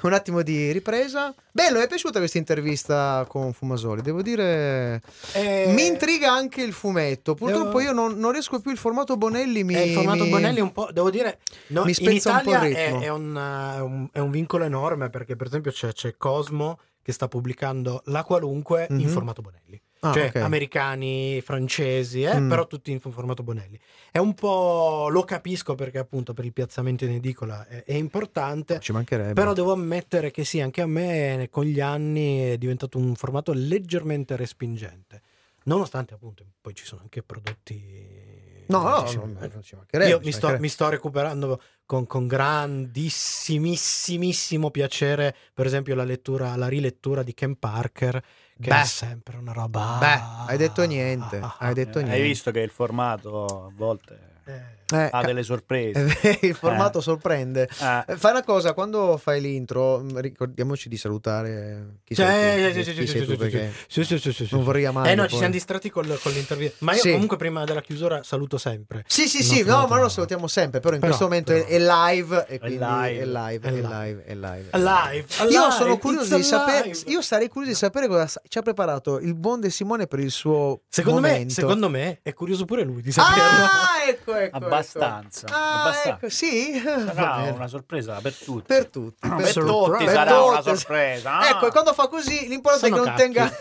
Un 0.02 0.14
attimo 0.14 0.42
di 0.44 0.72
ripresa. 0.72 1.34
Bello, 1.52 1.78
mi 1.80 1.84
è 1.84 1.88
piaciuta 1.88 2.20
questa 2.20 2.38
intervista 2.38 3.26
con 3.28 3.52
Fumasoli. 3.54 4.02
Devo 4.02 4.22
dire, 4.22 5.02
Eh, 5.34 5.72
mi 5.76 5.86
intriga 5.88 6.32
anche 6.32 6.62
il 6.62 6.72
fumetto. 6.74 7.34
Purtroppo 7.34 7.80
Devo- 7.80 7.82
io 7.82 7.92
non, 7.92 8.18
non 8.18 8.32
riesco 8.32 8.60
più. 8.62 8.72
Il 8.72 8.78
formato 8.78 9.18
Bonelli 9.18 9.64
mi. 9.64 9.76
eh, 9.76 9.88
il 9.88 9.94
formato 9.94 10.24
mi- 10.24 10.30
Bonelli 10.30 10.60
è 10.60 10.62
un 10.62 10.72
po'. 10.72 10.90
Devo 10.92 11.10
dire. 11.10 11.40
no, 11.68 11.82
mi 11.84 11.90
in 11.90 11.96
spezza 11.96 12.32
un 12.38 12.42
po' 12.44 12.52
il 12.52 12.58
è, 12.58 12.62
ritmo. 12.86 13.02
è 13.02 13.10
un, 13.10 13.38
eh, 13.38 13.80
un- 13.82 14.10
è 14.14 14.20
un 14.20 14.32
vincolo 14.32 14.64
enorme 14.64 15.10
perché, 15.10 15.36
per 15.36 15.48
esempio, 15.48 15.72
c'è, 15.72 15.92
c'è 15.92 16.16
Cosmo 16.18 16.80
che 17.02 17.12
sta 17.12 17.28
pubblicando 17.28 18.02
la 18.06 18.24
qualunque 18.24 18.88
in 18.92 18.98
Mhm. 18.98 19.08
formato 19.08 19.42
Bonelli. 19.42 19.82
Ah, 20.02 20.14
cioè, 20.14 20.28
ok. 20.28 20.36
americani, 20.38 21.42
francesi, 21.42 22.22
eh, 22.24 22.40
Mm. 22.40 22.48
però 22.48 22.68
tutti 22.68 22.90
in 22.92 23.02
formato 23.02 23.44
Bonelli. 23.44 23.78
È 24.12 24.18
un 24.18 24.34
po'. 24.34 25.10
Lo 25.10 25.24
capisco 25.24 25.76
perché, 25.76 25.98
appunto, 25.98 26.34
per 26.34 26.46
il 26.46 26.54
piazzamento 26.54 27.04
in 27.04 27.12
edicola 27.12 27.68
è, 27.68 27.84
è 27.84 27.96
importante. 27.96 28.80
Ci 28.80 28.94
mancherebbe. 28.94 29.34
Però 29.34 29.52
devo 29.54 29.74
ammettere 29.74 30.32
che 30.32 30.46
sì, 30.46 30.62
anche 30.62 30.80
a 30.82 30.88
me 30.88 31.50
con 31.52 31.66
gli 31.66 31.82
anni 31.82 32.52
è 32.52 32.58
diventato 32.58 32.98
un 32.98 33.14
formato 33.16 33.52
leggermente 33.54 34.38
respingente. 34.38 35.22
Nonostante 35.66 36.14
appunto 36.14 36.46
poi 36.62 36.74
ci 36.74 36.86
sono 36.86 37.02
anche 37.02 37.22
prodotti... 37.22 38.28
No, 38.68 38.84
no, 38.88 39.02
diciamo, 39.02 39.26
non, 39.26 39.50
non 39.52 39.62
ci 39.64 39.76
mancherebbe. 39.76 40.10
Io 40.12 40.20
ci 40.20 40.26
mi 40.26 40.32
sto, 40.32 40.56
mi 40.60 40.70
sto 40.70 40.88
recuperando 40.90 41.60
con, 41.86 42.06
con 42.06 42.28
grandissimissimo 42.28 44.70
piacere, 44.72 45.36
per 45.54 45.66
esempio, 45.66 45.96
la 45.96 46.04
lettura, 46.04 46.56
la 46.56 46.68
rilettura 46.68 47.24
di 47.24 47.34
Ken 47.34 47.58
Parker, 47.58 48.22
che 48.62 48.70
Beh. 48.70 48.82
è 48.82 48.86
sempre 48.86 49.38
una 49.38 49.54
roba. 49.54 49.98
Beh, 50.00 50.52
hai 50.52 50.58
detto 50.58 50.84
niente. 50.86 51.38
Ah, 51.38 51.56
Hai 51.60 51.74
detto 51.74 52.00
Hai 52.00 52.04
niente. 52.06 52.22
visto 52.24 52.52
che 52.52 52.60
il 52.60 52.70
formato 52.70 53.66
a 53.68 53.72
volte 53.74 54.20
eh. 54.46 54.62
Eh, 54.92 55.10
ha 55.12 55.24
delle 55.24 55.44
sorprese. 55.44 56.18
il 56.42 56.56
formato 56.56 57.00
Eh. 57.00 57.02
sorprende. 57.02 57.64
Eh, 58.08 58.16
Fai 58.18 58.32
una 58.32 58.44
cosa, 58.44 58.74
quando 58.74 59.18
fai 59.18 59.40
l'intro, 59.42 60.00
mh, 60.00 60.20
ricordiamoci 60.20 60.90
di 60.90 60.98
salutare 60.98 62.00
chi 62.04 62.16
Cioè, 62.16 62.26
sei 62.28 62.74
tu, 62.74 62.78
sì, 62.80 62.84
sì, 62.84 62.92
chi 62.94 63.00
sì, 63.00 63.08
sei 63.08 63.20
sì, 63.22 63.26
tu, 63.26 63.32
sì, 63.32 63.38
perché 63.38 63.74
Sì, 63.88 64.04
sì, 64.04 64.18
sì, 64.20 64.32
sì, 64.34 64.46
sì. 64.46 64.56
non 64.56 64.64
vorrei 64.64 64.86
amare. 64.86 65.12
Eh 65.12 65.16
no, 65.16 65.24
ci 65.24 65.30
poi. 65.30 65.38
siamo 65.38 65.54
distratti 65.54 65.90
col- 65.90 66.20
con 66.22 66.32
l'intervista. 66.32 66.78
Ma 66.80 66.94
io 66.94 67.02
Sì. 67.02 67.12
comunque 67.12 67.38
prima 67.38 67.64
della 67.66 67.82
chiusura 67.82 68.24
saluto 68.24 68.58
sempre. 68.58 69.04
Sì, 69.08 69.28
sì, 69.28 69.44
sì, 69.44 69.64
no, 69.64 69.86
ma 69.88 69.96
noi 69.96 70.04
lo 70.04 70.10
salutiamo 70.10 70.48
sempre, 70.48 70.80
però 70.80 70.94
in 70.96 71.00
Però, 71.02 71.12
questo 71.16 71.28
momento 71.30 71.52
però. 71.54 71.66
è, 71.66 71.80
live 71.80 72.46
e 72.48 72.60
È 72.60 72.68
live. 72.70 73.20
è 73.20 73.26
live, 73.26 74.24
È 74.24 74.34
live. 74.34 75.26
è 75.38 75.44
Io 75.50 75.70
sono 75.72 75.98
curioso 75.98 76.36
di 76.36 76.44
sapere, 76.44 76.92
io 77.06 77.22
sarei 77.22 77.48
curioso 77.48 77.72
di 77.72 77.78
sapere 77.78 78.08
cosa 78.08 78.28
sa- 78.28 78.42
ci 78.48 78.58
ha 78.58 78.62
preparato 78.62 79.20
il 79.20 79.36
buon 79.36 79.60
De 79.60 79.70
Simone 79.70 80.08
per 80.08 80.20
il 80.20 80.32
suo 80.32 80.82
Secondo 80.90 81.20
me, 81.22 81.30
momento. 81.32 81.54
secondo 81.54 81.90
me 81.90 82.20
è 82.24 82.34
curioso 82.34 82.66
pure 82.66 82.84
lui 82.84 83.02
di 83.02 83.12
saperlo. 83.12 83.64
Ah, 83.66 84.08
ecco, 84.08 84.36
ecco. 84.36 84.56
Abbastanza. 84.80 85.48
ecco. 85.48 85.56
Ah, 85.56 85.80
abbastanza. 85.82 86.10
ecco, 86.18 86.30
sì. 86.30 86.82
Sarà 86.82 87.52
una 87.54 87.68
sorpresa 87.68 88.20
per 88.22 88.34
tutti. 88.36 88.66
Per 88.68 88.88
tutti, 88.88 89.28
per, 89.28 89.36
Per 89.38 89.54
tutti. 89.54 89.66
tutti 89.68 90.04
Per 90.06 90.14
sarà 90.14 90.42
una 90.44 90.62
sorpresa. 90.62 91.38
Ah. 91.40 91.50
Ecco, 91.50 91.68
e 91.68 91.72
quando 91.72 91.94
fa 91.94 92.08
così, 92.08 92.48
l'importante 92.48 92.88
è 92.88 92.90
che 92.90 92.96
non 92.96 93.06
cacchi. 93.06 93.22
tenga 93.22 93.52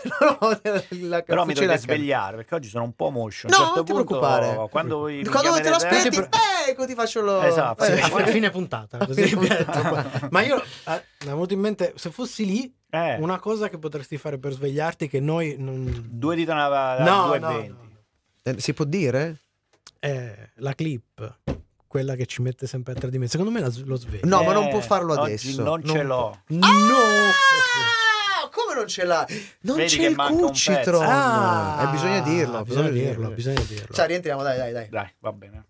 la 1.07 1.21
Però 1.21 1.45
mi 1.45 1.53
dovete 1.53 1.77
svegliare 1.77 2.35
perché 2.37 2.55
oggi 2.55 2.67
sono 2.69 2.83
un 2.83 2.93
po' 2.93 3.09
moscio. 3.09 3.47
A 3.47 3.49
No, 3.49 3.55
certo 3.55 3.75
non 3.75 3.85
ti 3.85 3.91
punto, 3.93 4.05
preoccupare. 4.07 4.69
Quando 4.69 4.99
Quando 5.29 5.61
te 5.61 5.69
lo 5.69 5.75
aspetti, 5.75 6.17
eh, 6.17 6.29
ecco 6.69 6.85
ti 6.85 6.93
faccio 6.95 7.21
lo... 7.21 7.41
Esatto, 7.41 7.83
Sì, 7.83 7.91
Eh, 7.91 8.01
a, 8.01 8.25
fine 8.27 8.49
puntata, 8.49 8.97
così 9.05 9.23
fine 9.27 9.41
metto. 9.47 9.71
puntata. 9.71 10.27
Ma 10.31 10.41
io 10.41 10.57
eh, 10.61 10.63
mi 11.21 11.25
è 11.25 11.25
venuto 11.25 11.53
in 11.53 11.59
mente, 11.59 11.93
se 11.95 12.09
fossi 12.11 12.45
lì, 12.45 12.73
Eh, 12.89 13.15
una 13.19 13.39
cosa 13.39 13.69
che 13.69 13.77
potresti 13.77 14.17
fare 14.17 14.37
per 14.37 14.51
svegliarti 14.53 15.07
che 15.07 15.19
noi 15.19 15.55
non... 15.57 16.05
due 16.09 16.35
dita 16.35 16.53
da 16.67 17.03
No, 17.03 17.27
due 17.27 17.39
no, 17.39 17.47
venti. 17.47 17.67
no. 17.69 17.87
Eh, 18.43 18.59
Si 18.59 18.73
può 18.73 18.85
dire? 18.85 19.41
Eh, 19.99 20.51
la 20.55 20.73
clip, 20.73 21.39
quella 21.87 22.15
che 22.15 22.25
ci 22.25 22.41
mette 22.41 22.67
sempre 22.67 22.93
a 22.93 22.95
tre 22.95 23.09
dimensioni. 23.09 23.45
Secondo 23.45 23.65
me 23.65 23.65
la 23.65 23.83
lo 23.85 23.95
sveglia. 23.97 24.25
No, 24.25 24.43
ma 24.43 24.53
non 24.53 24.65
Eh, 24.67 24.69
può 24.69 24.79
farlo 24.81 25.13
oggi 25.13 25.31
adesso. 25.31 25.63
Non 25.63 25.83
ce 25.83 26.03
Non 26.03 26.05
l'ho. 26.05 26.39
No! 26.47 26.65
Ah, 26.67 28.49
come 28.49 28.75
non 28.75 28.87
ce 28.87 29.03
l'ha? 29.03 29.27
Non 29.61 29.75
Vedi 29.77 29.97
c'è 29.97 30.07
il 30.07 30.15
Cucitron. 30.15 31.05
Ah, 31.05 31.85
Eh, 31.87 31.91
bisogna 31.91 32.19
dirlo. 32.21 32.63
Bisogna 32.63 32.89
dirlo, 32.89 33.29
bisogna 33.31 33.61
dirlo. 33.67 33.93
Cioè, 33.93 34.07
rientriamo, 34.07 34.41
dai, 34.41 34.57
dai, 34.57 34.71
dai. 34.71 34.89
Dai, 34.89 35.13
va 35.19 35.31
bene. 35.33 35.65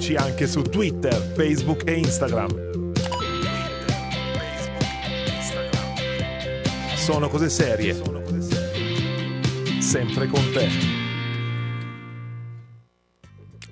Seguici 0.00 0.14
anche 0.14 0.46
su 0.46 0.62
Twitter, 0.62 1.14
Facebook 1.34 1.82
e 1.84 1.98
Instagram. 1.98 2.92
Sono 6.96 7.28
cose 7.28 7.50
serie. 7.50 7.94
Sempre 9.78 10.26
con 10.28 10.50
te. 10.52 10.99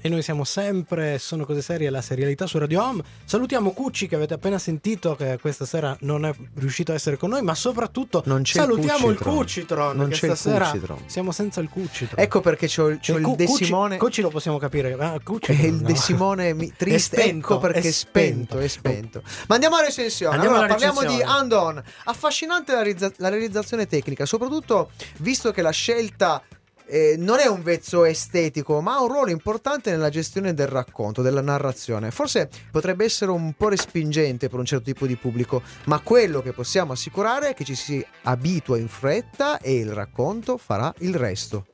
E 0.01 0.09
noi 0.09 0.23
siamo 0.23 0.45
sempre 0.45 1.19
Sono 1.19 1.45
cose 1.45 1.61
serie, 1.63 1.91
la 1.91 2.01
serialità 2.01 2.47
su 2.47 2.57
Radio 2.59 2.83
Home. 2.83 3.03
Salutiamo 3.25 3.73
Cucci 3.73 4.07
che 4.07 4.15
avete 4.15 4.35
appena 4.35 4.59
sentito 4.59 5.15
che 5.17 5.39
questa 5.41 5.65
sera 5.65 5.97
non 6.01 6.25
è 6.25 6.33
riuscito 6.55 6.93
a 6.93 6.95
essere 6.95 7.17
con 7.17 7.31
noi, 7.31 7.43
ma 7.43 7.55
soprattutto 7.55 8.23
Non 8.27 8.43
c'è 8.43 8.61
il 8.61 8.65
salutiamo 8.69 9.09
il 9.11 9.19
Cucitron. 9.19 9.97
Non 9.97 10.09
c'è 10.11 10.27
il 10.29 10.37
stasera 10.37 10.67
Cucitron. 10.71 10.99
Siamo 11.07 11.33
senza 11.33 11.61
il 11.61 11.69
Cucitron. 11.69 12.23
Ecco 12.23 12.41
perché 12.41 12.69
c'ho, 12.69 12.97
c'ho 13.01 13.17
il 13.17 13.23
Cu- 13.25 13.37
De 13.37 13.45
Cucci- 13.47 13.65
Simone. 13.65 13.97
Cucci 13.97 14.21
lo 14.23 14.29
possiamo 14.31 14.59
capire. 14.59 14.93
Ah, 14.99 15.19
Cucci 15.23 15.53
È 15.53 15.67
il 15.67 15.75
no. 15.75 15.87
De 15.89 15.97
Simone 15.97 16.55
mi- 16.55 16.73
triste, 16.77 17.17
È 17.17 17.21
spento, 17.21 17.47
ecco 17.55 17.59
perché 17.59 17.79
è 17.81 17.87
è 17.87 17.91
spento, 17.91 18.45
spento. 18.45 18.59
è 18.59 18.69
spento. 18.69 19.23
Ma 19.49 19.55
andiamo 19.55 19.77
alla 19.77 19.87
recensione. 19.87 20.35
Andiamo 20.35 20.57
allora, 20.57 20.71
parliamo 20.75 21.03
di. 21.05 21.21
Andon. 21.23 21.83
Affascinante 22.05 22.73
la, 22.73 22.83
realizza- 22.83 23.13
la 23.17 23.29
realizzazione 23.29 23.87
tecnica, 23.87 24.25
soprattutto 24.27 24.91
visto 25.19 25.51
che 25.51 25.63
la 25.63 25.71
scelta 25.71 26.43
eh, 26.89 27.17
non 27.19 27.39
è 27.39 27.47
un 27.47 27.63
vezzo 27.63 28.05
estetico, 28.05 28.81
ma 28.81 28.95
ha 28.95 29.03
un 29.03 29.09
ruolo 29.09 29.31
importante 29.31 29.91
nella 29.91 30.09
gestione 30.09 30.55
del 30.55 30.67
racconto, 30.67 31.23
della 31.23 31.43
narrazione. 31.43 32.11
Forse 32.11 32.49
potrebbe 32.71 33.05
essere 33.05 33.31
un 33.31 33.53
po' 33.53 33.69
respingente 33.69 34.49
per 34.49 34.59
un 34.59 34.65
certo 34.65 34.85
tipo 34.85 35.07
di 35.07 35.17
pubblico, 35.17 35.63
ma 35.85 36.01
quello 36.01 36.41
che 36.41 36.53
possiamo 36.53 36.93
assicurare 36.93 37.51
è 37.51 37.55
che 37.55 37.65
ci 37.65 37.75
si 37.75 38.05
abitua 38.23 38.79
in 38.79 38.89
fretta 38.89 39.59
e 39.61 39.77
il 39.77 39.93
racconto 39.93 40.57
farà 40.57 40.93
il 40.99 41.15
resto. 41.15 41.67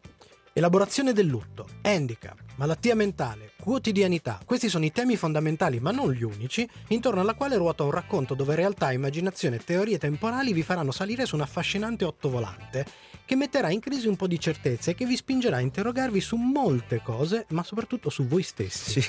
Elaborazione 0.57 1.13
del 1.13 1.27
lutto, 1.27 1.67
handicap, 1.83 2.39
malattia 2.57 2.95
mentale, 2.95 3.51
quotidianità. 3.61 4.39
Questi 4.45 4.69
sono 4.69 4.85
i 4.85 4.93
temi 4.93 5.17
fondamentali, 5.17 5.81
ma 5.81 5.91
non 5.91 6.13
gli 6.13 6.23
unici, 6.23 6.69
intorno 6.89 7.21
alla 7.21 7.35
quale 7.35 7.57
ruota 7.57 7.83
un 7.83 7.91
racconto 7.91 8.35
dove 8.35 8.55
realtà, 8.55 8.93
immaginazione 8.93 9.57
e 9.57 9.65
teorie 9.65 9.99
temporali 9.99 10.53
vi 10.53 10.63
faranno 10.63 10.93
salire 10.93 11.27
su 11.27 11.35
un 11.35 11.41
affascinante 11.41 12.05
ottovolante 12.05 12.87
che 13.27 13.37
metterà 13.37 13.71
in 13.71 13.81
crisi 13.81 14.07
un 14.07 14.17
po' 14.17 14.27
di 14.27 14.39
certezze 14.39 14.91
e 14.91 14.95
che 14.95 15.07
vi 15.07 15.17
spingerà 15.17 15.57
a 15.57 15.61
interrogarvi 15.61 16.21
su 16.21 16.37
molte 16.37 17.01
cose, 17.03 17.47
ma 17.51 17.63
soprattutto 17.63 18.11
su 18.11 18.27
voi 18.27 18.43
stessi. 18.43 19.03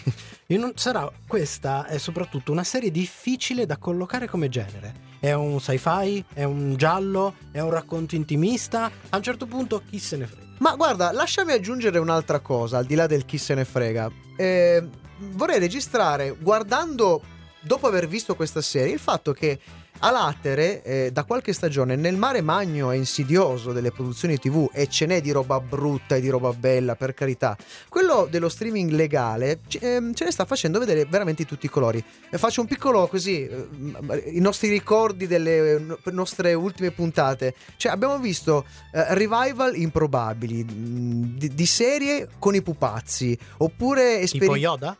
E 0.47 0.57
non- 0.57 0.73
sarà 0.75 1.11
questa 1.27 1.85
è 1.85 1.97
soprattutto 1.97 2.51
una 2.51 2.63
serie 2.63 2.91
difficile 2.91 3.65
da 3.65 3.77
collocare 3.77 4.27
come 4.27 4.47
genere. 4.47 5.13
È 5.19 5.33
un 5.33 5.59
sci-fi? 5.59 6.23
È 6.33 6.43
un 6.43 6.75
giallo? 6.77 7.35
È 7.51 7.59
un 7.59 7.71
racconto 7.71 8.15
intimista? 8.15 8.91
A 9.09 9.17
un 9.17 9.23
certo 9.23 9.47
punto 9.47 9.81
chi 9.89 9.99
se 9.99 10.17
ne 10.17 10.27
frega. 10.27 10.43
Ma 10.59 10.75
guarda, 10.75 11.11
lasciami 11.11 11.51
aggiungere 11.51 11.99
un'altra 11.99 12.39
cosa, 12.39 12.77
al 12.77 12.85
di 12.85 12.95
là 12.95 13.07
del 13.07 13.25
chi 13.25 13.37
se 13.37 13.53
ne 13.55 13.65
frega. 13.65 14.09
Eh, 14.37 14.87
vorrei 15.31 15.59
registrare, 15.59 16.35
guardando, 16.39 17.21
dopo 17.59 17.87
aver 17.87 18.07
visto 18.07 18.35
questa 18.35 18.61
serie, 18.61 18.93
il 18.93 18.99
fatto 18.99 19.33
che 19.33 19.59
a 20.05 20.11
Latere, 20.11 20.83
eh, 20.83 21.09
da 21.11 21.23
qualche 21.23 21.51
stagione, 21.51 21.95
nel 21.95 22.15
mare 22.15 22.41
magno 22.41 22.91
e 22.91 22.95
insidioso 22.97 23.71
delle 23.73 23.91
produzioni 23.91 24.37
TV, 24.37 24.69
e 24.71 24.87
ce 24.87 25.07
n'è 25.07 25.19
di 25.19 25.31
roba 25.31 25.59
brutta 25.59 26.15
e 26.15 26.21
di 26.21 26.29
roba 26.29 26.53
bella, 26.53 26.95
per 26.95 27.15
carità, 27.15 27.57
quello 27.89 28.27
dello 28.29 28.47
streaming 28.47 28.91
legale 28.91 29.61
ce, 29.67 29.79
ehm, 29.81 30.13
ce 30.13 30.25
ne 30.25 30.31
sta 30.31 30.45
facendo 30.45 30.77
vedere 30.77 31.05
veramente 31.05 31.43
tutti 31.45 31.65
i 31.65 31.69
colori. 31.69 32.03
E 32.29 32.37
faccio 32.37 32.61
un 32.61 32.67
piccolo 32.67 33.07
così, 33.07 33.47
eh, 33.47 34.31
i 34.33 34.39
nostri 34.41 34.69
ricordi 34.69 35.25
delle 35.25 35.71
eh, 35.75 36.11
nostre 36.11 36.53
ultime 36.53 36.91
puntate. 36.91 37.55
Cioè, 37.75 37.91
abbiamo 37.91 38.19
visto 38.19 38.63
eh, 38.93 39.15
revival 39.15 39.75
improbabili 39.75 40.63
mh, 40.63 41.37
di, 41.37 41.55
di 41.55 41.65
serie 41.65 42.29
con 42.37 42.53
i 42.53 42.61
pupazzi, 42.61 43.35
oppure 43.57 44.19
Tipo 44.19 44.43
esperi- 44.43 44.59
Yoda? 44.59 44.95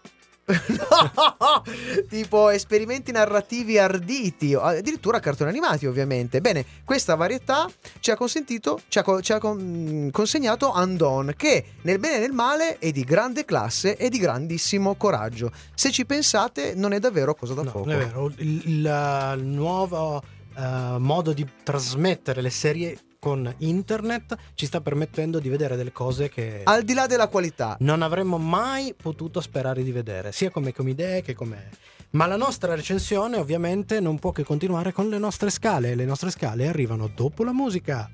No! 0.48 1.64
tipo 2.08 2.50
esperimenti 2.50 3.12
narrativi 3.12 3.78
arditi, 3.80 4.54
addirittura 4.54 5.20
cartoni 5.20 5.50
animati, 5.50 5.86
ovviamente. 5.88 6.42
Bene, 6.42 6.64
questa 6.84 7.16
varietà 7.16 7.68
ci 8.00 8.12
ha 8.12 8.16
consentito, 8.16 8.80
ci 8.88 9.00
ha, 9.00 9.04
co- 9.04 9.22
ci 9.22 9.34
ha 9.34 9.40
con- 9.40 10.10
consegnato 10.12 10.72
Andon, 10.72 11.34
che 11.36 11.66
nel 11.82 12.00
bene 12.00 12.18
e 12.18 12.20
nel 12.20 12.32
male 12.32 12.78
è 12.78 12.92
di 12.92 13.04
grande 13.04 13.44
classe 13.46 13.98
e 13.98 14.10
di 14.10 14.20
grandissimo 14.20 14.96
coraggio. 14.96 15.52
Se 15.74 15.92
ci 15.92 16.06
pensate, 16.06 16.74
non 16.76 16.94
è 16.94 17.00
davvero 17.00 17.34
cosa 17.34 17.54
da 17.54 17.64
No, 17.64 17.72
poco. 17.72 17.86
non 17.90 17.96
è 18.02 18.06
vero. 18.06 18.32
Il, 18.38 18.62
il- 18.66 19.34
il 19.38 19.44
nuovo 19.46 20.22
eh, 20.58 20.96
modo 21.00 21.34
di 21.34 21.46
trasmettere 21.64 22.42
le 22.42 22.50
serie 22.52 22.98
con 23.26 23.52
internet 23.58 24.36
ci 24.54 24.68
sta 24.68 24.82
permettendo 24.82 25.40
di 25.40 25.50
vedere 25.50 25.76
delle 25.76 25.92
cose 25.92 26.30
che 26.30 26.62
Al 26.64 26.84
di 26.84 26.94
là 26.94 27.08
della 27.08 27.28
qualità, 27.28 27.76
non 27.80 28.04
avremmo 28.04 28.38
mai 28.38 28.94
potuto 28.94 29.42
sperare 29.42 29.82
di 29.82 29.92
vedere, 29.92 30.32
sia 30.32 30.52
come, 30.52 30.72
come 30.76 30.92
idee 30.92 31.24
che 31.24 31.34
come... 31.34 31.70
Ma 32.12 32.28
la 32.28 32.38
nostra 32.38 32.76
recensione 32.76 33.38
ovviamente 33.38 34.00
non 34.00 34.20
può 34.20 34.32
che 34.32 34.44
continuare 34.44 34.92
con 34.92 35.10
le 35.10 35.18
nostre 35.18 35.50
scale 35.50 35.90
e 35.90 35.96
le 35.96 36.06
nostre 36.06 36.30
scale 36.30 36.68
arrivano 36.68 37.08
dopo 37.08 37.44
la 37.44 37.52
musica. 37.52 38.08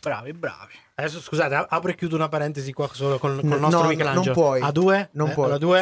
Bravi, 0.00 0.32
bravi. 0.34 0.74
Adesso 0.96 1.20
scusate, 1.20 1.54
a- 1.54 1.66
apro 1.68 1.90
e 1.90 1.94
chiudo 1.94 2.14
una 2.14 2.28
parentesi 2.28 2.72
qua 2.72 2.88
solo 2.92 3.18
con, 3.18 3.40
con 3.40 3.52
il 3.52 3.58
nostro 3.58 3.82
no, 3.82 3.88
Michelangelo. 3.88 4.24
non 4.24 4.34
puoi. 4.34 4.60
A 4.60 4.70
due? 4.70 5.08
non 5.12 5.30
Eh, 5.30 5.32
puoi. 5.32 5.46
alla 5.46 5.58
due? 5.58 5.80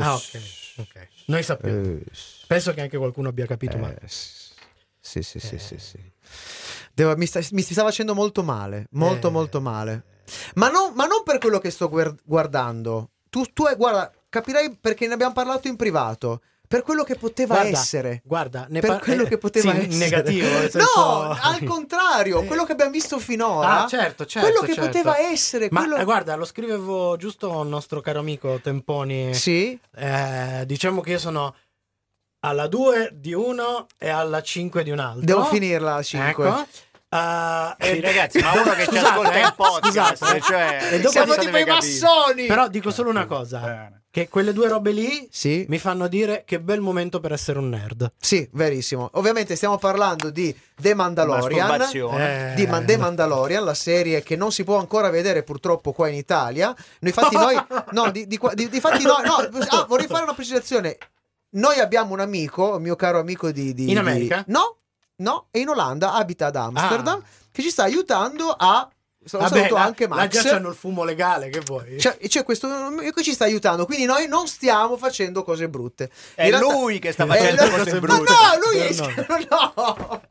Ah, 0.00 0.14
ok. 0.14 0.40
ok. 0.78 1.08
Noi 1.26 1.42
sappiamo. 1.42 1.80
eh, 1.80 2.04
Penso 2.46 2.72
che 2.74 2.80
anche 2.82 2.96
qualcuno 2.98 3.28
abbia 3.28 3.46
capito, 3.46 3.78
ma 3.78 3.90
Eh, 3.94 4.06
s- 4.08 4.52
sì, 5.00 5.22
sì, 5.22 5.38
sì, 5.40 5.58
sì, 5.58 5.78
sì. 5.78 5.98
Devo- 6.92 7.16
mi, 7.16 7.26
sta, 7.26 7.40
mi 7.52 7.62
si 7.62 7.72
sta 7.72 7.82
facendo 7.82 8.14
molto 8.14 8.42
male, 8.42 8.86
molto, 8.92 9.28
Eh. 9.28 9.30
molto 9.30 9.60
male. 9.60 10.04
Ma 10.54 10.68
non, 10.70 10.92
ma 10.94 11.06
non 11.06 11.22
per 11.24 11.38
quello 11.38 11.58
che 11.58 11.70
sto 11.70 11.88
guardando. 12.24 13.10
Tu, 13.30 13.44
tu 13.52 13.64
hai- 13.64 13.76
guarda, 13.76 14.12
capirai 14.28 14.76
perché 14.80 15.06
ne 15.06 15.14
abbiamo 15.14 15.32
parlato 15.32 15.68
in 15.68 15.76
privato. 15.76 16.42
Per 16.66 16.82
quello 16.82 17.04
che 17.04 17.14
poteva 17.16 17.54
Guarda, 17.56 17.78
essere. 17.78 18.20
Guarda, 18.24 18.66
ne 18.68 18.80
Per 18.80 18.90
par- 18.90 19.00
quello 19.02 19.24
eh, 19.24 19.28
che 19.28 19.38
poteva 19.38 19.70
sì, 19.72 19.76
essere. 19.78 19.96
negativo. 19.96 20.48
No, 20.96 21.30
al 21.40 21.62
contrario, 21.64 22.42
quello 22.44 22.64
che 22.64 22.72
abbiamo 22.72 22.90
visto 22.90 23.18
finora. 23.18 23.82
Ah, 23.84 23.86
certo, 23.86 24.24
certo. 24.26 24.48
quello 24.48 24.64
che 24.66 24.74
certo. 24.74 24.86
poteva 24.90 25.18
essere. 25.18 25.68
Ma 25.70 25.80
quello- 25.80 25.96
eh, 25.98 26.04
guarda, 26.04 26.34
lo 26.36 26.44
scrivevo 26.44 27.16
giusto 27.16 27.60
al 27.60 27.68
nostro 27.68 28.00
caro 28.00 28.18
amico 28.20 28.58
Temponi. 28.62 29.34
Sì, 29.34 29.78
Eh, 29.96 30.64
diciamo 30.66 31.00
che 31.00 31.10
io 31.12 31.18
sono 31.18 31.54
alla 32.40 32.66
2 32.66 33.10
di 33.12 33.32
uno 33.32 33.86
e 33.98 34.08
alla 34.08 34.42
5 34.42 34.82
di 34.82 34.90
un 34.90 34.98
altro. 34.98 35.24
devo 35.24 35.44
finirla 35.44 35.94
a 35.96 36.02
5. 36.02 36.46
Ecco. 36.48 36.66
Eh, 37.08 37.74
Sì, 37.94 38.00
ragazzi, 38.00 38.38
ma 38.40 38.52
uno 38.60 38.72
che 38.72 38.86
ci 38.88 38.96
ascolta 38.98 39.38
in 39.38 39.52
podcast, 39.54 40.16
scusate, 40.16 40.40
cioè, 40.40 40.88
E 40.92 40.96
dopo 40.98 41.10
Siamo 41.12 41.34
tipo 41.36 41.56
i 41.56 41.64
massoni. 41.64 42.46
Però 42.46 42.66
dico 42.68 42.90
solo 42.90 43.10
una 43.10 43.26
cosa: 43.26 43.58
Bene. 43.60 44.02
Che 44.14 44.28
quelle 44.28 44.52
due 44.52 44.68
robe 44.68 44.92
lì 44.92 45.26
Sì. 45.28 45.64
mi 45.68 45.80
fanno 45.80 46.06
dire 46.06 46.44
che 46.46 46.60
bel 46.60 46.78
momento 46.80 47.18
per 47.18 47.32
essere 47.32 47.58
un 47.58 47.68
nerd. 47.68 48.12
Sì, 48.16 48.48
verissimo. 48.52 49.10
Ovviamente 49.14 49.56
stiamo 49.56 49.76
parlando 49.76 50.30
di 50.30 50.56
The 50.76 50.94
Mandalorian. 50.94 51.80
Eh, 51.82 52.52
Di 52.54 52.64
Man- 52.68 52.86
The 52.86 52.96
Mandalorian, 52.96 53.64
la 53.64 53.74
serie 53.74 54.22
che 54.22 54.36
non 54.36 54.52
si 54.52 54.62
può 54.62 54.78
ancora 54.78 55.10
vedere 55.10 55.42
purtroppo 55.42 55.90
qua 55.90 56.06
in 56.06 56.14
Italia. 56.14 56.68
Noi, 56.68 56.76
infatti, 57.00 57.34
noi, 57.34 57.56
no, 57.90 58.12
di, 58.12 58.28
di, 58.28 58.38
qua- 58.38 58.54
di- 58.54 58.68
difatti 58.68 59.02
noi, 59.02 59.24
no, 59.24 59.34
ah, 59.70 59.84
vorrei 59.88 60.06
fare 60.06 60.22
una 60.22 60.34
precisazione. 60.34 60.96
Noi 61.56 61.80
abbiamo 61.80 62.12
un 62.12 62.20
amico, 62.20 62.76
un 62.76 62.82
mio 62.82 62.94
caro 62.94 63.18
amico 63.18 63.50
di. 63.50 63.74
di- 63.74 63.82
In 63.82 63.94
di- 63.94 63.96
America? 63.96 64.44
no, 64.46 64.76
no, 65.16 65.46
è 65.50 65.58
in 65.58 65.70
Olanda, 65.70 66.12
abita 66.12 66.46
ad 66.46 66.54
Amsterdam, 66.56 67.18
Ah. 67.18 67.26
che 67.50 67.62
ci 67.62 67.70
sta 67.70 67.82
aiutando 67.82 68.54
a. 68.56 68.88
Vabbè, 69.30 69.70
là- 69.70 69.82
anche 69.82 70.06
Max. 70.08 70.30
già 70.32 70.42
c'hanno 70.50 70.68
il 70.68 70.74
fumo 70.74 71.02
legale, 71.04 71.48
che 71.48 71.60
vuoi? 71.60 71.96
C'è, 71.96 72.16
c'è 72.18 72.42
questo 72.44 72.66
amico 72.66 73.10
che 73.12 73.22
ci 73.22 73.32
sta 73.32 73.44
aiutando, 73.44 73.86
quindi 73.86 74.04
noi 74.04 74.26
non 74.28 74.46
stiamo 74.46 74.96
facendo 74.96 75.42
cose 75.44 75.68
brutte. 75.68 76.10
È 76.34 76.48
realtà- 76.48 76.70
lui 76.72 76.98
che 76.98 77.12
sta 77.12 77.24
facendo 77.26 77.64
no, 77.64 77.70
cose 77.76 77.92
ma 77.94 77.98
brutte. 78.00 78.32
no, 78.32 78.70
lui 78.70 78.78
è 78.80 79.24
Per 79.24 79.46
no. 79.50 80.22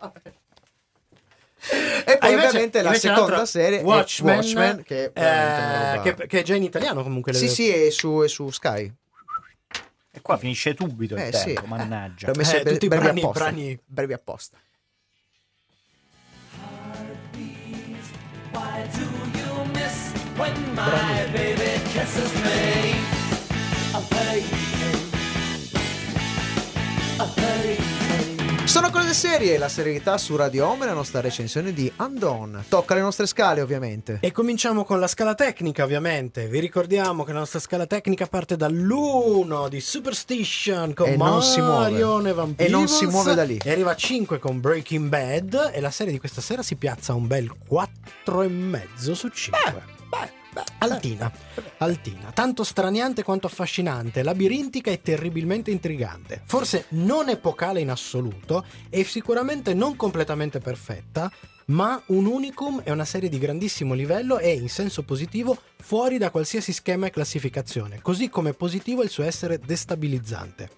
E 2.06 2.18
poi 2.18 2.30
Ah, 2.30 2.30
invece- 2.30 2.48
ovviamente 2.48 2.82
la 2.82 2.88
invece 2.90 3.08
seconda 3.08 3.46
serie 3.46 3.80
è 3.80 3.84
Watchmen, 3.84 4.36
Watchmen, 4.36 4.84
che 4.84 5.12
eh, 5.14 6.00
che, 6.04 6.28
che 6.28 6.40
è 6.40 6.44
già 6.44 6.56
in 6.56 6.64
italiano 6.64 7.04
comunque. 7.04 7.34
Sì, 7.34 7.48
sì, 7.48 7.70
è 7.70 7.90
su, 7.90 8.20
è 8.22 8.28
su 8.28 8.50
Sky. 8.52 8.94
E 10.12 10.22
qua 10.22 10.38
finisce 10.38 10.76
subito 10.78 11.16
il 11.16 11.22
Eh, 11.22 11.30
tempo, 11.32 11.62
sì. 11.64 11.68
mannaggia. 11.68 12.28
Eh, 12.32 12.64
tutti 12.64 12.86
i 12.86 12.88
brevi 12.90 13.22
brani- 13.32 14.14
apposta. 14.14 14.58
Why 18.54 18.88
do 18.94 19.02
you 19.40 19.66
miss 19.74 20.12
when 20.38 20.76
my 20.76 21.28
baby 21.34 21.82
kisses 21.92 22.34
me? 22.44 22.96
A 23.96 24.02
baby, 24.14 24.48
a 27.20 27.28
baby. 27.36 28.03
Sono 28.66 28.90
cose 28.90 29.14
serie, 29.14 29.58
la 29.58 29.68
serenità 29.68 30.18
su 30.18 30.36
Radio 30.38 30.68
Home 30.68 30.84
e 30.84 30.88
la 30.88 30.94
nostra 30.94 31.20
recensione 31.20 31.74
di 31.74 31.92
Undone. 31.98 32.64
Tocca 32.70 32.96
le 32.96 33.02
nostre 33.02 33.28
scale, 33.28 33.62
ovviamente. 33.62 34.18
E 34.22 34.32
cominciamo 34.32 34.86
con 34.86 35.00
la 35.00 35.08
scala 35.08 35.36
tecnica, 35.36 35.84
ovviamente. 35.84 36.48
Vi 36.48 36.60
ricordiamo 36.60 37.24
che 37.24 37.34
la 37.34 37.40
nostra 37.40 37.60
scala 37.60 37.86
tecnica 37.86 38.26
parte 38.26 38.56
dall'1 38.56 39.68
di 39.68 39.82
Superstition 39.82 40.94
con 40.94 41.10
E. 41.10 41.18
Marion 41.18 42.26
e 42.26 42.34
Van 42.34 42.54
E 42.56 42.70
non 42.70 42.88
si 42.88 43.06
muove 43.06 43.36
da 43.36 43.44
lì. 43.44 43.60
E 43.62 43.70
arriva 43.70 43.92
a 43.92 43.96
5 43.96 44.40
con 44.40 44.60
Breaking 44.62 45.10
Bad. 45.10 45.72
E 45.74 45.82
la 45.82 45.92
serie 45.92 46.14
di 46.14 46.20
questa 46.20 46.42
sera 46.42 46.64
si 46.64 46.76
piazza 46.76 47.14
un 47.14 47.28
bel 47.28 47.54
4,5 47.70 49.12
su 49.12 49.28
5. 49.28 49.92
Altina, 50.80 51.32
altina, 51.78 52.32
tanto 52.32 52.64
straniante 52.64 53.24
quanto 53.24 53.48
affascinante, 53.48 54.24
labirintica 54.24 54.92
e 54.92 55.02
terribilmente 55.02 55.72
intrigante. 55.72 56.42
Forse 56.46 56.86
non 56.90 57.30
epocale 57.30 57.80
in 57.80 57.90
assoluto 57.90 58.66
e 58.90 59.04
sicuramente 59.04 59.74
non 59.74 59.96
completamente 59.96 60.60
perfetta, 60.60 61.32
ma 61.66 62.02
un 62.08 62.26
unicum 62.26 62.82
è 62.82 62.92
una 62.92 63.06
serie 63.06 63.30
di 63.30 63.38
grandissimo 63.38 63.94
livello 63.94 64.38
e 64.38 64.52
in 64.52 64.70
senso 64.70 65.04
positivo 65.04 65.58
fuori 65.78 66.18
da 66.18 66.30
qualsiasi 66.30 66.74
schema 66.74 67.08
e 67.08 67.12
classificazione, 67.12 68.02
così 68.02 68.30
come 68.30 68.54
positivo 68.54 69.02
il 69.02 69.10
suo 69.10 69.24
essere 69.24 69.60
destabilizzante. 69.60 70.70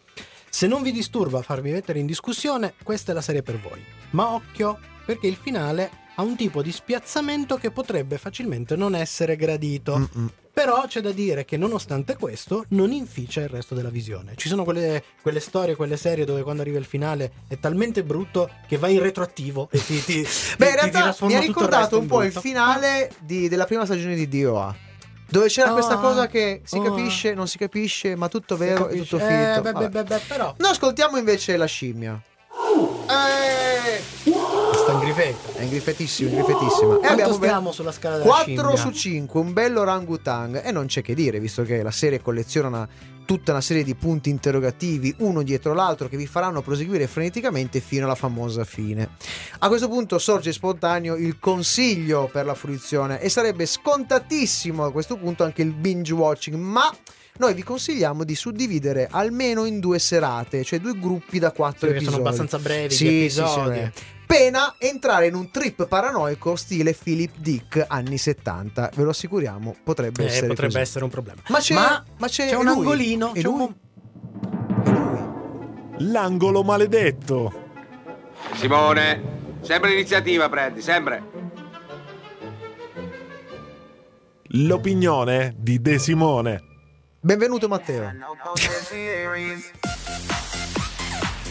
Se 0.50 0.68
non 0.68 0.84
vi 0.84 0.92
disturba 0.92 1.42
farvi 1.42 1.72
mettere 1.72 2.00
in 2.00 2.06
discussione, 2.06 2.76
questa 2.84 3.12
è 3.12 3.16
la 3.16 3.22
serie 3.22 3.42
per 3.42 3.60
voi. 3.60 3.84
Ma 4.12 4.34
occhio, 4.34 4.80
perché 5.06 5.28
il 5.28 5.36
finale 5.36 6.04
ha 6.16 6.22
un 6.22 6.36
tipo 6.36 6.62
di 6.62 6.72
spiazzamento 6.72 7.58
che 7.58 7.72
potrebbe 7.72 8.18
facilmente 8.18 8.76
non 8.76 8.96
essere 8.96 9.36
gradito. 9.36 9.98
Mm-mm. 9.98 10.30
Però 10.56 10.86
c'è 10.88 11.02
da 11.02 11.12
dire 11.12 11.44
che 11.44 11.58
nonostante 11.58 12.16
questo 12.16 12.64
non 12.70 12.94
inficia 12.94 13.42
il 13.42 13.50
resto 13.50 13.76
della 13.76 13.90
visione. 13.90 14.34
Ci 14.38 14.48
sono 14.48 14.64
quelle, 14.64 15.04
quelle 15.22 15.42
storie, 15.42 15.76
quelle 15.76 15.98
serie 15.98 16.24
dove 16.24 16.44
quando 16.44 16.62
arriva 16.62 16.78
il 16.80 16.86
finale 16.86 17.32
è 17.50 17.60
talmente 17.60 18.04
brutto 18.04 18.50
che 18.66 18.78
va 18.78 18.88
in 18.88 19.02
retroattivo 19.02 19.68
e 19.70 19.84
ti, 19.84 20.02
ti, 20.02 20.22
Beh, 20.24 20.24
in 20.24 20.26
ti- 20.26 20.56
ti 20.56 20.64
realtà 20.76 21.02
trasforma 21.02 21.34
mi 21.34 21.40
ha 21.40 21.42
il 21.44 21.48
ricordato 21.48 22.00
un 22.00 22.06
po' 22.08 22.22
il 22.24 22.28
brutto. 22.30 22.40
finale 22.40 23.12
di- 23.20 23.50
della 23.50 23.66
prima 23.66 23.84
stagione 23.84 24.16
di 24.16 24.30
DOA. 24.30 24.74
Dove 25.28 25.48
c'era 25.50 25.72
Ah, 25.72 25.74
questa 25.74 25.98
cosa 25.98 26.28
che 26.28 26.62
si 26.64 26.78
ah. 26.78 26.84
capisce, 26.84 27.34
non 27.34 27.50
si 27.50 27.58
capisce, 27.58 28.16
ma 28.16 28.30
tutto 28.30 28.56
vero 28.56 28.88
e 28.88 29.00
tutto 29.00 29.18
Eh, 29.18 29.28
finto. 29.28 29.62
beh, 29.62 29.72
Vabbè. 29.74 29.90
beh, 29.90 30.04
beh, 30.04 30.22
però 30.26 30.56
Noi 30.58 30.70
ascoltiamo 30.72 31.18
invece 31.18 31.58
la 31.58 31.66
scimmia. 31.66 32.22
Eh, 33.10 34.02
sta 35.16 35.24
in 35.24 35.32
grifetta. 35.32 35.60
è 35.60 35.64
ingrifetissima, 35.64 36.30
ingrifetissima. 36.30 36.94
E 36.96 36.98
Quanto 36.98 37.08
abbiamo 37.08 37.38
be- 37.38 37.46
stiamo 37.48 37.72
sulla 37.72 37.92
scala 37.92 38.18
della 38.18 38.30
4 38.30 38.44
scimmia? 38.54 38.76
su 38.78 38.92
5, 38.92 39.40
un 39.40 39.54
bello 39.54 39.82
orangutang. 39.82 40.62
E 40.66 40.72
non 40.72 40.86
c'è 40.88 41.02
che 41.02 41.14
dire, 41.16 41.40
visto 41.40 41.64
che 41.64 41.82
la 41.82 41.92
serie 41.92 42.22
colleziona 42.22 42.68
una- 42.68 42.88
tutta 43.26 43.52
una 43.54 43.62
serie 43.62 43.84
di 43.84 43.96
punti 43.96 44.30
interrogativi, 44.30 45.16
uno 45.20 45.42
dietro 45.42 45.74
l'altro, 45.74 46.08
che 46.08 46.16
vi 46.16 46.28
faranno 46.28 46.62
proseguire 46.62 47.08
freneticamente 47.08 47.80
fino 47.80 48.06
alla 48.06 48.14
famosa 48.14 48.64
fine. 48.66 49.10
A 49.60 49.68
questo 49.68 49.88
punto 49.90 50.20
sorge 50.20 50.54
spontaneo 50.54 51.16
il 51.16 51.40
consiglio 51.40 52.30
per 52.32 52.46
la 52.46 52.54
fruizione 52.54 53.20
e 53.20 53.30
sarebbe 53.30 53.66
scontatissimo 53.66 54.84
a 54.86 54.92
questo 54.92 55.18
punto 55.18 55.44
anche 55.44 55.64
il 55.64 55.72
binge 55.72 56.14
watching, 56.14 56.56
ma 56.56 56.88
noi 57.38 57.56
vi 57.56 57.64
consigliamo 57.64 58.24
di 58.24 58.36
suddividere 58.36 59.08
almeno 59.10 59.66
in 59.66 59.80
due 59.80 59.98
serate, 59.98 60.64
cioè 60.64 60.80
due 60.80 60.94
gruppi 60.98 61.40
da 61.40 61.52
quattro 61.52 61.88
Sì, 61.88 61.96
episodi. 61.96 62.06
sono 62.12 62.18
abbastanza 62.28 62.60
brevi 62.60 62.94
Sì, 62.94 63.06
gli 63.06 63.30
sì, 63.30 63.40
episodi. 63.40 63.78
sì, 63.94 64.04
Pena 64.26 64.76
entrare 64.80 65.28
in 65.28 65.36
un 65.36 65.52
trip 65.52 65.88
paranoico 65.88 66.56
stile 66.56 66.94
Philip 66.94 67.34
Dick 67.38 67.86
anni 67.88 68.18
70, 68.18 68.90
ve 68.96 69.04
lo 69.04 69.12
assicuriamo, 69.12 69.76
potrebbe 69.84 70.24
Eh, 70.24 70.28
essere 70.28 70.48
potrebbe 70.48 70.74
così. 70.74 70.84
essere 70.84 71.04
un 71.04 71.10
problema. 71.12 71.42
Ma 71.50 71.60
c'è, 71.60 71.74
Ma 71.76 72.04
ma 72.18 72.28
c'è, 72.28 72.48
c'è 72.50 72.56
un 72.56 72.64
lui? 72.66 72.74
angolino, 72.74 73.34
E 73.36 73.42
c'è 73.42 73.48
un 73.48 73.58
lui? 73.58 73.76
E 74.86 74.90
lui? 74.90 76.08
L'angolo 76.12 76.64
maledetto. 76.64 77.64
Simone, 78.56 79.22
sempre 79.62 79.90
l'iniziativa 79.92 80.50
prendi, 80.50 80.82
sempre. 80.82 81.24
L'opinione 84.50 85.54
di 85.58 85.82
De 85.82 86.00
Simone. 86.00 86.64
Benvenuto 87.20 87.68
Matteo. 87.68 88.12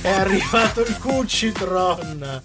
È 0.02 0.10
arrivato 0.10 0.80
il 0.82 0.98
Cucitron. 0.98 2.42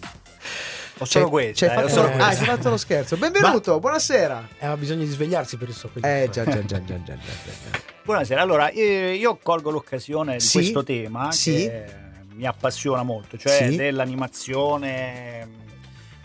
Ho 1.01 1.05
solo 1.05 1.25
C'hai- 1.25 1.31
questa. 1.31 1.65
c'hai 1.67 1.75
eh, 1.75 1.79
fatto, 1.79 1.93
solo 1.93 2.07
ah, 2.21 2.27
hai 2.27 2.35
fatto 2.35 2.69
lo 2.69 2.77
scherzo. 2.77 3.15
Benvenuto, 3.17 3.79
buonasera. 3.79 4.47
Eh, 4.59 4.65
ha 4.65 4.75
bisogno 4.75 5.05
di 5.05 5.09
svegliarsi 5.09 5.55
per 5.55 5.69
il 5.69 5.73
suo 5.73 5.89
Eh 6.01 6.27
già, 6.31 6.43
già, 6.43 6.51
già, 6.65 6.65
già, 6.65 6.79
già, 6.83 6.99
già, 7.03 7.15
già. 7.15 7.79
Buonasera, 8.03 8.41
allora 8.41 8.69
eh, 8.69 9.13
io 9.13 9.37
colgo 9.41 9.69
l'occasione 9.71 10.33
di 10.33 10.39
Sì, 10.41 10.57
questo 10.57 10.83
tema 10.83 11.31
sì. 11.31 11.53
che 11.55 11.85
mi 12.33 12.45
appassiona 12.45 13.03
molto, 13.03 13.37
cioè 13.37 13.69
Sì. 13.69 13.75
dell'animazione 13.77 15.47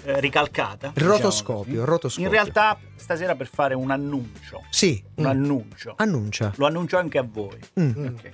eh, 0.04 0.18
ricalcata. 0.20 0.88
Il 0.88 0.92
diciamo 0.94 1.12
rotoscopio, 1.12 1.84
rotoscopio. 1.84 2.26
In 2.26 2.32
realtà 2.32 2.76
stasera 2.96 3.36
per 3.36 3.46
fare 3.46 3.74
un 3.74 3.90
annuncio, 3.92 4.64
Sì, 4.70 5.00
un 5.16 5.24
Mm. 5.24 5.28
annuncio, 5.28 5.94
annuncia. 5.96 6.52
lo 6.56 6.66
annuncio 6.66 6.96
anche 6.98 7.18
a 7.18 7.24
voi. 7.30 7.58
Mm. 7.78 7.90
Mm. 7.96 8.06
Ok. 8.06 8.30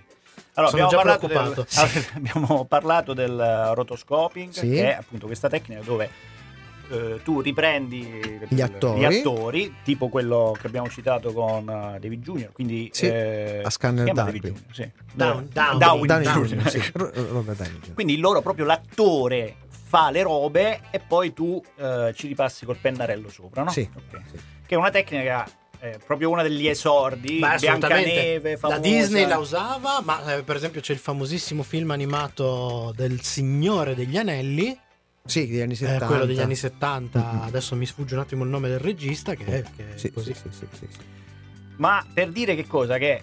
Allora, 0.54 0.72
Sono 0.72 0.84
abbiamo 0.86 0.90
già 0.90 0.96
parlato, 0.96 1.26
del, 1.26 1.36
preoccupato. 1.36 2.08
abbiamo 2.16 2.64
parlato 2.64 3.14
del 3.14 3.38
eh, 3.38 3.74
rotoscoping, 3.74 4.52
Sì. 4.52 4.68
che 4.70 4.90
è 4.90 4.96
appunto 4.96 5.26
questa 5.26 5.48
tecnica 5.48 5.80
dove 5.82 6.10
eh, 6.90 7.20
tu 7.22 7.40
riprendi 7.40 8.00
Gli 8.48 8.54
il- 8.54 8.62
attori. 8.62 9.00
gli 9.00 9.04
attori, 9.04 9.74
tipo 9.84 10.08
quello 10.08 10.54
che 10.60 10.66
abbiamo 10.66 10.88
citato 10.88 11.32
con 11.32 11.68
eh, 11.68 11.98
David 12.00 12.22
Jr., 12.22 12.52
quindi 12.52 12.88
Sì, 12.92 13.06
eh, 13.06 13.60
a 13.64 13.70
Scanner 13.70 14.12
Darby. 14.12 14.52
Sì. 14.72 14.90
Down- 15.12 15.48
sì. 16.68 16.78
Jr. 16.92 17.94
Quindi 17.94 18.18
loro 18.18 18.40
proprio 18.42 18.64
l'attore 18.64 19.56
fa 19.68 20.10
le 20.10 20.22
robe 20.22 20.80
e 20.90 21.00
poi 21.00 21.32
tu 21.32 21.62
eh, 21.76 22.12
ci 22.14 22.28
ripassi 22.28 22.64
col 22.64 22.76
pennarello 22.76 23.28
sopra, 23.28 23.62
no? 23.64 23.70
Sì, 23.70 23.88
Ok. 23.92 24.20
sì. 24.30 24.36
Che 24.66 24.74
è 24.74 24.78
una 24.78 24.90
tecnica 24.90 25.48
è 25.80 25.96
proprio 26.04 26.28
una 26.28 26.42
degli 26.42 26.68
esordi, 26.68 27.38
Beh. 27.38 27.56
Biancaneve, 27.58 28.50
La 28.52 28.56
famosa. 28.58 28.80
Disney 28.80 29.26
la 29.26 29.38
usava, 29.38 30.00
ma 30.04 30.34
eh, 30.36 30.42
per 30.42 30.54
esempio 30.56 30.80
c'è 30.82 30.92
il 30.92 30.98
famosissimo 30.98 31.62
film 31.62 31.90
animato 31.90 32.92
del 32.94 33.22
Signore 33.22 33.94
degli 33.94 34.16
Anelli, 34.18 34.78
Sì, 35.24 35.46
degli 35.46 35.60
anni 35.60 35.72
eh, 35.72 35.76
70. 35.76 36.06
quello 36.06 36.24
degli 36.26 36.40
anni 36.40 36.56
70. 36.56 37.18
Mhm. 37.18 37.40
Adesso 37.42 37.76
mi 37.76 37.86
sfugge 37.86 38.14
un 38.14 38.20
attimo 38.20 38.44
il 38.44 38.50
nome 38.50 38.68
del 38.68 38.78
regista, 38.80 39.34
che 39.34 39.44
è, 39.44 39.62
che 39.76 39.94
è 39.94 39.96
Sì, 39.98 40.10
così. 40.10 40.34
sì, 40.34 40.48
sì, 40.50 40.66
sì, 40.72 40.86
sì. 40.90 40.98
Ma 41.76 42.04
per 42.12 42.30
dire 42.30 42.54
che 42.54 42.66
cosa? 42.66 42.98
Che 42.98 43.22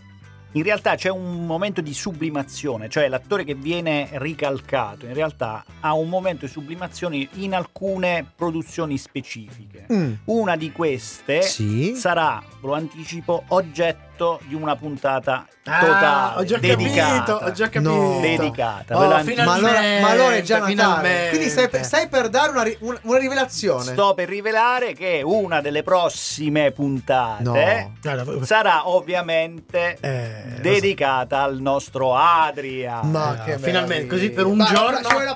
in 0.54 0.64
realtà 0.64 0.96
c'è 0.96 1.10
un 1.10 1.46
momento 1.46 1.82
di 1.82 1.94
sublimazione, 1.94 2.90
cioè 2.90 3.08
l'attore 3.10 3.44
che 3.44 3.54
viene 3.54 4.10
ricalcato 4.14 5.06
in 5.06 5.14
realtà 5.14 5.64
ha 5.82 5.94
un 5.94 6.08
momento 6.10 6.46
di 6.46 6.52
sublimazione 6.52 7.28
in 7.34 7.54
alcune 7.54 8.26
produzioni 8.36 8.98
specifiche. 8.98 9.86
Mm. 9.92 10.14
Una 10.26 10.56
di 10.56 10.72
queste 10.72 11.42
Sì. 11.44 11.94
sarà, 11.96 12.42
lo 12.62 12.74
anticipo, 12.74 13.44
oggetto 13.50 14.40
di 14.48 14.56
una 14.56 14.76
puntata 14.76 15.46
Ah, 15.70 15.80
totale, 15.80 16.40
ho 16.42 16.44
già 16.46 16.58
dedicata. 16.58 17.14
capito, 17.14 17.46
ho 17.46 17.52
già 17.52 17.70
capito. 17.70 17.92
No. 17.92 18.20
Dedicata, 18.22 18.96
Oh. 18.98 19.08
Ma 19.08 19.54
allora, 19.54 19.82
ma 20.02 20.10
allora 20.10 20.36
è 20.36 20.42
già 20.42 20.56
Natale. 20.60 20.72
finalmente. 20.76 21.30
Quindi 21.30 21.50
stai 21.50 21.70
per, 21.70 21.84
stai 21.86 22.08
per 22.08 22.30
dare 22.30 22.52
una, 22.52 22.64
una- 22.80 23.00
una 23.04 23.18
rivelazione. 23.18 23.84
Sto 23.92 24.14
per 24.14 24.28
rivelare 24.30 24.94
che 24.94 25.22
una 25.24 25.62
delle 25.62 25.84
prossime 25.84 26.72
puntate 26.72 27.44
No. 27.44 28.44
Sarà 28.44 28.88
ovviamente 28.90 29.98
Eh, 30.00 30.44
lo 30.50 30.56
so. 30.56 30.62
dedicata 30.62 31.42
al 31.42 31.60
nostro 31.60 32.16
Adrian. 32.16 33.10
Ma 33.12 33.34
Eh, 33.42 33.44
che 33.46 33.58
finalmente, 33.60 34.04
meraviglia. 34.06 34.10
così 34.14 34.30
per 34.32 34.46
un 34.46 34.58
Vai, 34.58 34.68
giorno- 34.68 35.00
vuole 35.10 35.36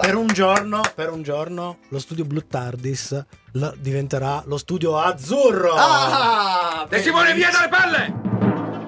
Per 0.00 0.14
un 0.14 0.26
giorno, 0.28 0.80
per 0.94 1.10
un 1.10 1.22
giorno, 1.22 1.76
lo 1.88 1.98
studio 1.98 2.24
Blue 2.24 2.46
Tardis 2.48 3.24
diventerà 3.76 4.42
lo 4.46 4.58
studio 4.58 4.98
azzurro. 4.98 5.72
Ah, 5.76 6.86
De 6.88 7.00
Simone, 7.02 7.32
via 7.34 7.50
dalle 7.50 7.68
palle! 7.68 8.35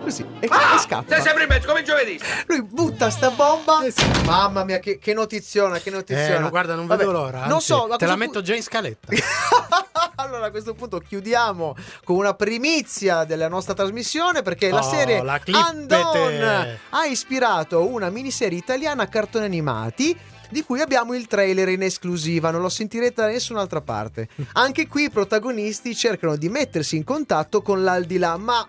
Così. 0.09 0.25
E, 0.41 0.49
Ah! 0.51 0.75
e 0.75 0.79
scappa. 0.79 1.15
Sei 1.15 1.23
sempre 1.23 1.43
in 1.43 1.49
mezzo, 1.51 1.67
come 1.67 1.83
giovedì. 1.83 2.19
Lui 2.47 2.63
butta 2.63 3.11
sta 3.11 3.31
bomba. 3.31 3.83
Eh 3.85 3.91
sì. 3.91 4.05
Mamma 4.25 4.65
mia, 4.65 4.79
che, 4.79 4.99
che 4.99 5.13
notizione, 5.13 5.83
che 5.83 5.91
notizione. 5.91 6.37
Eh, 6.37 6.39
no, 6.39 6.49
guarda, 6.49 6.75
non 6.75 6.87
Vabbè, 6.87 7.01
vedo 7.05 7.13
l'ora. 7.13 7.41
Non 7.45 7.53
anzi, 7.57 7.67
so, 7.67 7.85
a 7.85 7.97
te 7.97 8.07
la 8.07 8.13
pu- 8.15 8.19
metto 8.19 8.41
già 8.41 8.55
in 8.55 8.63
scaletta. 8.63 9.09
allora 10.17 10.47
a 10.47 10.51
questo 10.51 10.73
punto 10.75 10.99
chiudiamo 10.99 11.77
con 12.05 12.17
una 12.17 12.33
primizia 12.35 13.25
della 13.25 13.49
nostra 13.49 13.75
trasmissione 13.75 14.41
perché 14.43 14.71
la 14.71 14.79
Oh, 14.79 14.91
serie 14.91 15.23
la. 15.23 15.39
Andon 15.53 16.77
ha 16.91 17.05
ispirato 17.05 17.87
una 17.87 18.09
miniserie 18.11 18.57
italiana 18.59 19.03
a 19.03 19.07
cartoni 19.09 19.45
animati 19.45 20.17
di 20.51 20.63
cui 20.65 20.81
abbiamo 20.81 21.13
il 21.15 21.27
trailer 21.27 21.69
in 21.69 21.83
esclusiva, 21.83 22.51
non 22.51 22.63
lo 22.63 22.71
sentirete 22.71 23.21
da 23.21 23.27
nessun'altra 23.29 23.83
parte. 23.83 24.29
Anche 24.55 24.87
qui 24.87 25.05
i 25.05 25.11
protagonisti 25.11 25.95
cercano 25.95 26.37
di 26.37 26.49
mettersi 26.49 26.97
in 26.97 27.05
contatto 27.05 27.61
con 27.61 27.83
l'aldilà, 27.85 28.37
ma 28.39 28.67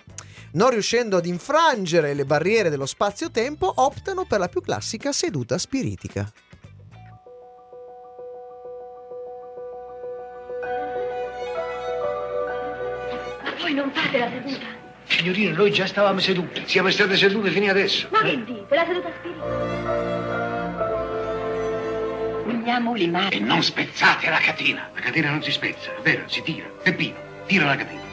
non 0.53 0.69
riuscendo 0.69 1.17
ad 1.17 1.25
infrangere 1.25 2.13
le 2.13 2.25
barriere 2.25 2.69
dello 2.69 2.85
spazio-tempo, 2.85 3.71
optano 3.77 4.25
per 4.25 4.39
la 4.39 4.47
più 4.47 4.61
classica 4.61 5.11
seduta 5.11 5.57
spiritica. 5.57 6.31
Ma 13.43 13.53
voi 13.59 13.73
non 13.73 13.91
fate 13.93 14.17
la 14.17 14.29
seduta? 14.29 14.65
Signorina, 15.05 15.57
noi 15.57 15.71
già 15.71 15.85
stavamo 15.87 16.19
seduti. 16.19 16.63
Siamo 16.65 16.89
state 16.91 17.17
sedute 17.17 17.49
fino 17.49 17.69
adesso. 17.69 18.07
Ma 18.11 18.21
che 18.21 18.43
dite? 18.43 18.75
La 18.75 18.85
seduta 18.85 19.09
spirita? 19.17 19.45
Uniamo 22.45 22.95
le 22.95 23.07
mani. 23.07 23.35
E 23.35 23.39
non 23.39 23.63
spezzate 23.63 24.29
la 24.29 24.39
catena. 24.39 24.89
La 24.93 25.01
catena 25.01 25.31
non 25.31 25.41
si 25.41 25.51
spezza, 25.51 25.95
è 25.95 26.01
vero? 26.01 26.27
Si 26.27 26.41
tira. 26.43 26.67
Peppino, 26.83 27.17
tira 27.47 27.65
la 27.65 27.75
catena. 27.75 28.08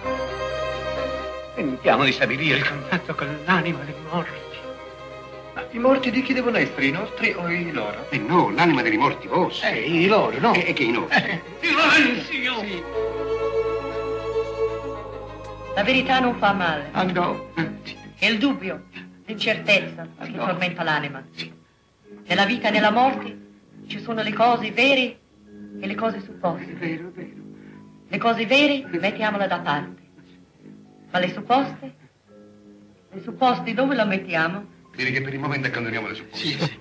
Tentiamo 1.57 2.05
di 2.05 2.13
stabilire 2.13 2.59
il 2.59 2.69
contatto 2.69 3.15
con 3.15 3.35
l'anima 3.47 3.83
dei 3.83 3.95
morti. 4.13 4.31
Ma 5.55 5.65
i 5.71 5.79
morti 5.79 6.11
di 6.11 6.21
chi 6.21 6.35
devono 6.35 6.59
essere? 6.59 6.85
I 6.85 6.91
nostri 6.91 7.33
o 7.33 7.49
i 7.49 7.73
loro? 7.73 8.11
Eh 8.11 8.19
no, 8.19 8.51
l'anima 8.51 8.83
dei 8.83 8.95
morti 8.99 9.27
vostri. 9.27 9.69
Eh, 9.69 10.03
i 10.03 10.07
loro, 10.07 10.39
no? 10.39 10.53
E, 10.53 10.75
che 10.75 10.83
i 10.83 10.91
nostri? 10.91 11.41
Silenzio! 11.61 12.85
La 15.75 15.83
verità 15.83 16.21
non 16.21 16.37
fa 16.37 16.53
male. 16.53 16.91
Andò. 16.93 17.49
È 18.19 18.27
il 18.27 18.37
dubbio, 18.37 18.85
l'incertezza 19.25 20.07
che 20.23 20.33
tormenta 20.33 20.83
l'anima. 20.83 21.25
Nella 22.27 22.45
vita 22.45 22.69
e 22.69 22.71
nella 22.71 22.91
morte 22.91 23.35
ci 23.87 23.99
sono 24.03 24.21
le 24.21 24.35
cose 24.35 24.73
vere 24.73 25.19
e 25.81 25.87
le 25.87 25.95
cose 25.95 26.21
supposte. 26.21 26.75
Vero, 26.75 27.11
vero. 27.15 27.45
Le 28.09 28.19
cose 28.19 28.45
vere 28.45 28.85
mettiamole 28.91 29.47
da 29.47 29.61
parte. 29.61 30.05
Ma 31.11 31.19
le 31.19 31.33
supposte? 31.33 31.95
Le 33.11 33.23
supposte 33.23 33.73
dove 33.75 33.95
le 33.95 34.05
mettiamo? 34.05 34.67
Direi 34.95 35.13
che 35.13 35.23
per 35.23 35.35
il 35.35 35.41
momento 35.41 35.69
abbandoniamo 35.69 36.09
le 36.09 36.15
supposte. 36.15 36.47
Sì, 36.47 36.59
sì. 36.59 36.81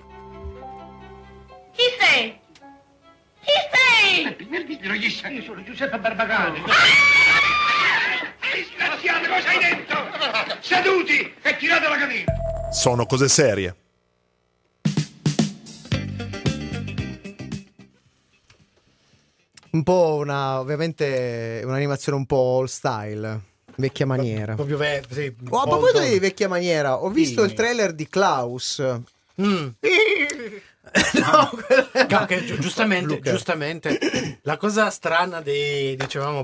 Chi 1.72 1.82
sei? 1.98 2.38
Chi 3.40 3.52
sei? 3.72 4.36
Non 4.80 4.96
gli 4.96 5.10
sa. 5.10 5.28
Io 5.28 5.42
sono 5.42 5.62
Giuseppe 5.62 5.98
Barbagani. 5.98 6.62
Disgraziato, 8.54 9.28
cosa 9.28 9.48
hai 9.48 9.58
detto? 9.58 9.94
Seduti 10.60 11.34
e 11.42 11.56
tirate 11.56 11.88
la 11.88 11.96
catena! 11.96 12.32
Sono 12.70 13.06
cose 13.06 13.28
serie. 13.28 13.76
Un 19.70 19.82
po' 19.82 20.16
una, 20.16 20.58
ovviamente, 20.58 21.60
un'animazione 21.64 22.16
un 22.16 22.24
po' 22.24 22.60
all 22.60 22.64
style, 22.64 23.40
vecchia 23.76 24.06
maniera. 24.06 24.54
Proprio 24.54 24.76
ve- 24.76 25.02
sì, 25.10 25.34
Oh, 25.50 25.58
a 25.60 25.66
proposito 25.66 26.00
di 26.00 26.18
vecchia 26.18 26.48
maniera, 26.48 27.02
ho 27.02 27.08
visto 27.10 27.40
Dimmi. 27.42 27.48
il 27.52 27.54
trailer 27.56 27.92
di 27.92 28.08
Klaus. 28.08 28.82
Mm. 29.40 29.68
No, 32.08 32.24
che 32.26 32.44
gi- 32.44 32.58
giustamente, 32.58 33.20
giustamente, 33.20 34.38
la 34.42 34.56
cosa 34.56 34.88
strana 34.88 35.40
di, 35.42 35.94
dicevamo, 35.96 36.42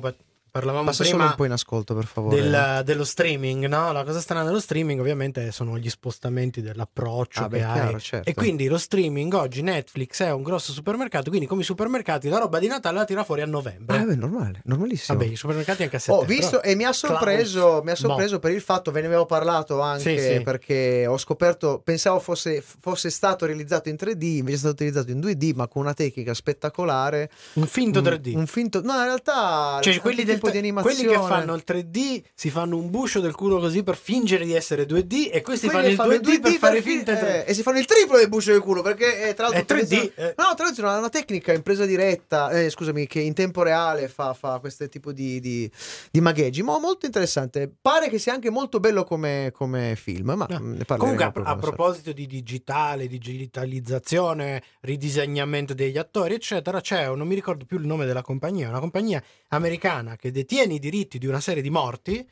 parlavamo 0.52 0.84
Passa 0.84 1.02
prima 1.02 1.24
un 1.28 1.34
po' 1.34 1.46
in 1.46 1.52
ascolto, 1.52 1.94
per 1.94 2.04
favore. 2.04 2.42
del- 2.42 2.82
dello 2.84 3.04
streaming, 3.04 3.66
no? 3.66 3.90
La 3.90 4.04
cosa 4.04 4.20
strana 4.20 4.44
dello 4.44 4.60
streaming 4.60 5.00
ovviamente 5.00 5.50
sono 5.50 5.78
gli 5.78 5.88
spostamenti 5.88 6.60
dell'approccio 6.60 7.40
Ah, 7.40 7.48
che 7.48 7.56
beh, 7.56 7.62
hai. 7.64 7.72
chiaro, 7.80 7.98
certo. 8.00 8.28
E 8.28 8.34
quindi 8.34 8.66
lo 8.68 8.76
streaming 8.76 9.32
oggi 9.32 9.62
Netflix 9.62 10.22
è 10.22 10.30
un 10.30 10.42
grosso 10.42 10.72
supermercato, 10.72 11.30
quindi 11.30 11.46
come 11.48 11.62
i 11.62 11.64
supermercati 11.64 12.28
la 12.28 12.36
roba 12.38 12.58
di 12.58 12.66
Natale 12.66 12.98
la 12.98 13.04
tira 13.06 13.24
fuori 13.24 13.40
a 13.40 13.46
novembre. 13.46 13.96
Ah, 13.96 14.02
beh, 14.04 14.14
normale, 14.14 14.60
normalissimo. 14.64 15.16
Vabbè, 15.18 15.30
i 15.30 15.36
supermercati 15.36 15.84
anche 15.84 15.96
a 15.96 15.98
Ho 15.98 16.02
settembre. 16.02 16.26
visto 16.34 16.58
però- 16.60 16.70
e 16.70 16.74
mi 16.76 16.84
ha 16.84 16.92
sorpreso, 16.92 17.80
mi 17.82 17.90
ha 17.90 17.96
sorpreso 17.96 18.38
per 18.38 18.50
il 18.52 18.60
fatto, 18.60 18.90
ve 18.90 19.00
ne 19.00 19.06
avevo 19.06 19.24
parlato 19.24 19.80
anche 19.80 20.18
Sì, 20.18 20.34
sì. 20.36 20.40
perché 20.42 21.06
ho 21.06 21.16
scoperto, 21.16 21.80
pensavo 21.82 22.18
fosse, 22.20 22.62
fosse 22.62 23.08
stato 23.08 23.46
realizzato 23.46 23.88
in 23.88 23.96
3D, 23.96 24.22
invece 24.22 24.56
è 24.56 24.58
stato 24.58 24.74
utilizzato 24.74 25.10
in 25.10 25.18
2D, 25.18 25.52
ma 25.54 25.66
con 25.66 25.80
una 25.80 25.94
tecnica 25.94 26.34
spettacolare. 26.34 27.30
Un 27.54 27.66
finto 27.66 28.00
Un- 28.00 28.04
3D. 28.04 28.34
Un, 28.36 28.46
finto, 28.46 28.82
no, 28.82 28.92
in 28.98 29.04
realtà 29.04 29.78
Cioè, 29.80 29.98
quelli, 30.00 30.24
del 30.24 30.40
tipo 30.50 30.50
di 30.50 30.72
quelli 30.72 31.04
animazione. 31.04 31.08
che 31.08 31.26
fanno 31.26 31.54
il 31.54 31.62
3D 31.66 32.22
si 32.34 32.50
fanno 32.50 32.76
un 32.76 32.90
buscio 32.90 33.20
del 33.20 33.34
culo 33.34 33.58
così 33.58 33.82
per 33.82 33.96
fingere 33.96 34.44
di 34.44 34.52
essere 34.54 34.84
2D 34.86 35.30
e 35.32 35.40
questi 35.42 35.68
Quelli 35.68 35.94
fanno 35.94 36.12
il 36.14 36.20
2D, 36.20 36.40
per 36.40 36.52
fare 36.52 36.82
fi- 36.82 36.90
finta 36.90 37.12
3D. 37.12 37.24
eh, 37.24 37.44
e 37.46 37.54
si 37.54 37.62
fanno 37.62 37.78
il 37.78 37.84
triplo 37.86 38.16
del 38.18 38.28
bucio 38.28 38.52
del 38.52 38.60
culo 38.60 38.82
perché 38.82 39.28
eh, 39.28 39.34
tra 39.34 39.48
l'altro 39.48 39.76
È 39.76 39.78
3D, 39.78 39.82
utilizzano- 39.84 40.10
eh. 40.16 40.34
no 40.36 40.54
tra 40.54 40.64
l'altro 40.66 40.92
è 40.92 40.98
una, 40.98 41.08
tecnica 41.08 41.52
in 41.52 41.62
presa 41.62 41.84
diretta 41.86 42.50
eh, 42.50 42.70
scusami 42.70 43.06
che 43.06 43.20
in 43.20 43.34
tempo 43.34 43.62
reale 43.62 44.08
fa, 44.08 44.32
fa 44.34 44.58
questo 44.58 44.88
tipo 44.88 45.12
di, 45.12 45.40
di, 45.40 45.70
di 46.10 46.20
magheggi 46.20 46.62
ma 46.62 46.78
molto 46.78 47.06
interessante 47.06 47.70
pare 47.80 48.08
che 48.08 48.18
sia 48.18 48.32
anche 48.34 48.50
molto 48.50 48.80
bello 48.80 49.04
come, 49.04 49.50
come 49.54 49.94
film 49.96 50.32
ma 50.32 50.46
No. 50.48 50.58
mm, 50.60 50.72
ne 50.74 50.84
parleremo 50.84 51.16
Comunque, 51.18 51.42
a, 51.44 51.50
a 51.52 51.56
proposito 51.56 52.12
di 52.12 52.26
digitale, 52.26 53.06
digitalizzazione, 53.06 54.62
ridisegnamento 54.80 55.72
degli 55.74 55.96
attori, 55.98 56.34
eccetera, 56.34 56.80
c'è, 56.80 57.06
non 57.14 57.26
mi 57.26 57.34
ricordo 57.34 57.64
più 57.64 57.78
il 57.78 57.86
nome 57.86 58.04
della 58.06 58.22
compagnia, 58.22 58.68
una 58.68 58.80
compagnia 58.80 59.22
americana 59.48 60.16
che 60.16 60.30
detiene 60.32 60.74
i 60.74 60.78
diritti 60.80 61.18
di 61.18 61.26
una 61.26 61.40
serie 61.40 61.62
di 61.62 61.70
morti, 61.70 62.28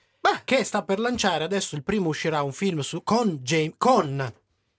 che 0.51 0.65
sta 0.65 0.83
per 0.83 0.99
lanciare 0.99 1.45
adesso 1.45 1.77
il 1.77 1.85
primo 1.85 2.09
uscirà 2.09 2.43
un 2.43 2.53
film 2.53 2.81
su- 2.81 3.05
con, 3.05 3.39
James, 3.41 3.75
con 3.79 4.33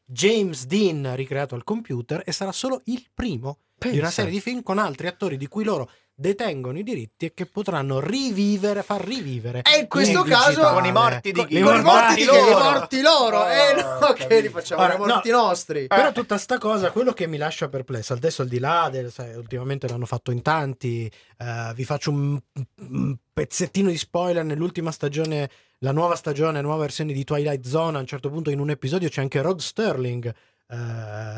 James 0.03 0.65
Dean 0.65 1.15
ricreato 1.15 1.55
al 1.55 1.63
computer 1.63 2.22
e 2.26 2.34
sarà 2.34 2.51
solo 2.51 2.82
il 2.86 3.07
primo 3.13 3.59
di 3.78 3.88
una 3.88 3.99
Pensa. 3.99 4.09
serie 4.09 4.32
di 4.32 4.41
film 4.41 4.63
con 4.63 4.78
altri 4.78 5.07
attori 5.07 5.38
di 5.38 5.47
cui 5.47 5.63
loro 5.63 5.89
detengono 6.22 6.78
i 6.78 6.84
diritti 6.84 7.26
e 7.26 7.34
che 7.34 7.45
potranno 7.47 7.99
rivivere, 7.99 8.84
far 8.84 9.03
rivivere. 9.03 9.63
e 9.63 9.80
in 9.80 9.88
questo 9.88 10.24
caso. 10.24 10.61
Con 10.61 10.86
i 10.86 10.91
morti 10.91 11.32
di 11.32 11.39
con, 11.39 11.47
chi? 11.47 11.59
con 11.59 11.76
i 11.76 11.82
morti 11.82 12.24
loro. 12.24 12.47
I 12.49 12.53
morti 12.53 13.01
loro 13.01 13.47
eh 13.47 13.74
no 13.82 13.89
Oh, 14.07 14.13
che 14.13 14.39
li 14.39 14.49
facciamo 14.49 14.82
Ora, 14.84 14.93
i 14.95 14.97
morti 14.97 15.30
no. 15.30 15.41
nostri 15.41 15.88
Però 15.88 16.11
tutta 16.11 16.38
sta 16.38 16.57
cosa, 16.57 16.91
quello 16.91 17.11
che 17.13 17.28
mi 17.28 17.38
lascia 17.38 17.67
perplesso, 17.69 18.13
adesso 18.13 18.41
al 18.43 18.47
di 18.47 18.59
là 18.59 18.89
del, 18.91 19.11
sai, 19.11 19.36
ultimamente 19.36 19.88
l'hanno 19.88 20.05
fatto 20.05 20.32
in 20.32 20.41
tanti, 20.41 21.11
eh, 21.38 21.72
vi 21.76 21.84
faccio 21.84 22.11
un, 22.11 22.39
un 22.89 23.15
pezzettino 23.34 23.89
di 23.89 23.97
spoiler, 23.97 24.43
nell'ultima 24.43 24.91
stagione, 24.91 25.49
la 25.80 25.91
nuova 25.91 26.15
stagione, 26.15 26.53
la 26.53 26.61
nuova 26.61 26.82
versione 26.82 27.13
di 27.13 27.24
Twilight 27.24 27.65
Zone, 27.65 27.97
a 27.97 27.99
un 27.99 28.05
certo 28.07 28.30
punto 28.30 28.49
in 28.51 28.59
un 28.59 28.69
episodio 28.69 29.09
c'è 29.09 29.22
anche 29.22 29.41
Rod 29.41 29.59
Sterling, 29.59 30.26
eh, 30.26 30.76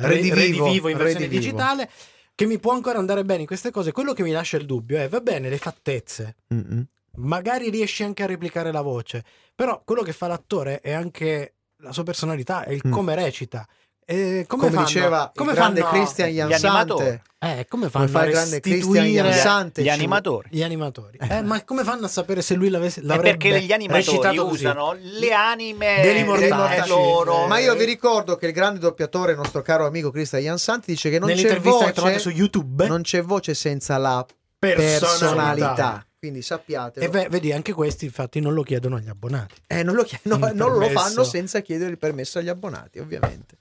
Redivivo, 0.01 0.35
redivivo 0.35 0.87
in 0.89 0.97
versione 0.97 1.25
redivivo. 1.25 1.41
digitale, 1.51 1.89
che 2.35 2.45
mi 2.45 2.59
può 2.59 2.73
ancora 2.73 2.97
andare 2.99 3.23
bene 3.23 3.41
in 3.41 3.47
queste 3.47 3.71
cose. 3.71 3.91
Quello 3.91 4.13
che 4.13 4.23
mi 4.23 4.31
lascia 4.31 4.57
il 4.57 4.65
dubbio 4.65 4.97
è, 4.97 5.07
va 5.09 5.19
bene, 5.21 5.49
le 5.49 5.57
fattezze, 5.57 6.35
Mm-mm. 6.53 6.83
magari 7.17 7.69
riesci 7.69 8.03
anche 8.03 8.23
a 8.23 8.25
replicare 8.27 8.71
la 8.71 8.81
voce, 8.81 9.23
però 9.55 9.81
quello 9.85 10.01
che 10.01 10.13
fa 10.13 10.27
l'attore 10.27 10.79
è 10.81 10.91
anche 10.91 11.53
la 11.77 11.91
sua 11.91 12.03
personalità, 12.03 12.63
è 12.63 12.71
il 12.71 12.81
Mm. 12.85 12.91
come 12.91 13.15
recita. 13.15 13.67
E 14.05 14.43
come, 14.49 14.69
come, 14.69 14.77
diceva 14.83 15.31
come 15.33 15.51
il 15.51 15.55
grande 15.57 15.79
fanno- 15.81 15.93
Christian 15.93 16.29
Jansante. 16.29 17.21
Eh, 17.43 17.65
come 17.67 17.89
fanno 17.89 18.05
come 18.05 18.31
fa 18.31 18.39
a 18.39 18.43
restituire 18.45 19.07
Gli 19.07 19.83
ci- 19.83 19.89
animatori. 19.89 20.47
gli 20.51 20.63
animatori? 20.63 21.17
Eh, 21.19 21.41
ma 21.41 21.63
come 21.63 21.83
fanno 21.83 22.05
a 22.05 22.07
sapere 22.07 22.41
se 22.41 22.55
lui 22.55 22.69
l'avesse, 22.69 23.01
l'avrebbe 23.01 23.37
perché 23.37 23.61
gli 23.61 23.71
animatori 23.71 24.37
così? 24.37 24.63
usano 24.65 24.95
le 24.99 25.33
anime 25.33 26.01
Degli 26.01 26.23
dei 26.37 26.87
loro. 26.87 27.45
Ma 27.47 27.59
io 27.59 27.75
vi 27.75 27.85
ricordo 27.85 28.35
che 28.37 28.47
il 28.47 28.53
grande 28.53 28.79
doppiatore, 28.79 29.31
il 29.31 29.37
nostro 29.37 29.61
caro 29.61 29.85
amico 29.85 30.09
Cristian 30.11 30.41
Jansanti, 30.41 30.91
dice 30.91 31.09
che 31.09 31.19
non 31.19 31.29
c'è 31.29 31.35
Nell'intervista 31.35 31.85
che 31.85 31.91
trovate 31.91 32.13
voce, 32.15 32.29
su 32.29 32.35
YouTube 32.35 32.87
non 32.87 33.01
c'è 33.01 33.21
voce 33.21 33.53
senza 33.53 33.97
la 33.97 34.25
Personalità. 34.57 35.07
personalità. 35.07 36.07
Quindi 36.23 36.41
sappiate. 36.41 37.01
E 37.01 37.09
beh, 37.09 37.27
vedi, 37.29 37.51
anche 37.51 37.73
questi 37.73 38.05
infatti 38.05 38.39
non 38.39 38.53
lo 38.53 38.63
chiedono 38.63 38.95
agli 38.95 39.09
abbonati. 39.09 39.55
Eh, 39.67 39.83
non, 39.83 39.93
lo, 39.95 40.03
chied- 40.03 40.21
no, 40.23 40.35
Il 40.47 40.55
non 40.55 40.77
lo 40.77 40.87
fanno 40.87 41.25
senza 41.25 41.59
chiedere 41.59 41.91
il 41.91 41.97
permesso 41.97 42.39
agli 42.39 42.47
abbonati, 42.47 42.99
ovviamente. 42.99 43.57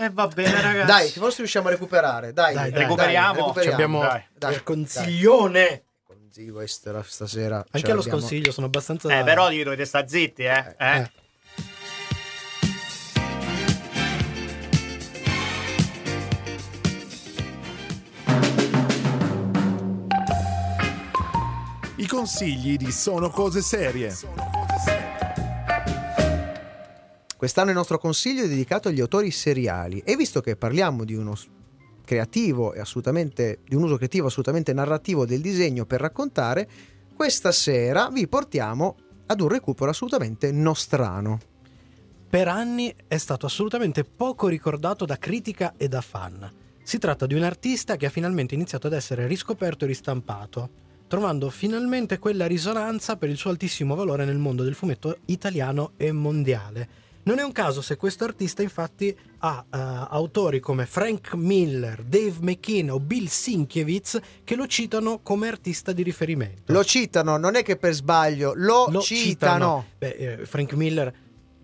E 0.00 0.10
va 0.10 0.28
bene, 0.28 0.60
ragazzi. 0.60 0.86
Dai, 0.86 1.08
forse 1.08 1.38
riusciamo 1.38 1.66
a 1.66 1.70
recuperare. 1.72 2.32
Dai, 2.32 2.54
Dai, 2.54 2.70
dai, 2.70 2.82
recuperiamo. 2.82 3.50
dai, 3.52 3.64
Ci 3.64 3.68
abbiamo 3.70 4.00
Dai, 4.00 4.22
dai, 4.32 4.54
il 4.54 4.62
consiglione. 4.62 5.82
Consiglio 6.06 6.60
estera 6.60 7.02
stasera. 7.02 7.64
Anche 7.72 7.90
allo 7.90 7.96
l'abbiamo. 7.98 8.18
sconsiglio 8.20 8.52
sono 8.52 8.66
abbastanza. 8.66 9.18
Eh, 9.18 9.24
però 9.24 9.48
vi 9.48 9.60
dovete 9.64 9.84
sta 9.84 10.06
zitti, 10.06 10.44
eh. 10.44 10.74
eh. 10.78 10.98
Eh. 11.00 11.10
I 21.96 22.06
consigli 22.06 22.76
di 22.76 22.92
Sono 22.92 23.30
cose 23.30 23.60
serie. 23.60 24.14
Quest'anno 27.38 27.70
il 27.70 27.76
nostro 27.76 27.98
consiglio 27.98 28.42
è 28.42 28.48
dedicato 28.48 28.88
agli 28.88 28.98
autori 28.98 29.30
seriali 29.30 30.02
e 30.04 30.16
visto 30.16 30.40
che 30.40 30.56
parliamo 30.56 31.04
di 31.04 31.14
uno 31.14 31.36
creativo 32.04 32.74
e 32.74 32.80
assolutamente 32.80 33.60
di 33.64 33.76
un 33.76 33.84
uso 33.84 33.94
creativo 33.94 34.26
assolutamente 34.26 34.72
narrativo 34.72 35.24
del 35.24 35.40
disegno 35.40 35.86
per 35.86 36.00
raccontare, 36.00 36.68
questa 37.14 37.52
sera 37.52 38.08
vi 38.10 38.26
portiamo 38.26 38.96
ad 39.26 39.40
un 39.40 39.46
recupero 39.50 39.88
assolutamente 39.88 40.50
nostrano. 40.50 41.38
per 42.28 42.48
anni 42.48 42.92
è 43.06 43.16
stato 43.18 43.46
assolutamente 43.46 44.02
poco 44.02 44.48
ricordato 44.48 45.04
da 45.04 45.16
critica 45.16 45.74
e 45.76 45.86
da 45.86 46.00
fan. 46.00 46.52
Si 46.82 46.98
tratta 46.98 47.26
di 47.26 47.34
un 47.34 47.44
artista 47.44 47.94
che 47.94 48.06
ha 48.06 48.10
finalmente 48.10 48.56
iniziato 48.56 48.88
ad 48.88 48.94
essere 48.94 49.28
riscoperto 49.28 49.84
e 49.84 49.88
ristampato, 49.88 50.70
trovando 51.06 51.50
finalmente 51.50 52.18
quella 52.18 52.48
risonanza 52.48 53.16
per 53.16 53.28
il 53.28 53.36
suo 53.36 53.50
altissimo 53.50 53.94
valore 53.94 54.24
nel 54.24 54.38
mondo 54.38 54.64
del 54.64 54.74
fumetto 54.74 55.18
italiano 55.26 55.92
e 55.96 56.10
mondiale. 56.10 57.06
Non 57.28 57.40
è 57.40 57.42
un 57.42 57.52
caso 57.52 57.82
se 57.82 57.98
questo 57.98 58.24
artista 58.24 58.62
infatti 58.62 59.14
ha 59.40 59.62
eh, 59.62 59.76
autori 60.08 60.60
come 60.60 60.86
Frank 60.86 61.34
Miller, 61.34 62.02
Dave 62.02 62.36
McKean 62.40 62.88
o 62.88 62.98
Bill 63.00 63.26
Sienkiewicz 63.26 64.18
che 64.44 64.56
lo 64.56 64.66
citano 64.66 65.20
come 65.22 65.46
artista 65.46 65.92
di 65.92 66.02
riferimento. 66.02 66.72
Lo 66.72 66.82
citano, 66.82 67.36
non 67.36 67.54
è 67.54 67.62
che 67.62 67.76
per 67.76 67.92
sbaglio, 67.92 68.54
lo, 68.56 68.88
Lo 68.88 69.02
citano. 69.02 69.88
Beh, 69.98 70.08
eh, 70.08 70.46
Frank 70.46 70.72
Miller 70.72 71.12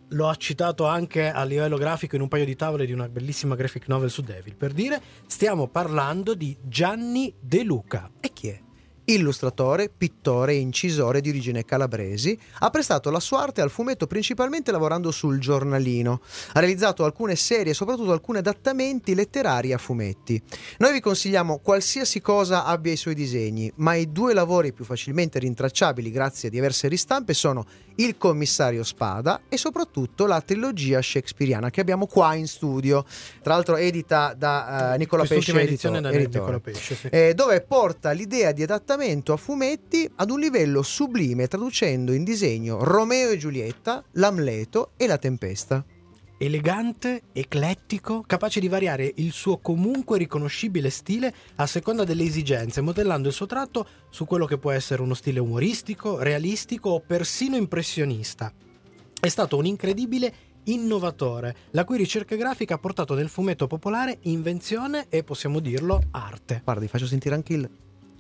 lo 0.09 0.29
ha 0.29 0.35
citato 0.35 0.85
anche 0.85 1.31
a 1.31 1.43
livello 1.45 1.79
grafico 1.79 2.15
in 2.15 2.21
un 2.21 2.29
paio 2.29 2.45
di 2.45 2.57
tavole 2.57 2.85
di 2.85 2.93
una 2.93 3.09
bellissima 3.09 3.55
graphic 3.55 3.89
novel 3.89 4.11
su 4.11 4.21
Devil. 4.21 4.57
Per 4.57 4.71
dire, 4.71 5.01
stiamo 5.27 5.69
parlando 5.69 6.35
di 6.35 6.55
Gianni 6.61 7.35
De 7.41 7.63
Luca. 7.63 8.11
E? 8.21 8.34
Illustratore, 9.07 9.91
pittore 9.95 10.53
e 10.53 10.57
incisore 10.57 11.21
di 11.21 11.29
origine 11.29 11.65
calabresi, 11.67 12.39
ha 12.61 12.71
prestato 12.71 13.11
la 13.11 13.21
sua 13.21 13.43
arte 13.43 13.61
al 13.61 13.69
fumetto 13.69 14.07
principalmente 14.07 14.73
lavorando 14.73 15.11
sul 15.11 15.39
giornalino. 15.39 16.23
Ha 16.53 16.61
realizzato 16.61 17.05
alcune 17.05 17.37
serie 17.37 17.73
e 17.73 17.75
soprattutto 17.75 18.13
alcuni 18.13 18.39
adattamenti 18.39 19.15
letterari 19.15 19.75
a 19.75 19.79
fumetti. 19.79 20.41
Noi 20.79 20.93
vi 20.93 21.01
consigliamo 21.01 21.59
qualsiasi 21.59 22.23
cosa 22.23 22.65
abbia 22.65 22.93
i 22.93 22.97
suoi 22.97 23.15
disegni, 23.15 23.71
ma 23.77 23.95
i 23.95 24.11
due 24.11 24.33
lavori 24.33 24.73
più 24.73 24.87
facilmente 24.87 25.39
rintracciabili 25.39 26.11
grazie 26.11 26.49
a 26.49 26.51
diverse 26.51 26.89
ristampe 26.89 27.35
sono 27.35 27.67
Il 27.97 28.17
commissario 28.17 28.83
Spada 28.85 29.43
e 29.51 29.59
soprattutto 29.59 30.25
la 30.25 30.41
trilogia 30.41 31.03
shakespeariana 31.03 31.69
che 31.69 31.83
abbiamo 31.83 32.07
qua 32.07 32.35
in 32.35 32.47
studio. 32.47 33.05
Tra 33.43 33.53
l'altro 33.53 33.77
edita 33.77 34.35
da 34.35 34.95
eh, 34.95 34.99
Nicola 34.99 35.25
Pesce 35.25 35.61
edizione 35.61 36.01
da 36.01 36.11
editore. 36.11 36.39
Nicola 36.39 36.61
Pesce. 36.61 36.95
sì. 36.95 37.09
Eh, 37.09 37.35
dove 37.35 37.61
porta 37.61 38.11
l'idea 38.13 38.53
di 38.53 38.63
adattamento 38.63 38.93
a 38.97 39.37
fumetti 39.37 40.09
ad 40.15 40.31
un 40.31 40.39
livello 40.39 40.81
sublime, 40.81 41.49
traducendo 41.49 42.13
in 42.13 42.23
disegno 42.23 42.85
Romeo 42.85 43.31
e 43.31 43.37
Giulietta, 43.37 44.05
l'Amleto 44.13 44.93
e 44.97 45.09
la 45.09 45.19
Tempesta. 45.19 45.85
Elegante, 46.39 47.23
eclettico, 47.33 48.23
capace 48.25 48.61
di 48.61 48.69
variare 48.69 49.13
il 49.17 49.33
suo 49.33 49.59
comunque 49.59 50.17
riconoscibile 50.17 50.91
stile 50.91 51.35
a 51.57 51.67
seconda 51.67 52.05
delle 52.05 52.23
esigenze, 52.23 52.83
modellando 52.83 53.27
il 53.27 53.35
suo 53.35 53.47
tratto 53.47 53.85
su 54.11 54.27
quello 54.27 54.47
che 54.47 54.59
può 54.59 54.71
essere 54.71 55.03
uno 55.03 55.15
stile 55.15 55.41
umoristico, 55.41 56.19
realistico 56.19 56.91
o 56.91 57.01
persino 57.01 57.57
impressionista. 57.57 58.53
È 59.21 59.29
stato 59.29 59.57
un 59.57 59.67
incredibile 59.67 60.35
innovatore, 60.65 61.57
la 61.73 61.85
cui 61.85 61.97
ricerca 61.97 62.37
grafica 62.37 62.75
ha 62.75 62.79
portato 62.79 63.15
nel 63.15 63.29
fumetto 63.29 63.67
popolare 63.67 64.19
invenzione 64.23 65.07
e 65.09 65.25
possiamo 65.25 65.59
dirlo 65.59 66.01
arte. 66.13 66.61
Guarda, 66.63 66.83
vi 66.83 66.89
faccio 66.89 67.07
sentire 67.07 67.35
anche 67.35 67.55
il 67.55 67.69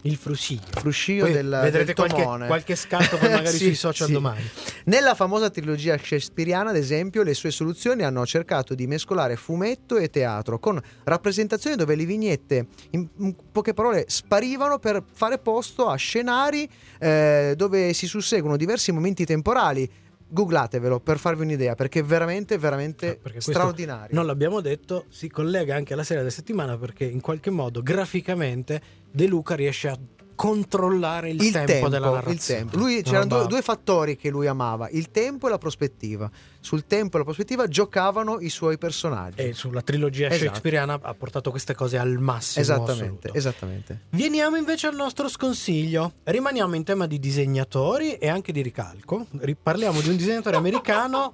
Il 0.06 0.16
fruscio. 0.16 0.58
fruscio 0.70 1.24
del, 1.24 1.58
vedrete 1.62 1.94
del 1.94 1.94
qualche, 1.94 2.46
qualche 2.46 2.76
scatto 2.76 3.16
poi 3.16 3.30
magari 3.30 3.56
Sì, 3.56 3.64
sui 3.64 3.74
social 3.74 4.08
sì. 4.08 4.12
domani. 4.12 4.42
Nella 4.84 5.14
famosa 5.14 5.48
trilogia 5.48 5.96
shakespeariana, 5.96 6.70
ad 6.70 6.76
esempio, 6.76 7.22
le 7.22 7.32
sue 7.32 7.50
soluzioni 7.50 8.02
hanno 8.02 8.26
cercato 8.26 8.74
di 8.74 8.86
mescolare 8.86 9.36
fumetto 9.36 9.96
e 9.96 10.10
teatro 10.10 10.58
con 10.58 10.78
rappresentazioni 11.04 11.76
dove 11.76 11.94
le 11.94 12.04
vignette, 12.04 12.66
in, 12.90 13.08
in 13.16 13.34
poche 13.50 13.72
parole, 13.72 14.04
sparivano 14.08 14.78
per 14.78 15.02
fare 15.10 15.38
posto 15.38 15.88
a 15.88 15.96
scenari 15.96 16.68
eh, 16.98 17.54
dove 17.56 17.94
si 17.94 18.06
susseguono 18.06 18.58
diversi 18.58 18.92
momenti 18.92 19.24
temporali. 19.24 19.90
Googlatevelo 20.26 21.00
per 21.00 21.18
farvi 21.18 21.42
un'idea, 21.42 21.74
perché 21.74 22.00
è 22.00 22.04
veramente, 22.04 22.58
veramente 22.58 23.16
Perché 23.16 23.32
questo 23.32 23.52
straordinario. 23.52 24.14
Non 24.14 24.26
l'abbiamo 24.26 24.60
detto, 24.60 25.04
si 25.08 25.28
collega 25.28 25.76
anche 25.76 25.92
alla 25.92 26.02
serie 26.02 26.22
della 26.22 26.34
settimana 26.34 26.76
perché 26.76 27.04
in 27.04 27.20
qualche 27.20 27.50
modo 27.50 27.82
graficamente 27.82 28.80
De 29.10 29.26
Luca 29.26 29.54
riesce 29.54 29.88
a 29.88 29.98
controllare 30.34 31.30
il, 31.30 31.40
il 31.42 31.52
tempo, 31.52 31.72
tempo, 31.72 31.88
della 31.88 32.06
il 32.08 32.12
narrazione. 32.14 32.60
tempo. 32.60 32.76
Lui, 32.76 33.02
c'erano 33.02 33.26
due, 33.26 33.46
due 33.46 33.62
fattori 33.62 34.16
che 34.16 34.30
lui 34.30 34.46
amava, 34.46 34.88
il 34.90 35.10
tempo 35.10 35.46
e 35.46 35.50
la 35.50 35.58
prospettiva. 35.58 36.30
Sul 36.60 36.86
tempo 36.86 37.16
e 37.16 37.18
la 37.18 37.24
prospettiva 37.24 37.66
giocavano 37.68 38.38
i 38.40 38.48
suoi 38.48 38.78
personaggi. 38.78 39.36
E 39.40 39.52
sulla 39.52 39.82
trilogia 39.82 40.26
Esatto. 40.28 40.44
shakespeariana 40.44 40.98
ha 41.02 41.14
portato 41.14 41.50
queste 41.50 41.74
cose 41.74 41.98
al 41.98 42.18
massimo. 42.18 42.62
Esattamente, 42.62 43.28
assoluto. 43.28 43.32
esattamente. 43.34 44.00
Veniamo 44.10 44.56
invece 44.56 44.86
al 44.86 44.94
nostro 44.94 45.28
sconsiglio. 45.28 46.12
Rimaniamo 46.24 46.74
in 46.74 46.84
tema 46.84 47.06
di 47.06 47.18
disegnatori 47.18 48.14
e 48.14 48.28
anche 48.28 48.52
di 48.52 48.62
ricalco. 48.62 49.26
Ri- 49.40 49.56
Parliamo 49.60 50.00
di 50.00 50.08
un 50.08 50.16
disegnatore 50.16 50.56
americano 50.56 51.32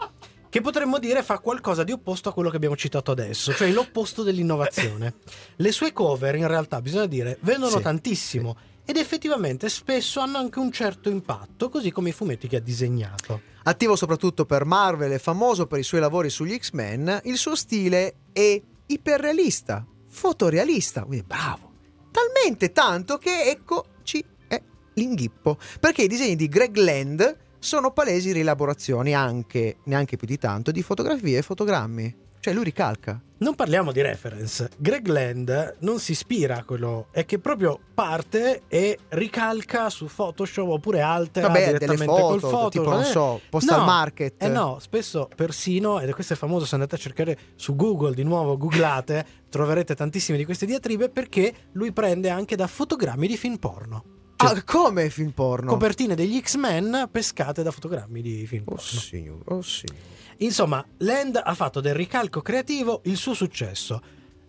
che 0.48 0.60
potremmo 0.60 0.98
dire 0.98 1.22
fa 1.22 1.38
qualcosa 1.38 1.84
di 1.84 1.92
opposto 1.92 2.28
a 2.28 2.32
quello 2.32 2.50
che 2.50 2.56
abbiamo 2.56 2.74
citato 2.76 3.12
adesso, 3.12 3.52
cioè 3.52 3.70
l'opposto 3.70 4.24
dell'innovazione. 4.24 5.14
Le 5.56 5.70
sue 5.70 5.92
cover, 5.92 6.34
in 6.34 6.48
realtà, 6.48 6.80
bisogna 6.82 7.06
dire, 7.06 7.38
vendono 7.42 7.76
Sì, 7.76 7.82
tantissimo 7.82 8.56
ed 8.84 8.96
effettivamente 8.96 9.68
spesso 9.68 10.20
hanno 10.20 10.38
anche 10.38 10.58
un 10.58 10.72
certo 10.72 11.10
impatto, 11.10 11.68
così 11.68 11.90
come 11.90 12.08
i 12.10 12.12
fumetti 12.12 12.48
che 12.48 12.56
ha 12.56 12.60
disegnato. 12.60 13.40
Attivo 13.62 13.94
soprattutto 13.94 14.46
per 14.46 14.64
Marvel 14.64 15.12
e 15.12 15.18
famoso 15.18 15.66
per 15.66 15.78
i 15.78 15.84
suoi 15.84 16.00
lavori 16.00 16.30
sugli 16.30 16.56
X-Men, 16.56 17.20
il 17.24 17.36
suo 17.36 17.54
stile 17.54 18.14
è 18.32 18.60
iperrealista, 18.86 19.86
fotorealista, 20.08 21.04
quindi 21.04 21.24
bravo. 21.26 21.72
Talmente 22.10 22.72
tanto 22.72 23.18
che 23.18 23.50
eccoci 23.50 24.24
è 24.48 24.60
l'inghippo, 24.94 25.58
perché 25.78 26.02
i 26.02 26.08
disegni 26.08 26.36
di 26.36 26.48
Greg 26.48 26.76
Land 26.76 27.36
sono 27.58 27.92
palesi 27.92 28.32
rielaborazioni 28.32 29.14
anche, 29.14 29.76
neanche 29.84 30.16
più 30.16 30.26
di 30.26 30.38
tanto, 30.38 30.70
di 30.70 30.82
fotografie 30.82 31.38
e 31.38 31.42
fotogrammi. 31.42 32.28
Cioè 32.40 32.54
lui 32.54 32.64
ricalca. 32.64 33.20
Non 33.40 33.54
parliamo 33.54 33.92
di 33.92 34.00
reference. 34.02 34.70
Greg 34.78 35.06
Land 35.06 35.76
non 35.80 35.98
si 35.98 36.12
ispira 36.12 36.56
a 36.58 36.64
quello, 36.64 37.08
è 37.10 37.24
che 37.26 37.38
proprio 37.38 37.78
parte 37.94 38.62
e 38.68 38.98
ricalca 39.08 39.88
su 39.90 40.06
Photoshop 40.06 40.68
oppure 40.68 41.00
altera 41.00 41.46
Vabbè, 41.48 41.58
delle 41.66 41.78
direttamente 41.78 42.20
col 42.22 42.40
foto, 42.40 42.48
foto. 42.56 42.68
tipo, 42.70 42.90
non 42.90 43.00
Eh, 43.00 43.04
so, 43.04 43.40
postal 43.48 43.78
no, 43.80 43.84
market. 43.84 44.42
Eh 44.42 44.48
no, 44.48 44.78
spesso 44.80 45.28
persino, 45.34 46.00
ed 46.00 46.12
questo 46.12 46.32
è 46.34 46.36
famoso 46.36 46.64
se 46.66 46.74
andate 46.74 46.94
a 46.94 46.98
cercare 46.98 47.38
su 47.56 47.76
Google, 47.76 48.14
di 48.14 48.24
nuovo 48.24 48.56
googlate, 48.58 49.26
troverete 49.48 49.94
tantissime 49.94 50.36
di 50.38 50.44
queste 50.44 50.66
diatribe 50.66 51.08
perché 51.08 51.52
lui 51.72 51.92
prende 51.92 52.28
anche 52.30 52.56
da 52.56 52.66
fotogrammi 52.66 53.26
di 53.26 53.36
film 53.36 53.56
porno. 53.56 54.04
Cioè, 54.36 54.50
Ah, 54.56 54.62
come 54.64 55.10
film 55.10 55.30
porno? 55.32 55.70
Copertine 55.70 56.14
degli 56.14 56.40
X-Men 56.40 57.08
pescate 57.10 57.62
da 57.62 57.70
fotogrammi 57.70 58.22
di 58.22 58.46
film 58.46 58.62
Oh 58.66 58.74
porno. 58.74 58.80
signore, 58.82 59.42
oh 59.46 59.60
signore. 59.62 60.19
Insomma, 60.42 60.84
Land 60.98 61.40
ha 61.42 61.54
fatto 61.54 61.80
del 61.80 61.94
ricalco 61.94 62.40
creativo 62.40 63.00
il 63.04 63.16
suo 63.16 63.34
successo. 63.34 64.00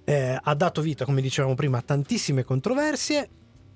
Eh, 0.04 0.38
ha 0.42 0.56
dato 0.56 0.82
vita, 0.82 1.06
come 1.06 1.22
dicevamo 1.22 1.54
prima, 1.56 1.78
a 1.80 1.82
tantissime 1.82 2.44
controversie, 2.44 3.30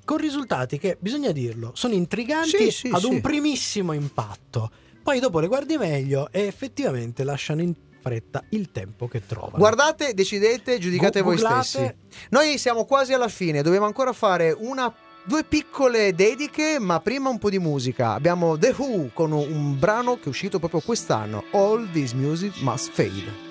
con 0.05 0.17
risultati 0.17 0.77
che, 0.77 0.97
bisogna 0.99 1.31
dirlo, 1.31 1.71
sono 1.75 1.93
intriganti 1.93 2.49
Sì, 2.49 2.71
sì, 2.71 2.87
ad 2.91 3.01
sì. 3.01 3.05
un 3.07 3.21
primissimo 3.21 3.93
impatto. 3.93 4.71
Poi 5.03 5.19
dopo 5.19 5.39
le 5.39 5.47
guardi 5.47 5.77
meglio 5.77 6.29
e 6.31 6.41
effettivamente 6.41 7.23
lasciano 7.23 7.61
in 7.61 7.73
fretta 8.01 8.43
il 8.49 8.71
tempo 8.71 9.07
che 9.07 9.25
trovano. 9.25 9.57
Guardate, 9.57 10.13
decidete, 10.13 10.77
giudicate 10.79 11.21
Gu- 11.21 11.33
voi 11.33 11.41
googlate. 11.41 11.63
stessi. 11.65 11.95
Noi 12.29 12.57
siamo 12.57 12.85
quasi 12.85 13.13
alla 13.13 13.27
fine, 13.27 13.61
dobbiamo 13.61 13.85
ancora 13.87 14.13
fare 14.13 14.51
una 14.57 14.93
due 15.25 15.43
piccole 15.43 16.13
dediche, 16.13 16.77
ma 16.79 16.99
prima 16.99 17.29
un 17.29 17.39
po' 17.39 17.49
di 17.49 17.59
musica. 17.59 18.13
Abbiamo 18.13 18.57
The 18.57 18.73
Who 18.77 19.09
con 19.13 19.31
un, 19.31 19.77
brano 19.77 20.17
che 20.17 20.25
è 20.25 20.27
uscito 20.29 20.59
proprio 20.59 20.81
quest'anno, 20.81 21.45
All 21.51 21.91
This 21.91 22.13
Music 22.13 22.61
Must 22.61 22.91
Fade. 22.91 23.43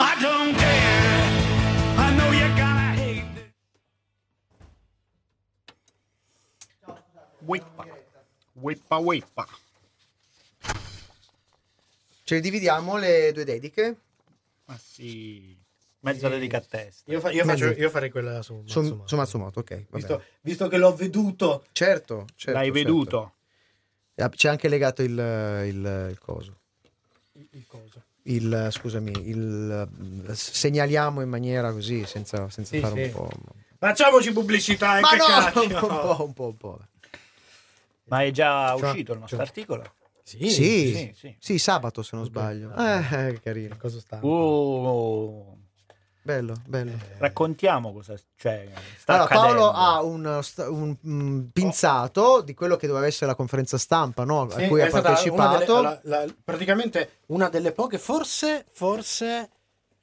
I 0.00 0.20
don't 0.20 0.56
care. 0.56 1.28
I 1.96 2.14
know 2.14 2.32
you 2.32 2.48
gotta 2.50 2.92
hate. 2.94 3.52
Whippa. 7.40 7.86
Whippa 8.54 8.96
whippa. 8.96 9.46
Ce 12.22 12.34
le 12.34 12.40
dividiamo 12.40 12.96
le 12.96 13.32
due 13.32 13.44
dediche? 13.44 13.96
Ma 14.66 14.78
sì. 14.78 15.56
Mezza 16.00 16.28
dedica 16.28 16.58
a 16.58 16.60
testa. 16.60 17.10
Io, 17.10 17.18
fa- 17.20 17.30
io 17.30 17.44
Mezzo- 17.44 17.66
faccio- 17.66 17.80
io 17.80 17.90
farei 17.90 18.10
quella 18.10 18.40
su 18.42 18.62
Su, 18.66 18.80
Matsumoto. 18.80 19.08
su 19.08 19.16
Matsumoto, 19.16 19.60
ok. 19.60 19.86
Visto, 19.90 20.22
visto 20.42 20.68
che 20.68 20.76
l'ho 20.78 20.94
veduto. 20.94 21.64
Certo, 21.72 22.26
certo, 22.36 22.58
L'hai 22.58 22.66
certo. 22.72 22.72
veduto? 22.72 23.32
Eh, 24.14 24.28
C'è 24.30 24.48
anche 24.48 24.68
legato 24.68 25.02
il, 25.02 25.10
il, 25.12 26.06
il 26.10 26.18
coso. 26.20 26.60
Il 27.50 27.64
coso. 27.66 28.02
Il, 28.22 28.68
scusami, 28.70 29.10
il 29.28 30.30
segnaliamo 30.34 31.20
in 31.22 31.28
maniera 31.28 31.72
così, 31.72 32.04
senza, 32.04 32.48
senza 32.50 32.74
Sì, 32.74 32.80
fare 32.80 32.94
sì. 32.94 33.02
un 33.06 33.10
po'. 33.12 33.30
Facciamoci 33.78 34.32
pubblicità, 34.32 34.98
eh, 34.98 35.00
Ma 35.00 35.10
no, 35.12 35.62
un 35.62 35.68
po', 35.78 36.24
un 36.24 36.32
po', 36.34 36.46
un 36.48 36.56
po'. 36.56 36.80
Ma 38.04 38.22
è 38.24 38.30
già 38.30 38.76
Cioè, 38.76 38.88
uscito 38.90 39.12
il 39.12 39.18
nostro 39.20 39.38
cioè. 39.38 39.46
articolo? 39.46 39.94
Sì, 40.22 40.50
Sì, 40.50 40.94
sì, 40.94 41.12
sì. 41.14 41.36
sì, 41.38 41.58
sabato 41.58 42.02
se 42.02 42.16
non 42.16 42.24
sbaglio. 42.26 42.74
Eh, 42.74 43.28
eh, 43.28 43.40
carino. 43.40 43.76
Cosa 43.78 43.98
sta? 43.98 44.18
Oh, 44.22 45.57
Bello, 46.28 46.60
bello. 46.66 46.92
raccontiamo 47.16 47.90
cosa 47.90 48.14
cioè, 48.36 48.68
sta 48.98 49.14
Allora, 49.14 49.28
Paolo 49.28 49.72
ha 49.72 50.02
un, 50.02 50.42
un, 50.68 50.96
mm, 51.06 51.44
pinzato 51.54 52.42
di 52.42 52.52
quello 52.52 52.76
che 52.76 52.86
doveva 52.86 53.06
essere 53.06 53.24
la 53.30 53.34
conferenza 53.34 53.78
stampa 53.78 54.24
no? 54.24 54.42
a 54.42 54.50
Sì, 54.60 54.68
cui 54.68 54.82
ha 54.82 54.88
stata 54.90 55.08
una 55.08 55.48
partecipato. 55.48 55.74
delle- 55.74 56.00
la- 56.04 56.24
la- 56.26 56.34
praticamente 56.44 57.10
una 57.28 57.48
delle 57.48 57.72
poche, 57.72 57.96
forse, 57.96 58.66
forse 58.70 59.48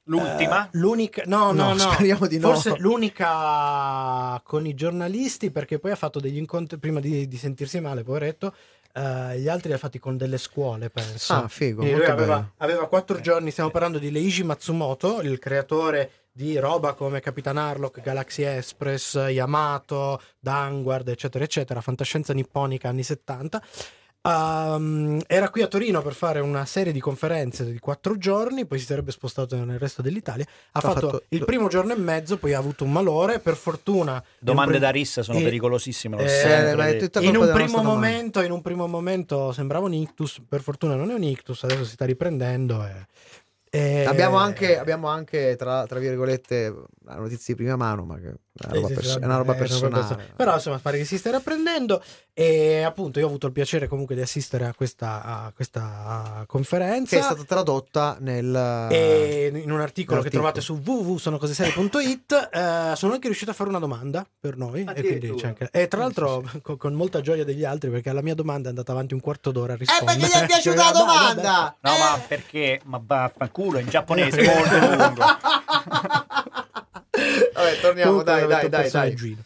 L'ultima? 0.08 0.66
eh, 0.66 0.68
l'unica, 0.72 1.22
no, 1.26 1.52
no, 1.52 1.68
No, 1.68 1.74
no, 1.74 1.90
speriamo 1.92 2.26
di 2.26 2.38
no. 2.38 2.48
Forse 2.48 2.74
l'unica 2.78 4.40
con 4.44 4.66
i 4.66 4.74
giornalisti, 4.74 5.52
perché 5.52 5.78
poi 5.78 5.92
ha 5.92 5.96
fatto 5.96 6.18
degli 6.18 6.38
incontri 6.38 6.78
prima 6.78 6.98
di, 6.98 7.28
di 7.28 7.36
sentirsi 7.36 7.78
male, 7.80 8.02
poveretto. 8.02 8.52
Eh, 8.96 9.38
gli 9.40 9.48
altri 9.48 9.68
li 9.68 9.74
ha 9.74 9.78
fatti 9.78 9.98
con 9.98 10.16
delle 10.16 10.38
scuole, 10.38 10.88
penso. 10.88 11.34
Ah, 11.34 11.48
figo, 11.48 11.82
Quindi 11.82 11.96
molto 11.96 12.12
lui 12.12 12.22
aveva, 12.22 12.52
aveva 12.56 12.88
quattro 12.88 13.20
giorni. 13.20 13.50
Stiamo 13.50 13.70
parlando 13.70 13.98
di 13.98 14.10
Leiji 14.10 14.42
Matsumoto, 14.42 15.20
il 15.20 15.38
creatore 15.38 16.10
di 16.32 16.58
roba 16.58 16.94
come 16.94 17.20
Capitan 17.20 17.58
Harlock, 17.58 18.00
Galaxy 18.00 18.42
Express, 18.42 19.14
Yamato, 19.28 20.20
Vanguard, 20.40 21.08
eccetera, 21.08 21.44
eccetera, 21.44 21.82
fantascienza 21.82 22.32
nipponica 22.32 22.88
anni 22.88 23.02
70. 23.02 23.62
Ehm, 24.26 25.20
era 25.26 25.48
qui 25.50 25.62
a 25.62 25.66
Torino 25.68 26.02
per 26.02 26.14
fare 26.14 26.40
una 26.40 26.64
serie 26.64 26.92
di 26.92 27.00
conferenze 27.00 27.64
di 27.64 27.78
quattro 27.78 28.18
giorni, 28.18 28.66
poi 28.66 28.78
si 28.78 28.86
sarebbe 28.86 29.12
spostato 29.12 29.62
nel 29.64 29.78
resto 29.78 30.02
dell'Italia. 30.02 30.44
Ha, 30.44 30.78
Ha 30.78 30.80
fatto, 30.80 31.00
fatto- 31.10 31.22
il 31.28 31.44
primo 31.44 31.68
giorno 31.68 31.92
e 31.92 31.96
mezzo, 31.96 32.36
poi 32.36 32.52
ha 32.54 32.58
avuto 32.58 32.84
un 32.84 32.92
malore. 32.92 33.38
Per 33.38 33.54
fortuna, 33.54 34.22
Domande 34.38 34.78
da 34.78 34.90
rissa 34.90 35.22
sono 35.22 35.38
eh, 35.38 35.42
pericolosissime. 35.42 36.16
eh, 36.18 37.06
in 37.20 37.36
un, 37.36 37.50
primo 37.52 37.82
momento, 37.82 38.42
in 38.42 38.50
un 38.50 38.60
primo 38.62 38.86
momento 38.86 39.52
sembrava 39.52 39.86
un 39.86 39.94
ictus, 39.94 40.42
per 40.46 40.60
fortuna 40.60 40.96
non 40.96 41.10
è 41.10 41.14
un 41.14 41.22
ictus, 41.22 41.62
adesso 41.64 41.84
si 41.84 41.92
sta 41.92 42.04
riprendendo. 42.04 42.84
E, 42.84 43.06
e- 43.70 44.04
Abbiamo 44.04 44.36
anche, 44.38 44.78
abbiamo 44.78 45.08
anche 45.08 45.54
tra, 45.56 45.86
tra 45.86 45.98
virgolette, 45.98 46.74
la 47.06 47.14
notizia 47.16 47.54
di 47.54 47.62
prima 47.62 47.76
mano, 47.76 48.04
ma 48.04 48.16
che 48.18 48.28
è 48.28 48.34
una 48.68 48.74
roba, 48.80 48.88
pers- 48.88 49.12
sì, 49.12 49.18
è 49.18 49.24
una 49.24 49.36
roba 49.36 49.52
è 49.52 49.56
una 49.56 49.66
personale. 49.66 50.32
Però 50.36 50.54
insomma 50.54 50.78
pare 50.78 50.98
che 50.98 51.04
si 51.04 51.18
stia 51.18 51.30
riprendendo 51.36 52.02
e 52.32 52.82
appunto 52.82 53.18
io 53.18 53.24
ho 53.26 53.28
avuto 53.28 53.46
il 53.46 53.52
piacere 53.52 53.86
comunque 53.88 54.14
di 54.14 54.20
assistere 54.20 54.66
a 54.66 54.74
questa, 54.74 55.22
a 55.22 55.52
questa 55.54 56.44
conferenza. 56.46 57.16
che 57.16 57.22
è 57.22 57.24
stata 57.24 57.44
tradotta 57.44 58.16
nel 58.20 58.88
E 58.90 59.50
in 59.54 59.70
un 59.70 59.80
articolo 59.80 60.20
che 60.22 60.30
trovate 60.30 60.60
su 60.60 60.80
www.sonocoseserie.it 60.84 62.48
eh, 62.52 62.92
sono 62.96 63.12
anche 63.12 63.26
riuscito 63.26 63.50
a 63.50 63.54
fare 63.54 63.68
una 63.70 63.78
domanda 63.78 64.26
per 64.38 64.56
noi 64.56 64.84
e, 64.94 65.02
quindi 65.02 65.34
c'è 65.34 65.46
anche- 65.48 65.68
e 65.70 65.88
tra 65.88 66.00
l'altro 66.00 66.42
con, 66.62 66.76
con 66.76 66.92
molta 66.94 67.20
gioia 67.20 67.44
degli 67.44 67.64
altri 67.64 67.90
perché 67.90 68.10
alla 68.10 68.22
mia 68.22 68.34
domanda 68.34 68.66
è 68.66 68.70
andata 68.70 68.92
avanti 68.92 69.14
un 69.14 69.20
quarto 69.20 69.50
d'ora 69.52 69.74
a 69.74 69.76
rispondere 69.76 70.18
perché 70.18 70.38
gli 70.38 70.40
è 70.42 70.46
piaciuta 70.46 70.76
la 70.84 70.90
dai, 70.90 70.92
dai. 70.92 71.04
domanda! 71.06 71.76
No, 71.80 71.90
ma 71.90 72.20
perché? 72.26 72.80
Ma 72.84 73.00
vaffanculo, 73.04 73.78
in 73.78 73.88
giapponese 73.88 74.40
è 74.40 74.54
molto 74.54 75.04
lungo. 75.04 75.24
Vabbè, 77.54 77.80
torniamo, 77.80 78.10
Comunque 78.10 78.32
dai, 78.32 78.46
dai, 78.46 78.48
dai, 78.48 78.68
dai. 78.68 78.80
personaggino. 78.82 79.42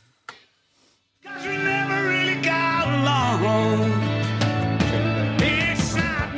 Cause 1.22 1.46
we 1.46 1.56
never 1.56 2.06
really 2.08 2.40
got 2.40 2.86
along. 2.86 3.92
It's 5.40 5.94
not 5.94 6.28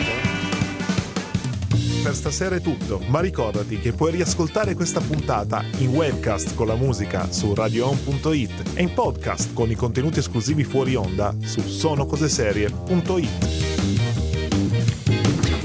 stasera 2.15 2.57
è 2.57 2.61
tutto, 2.61 2.99
ma 3.07 3.21
ricordati 3.21 3.79
che 3.79 3.93
puoi 3.93 4.11
riascoltare 4.13 4.75
questa 4.75 5.01
puntata 5.01 5.65
in 5.79 5.89
webcast 5.91 6.55
con 6.55 6.67
la 6.67 6.75
musica 6.75 7.31
su 7.31 7.55
radioon.it 7.55 8.73
e 8.75 8.83
in 8.83 8.93
podcast 8.93 9.53
con 9.55 9.71
i 9.71 9.75
contenuti 9.75 10.19
esclusivi 10.19 10.65
fuori 10.65 10.95
onda 10.95 11.35
su 11.43 11.61
sonocoseserie.it. 11.61 14.22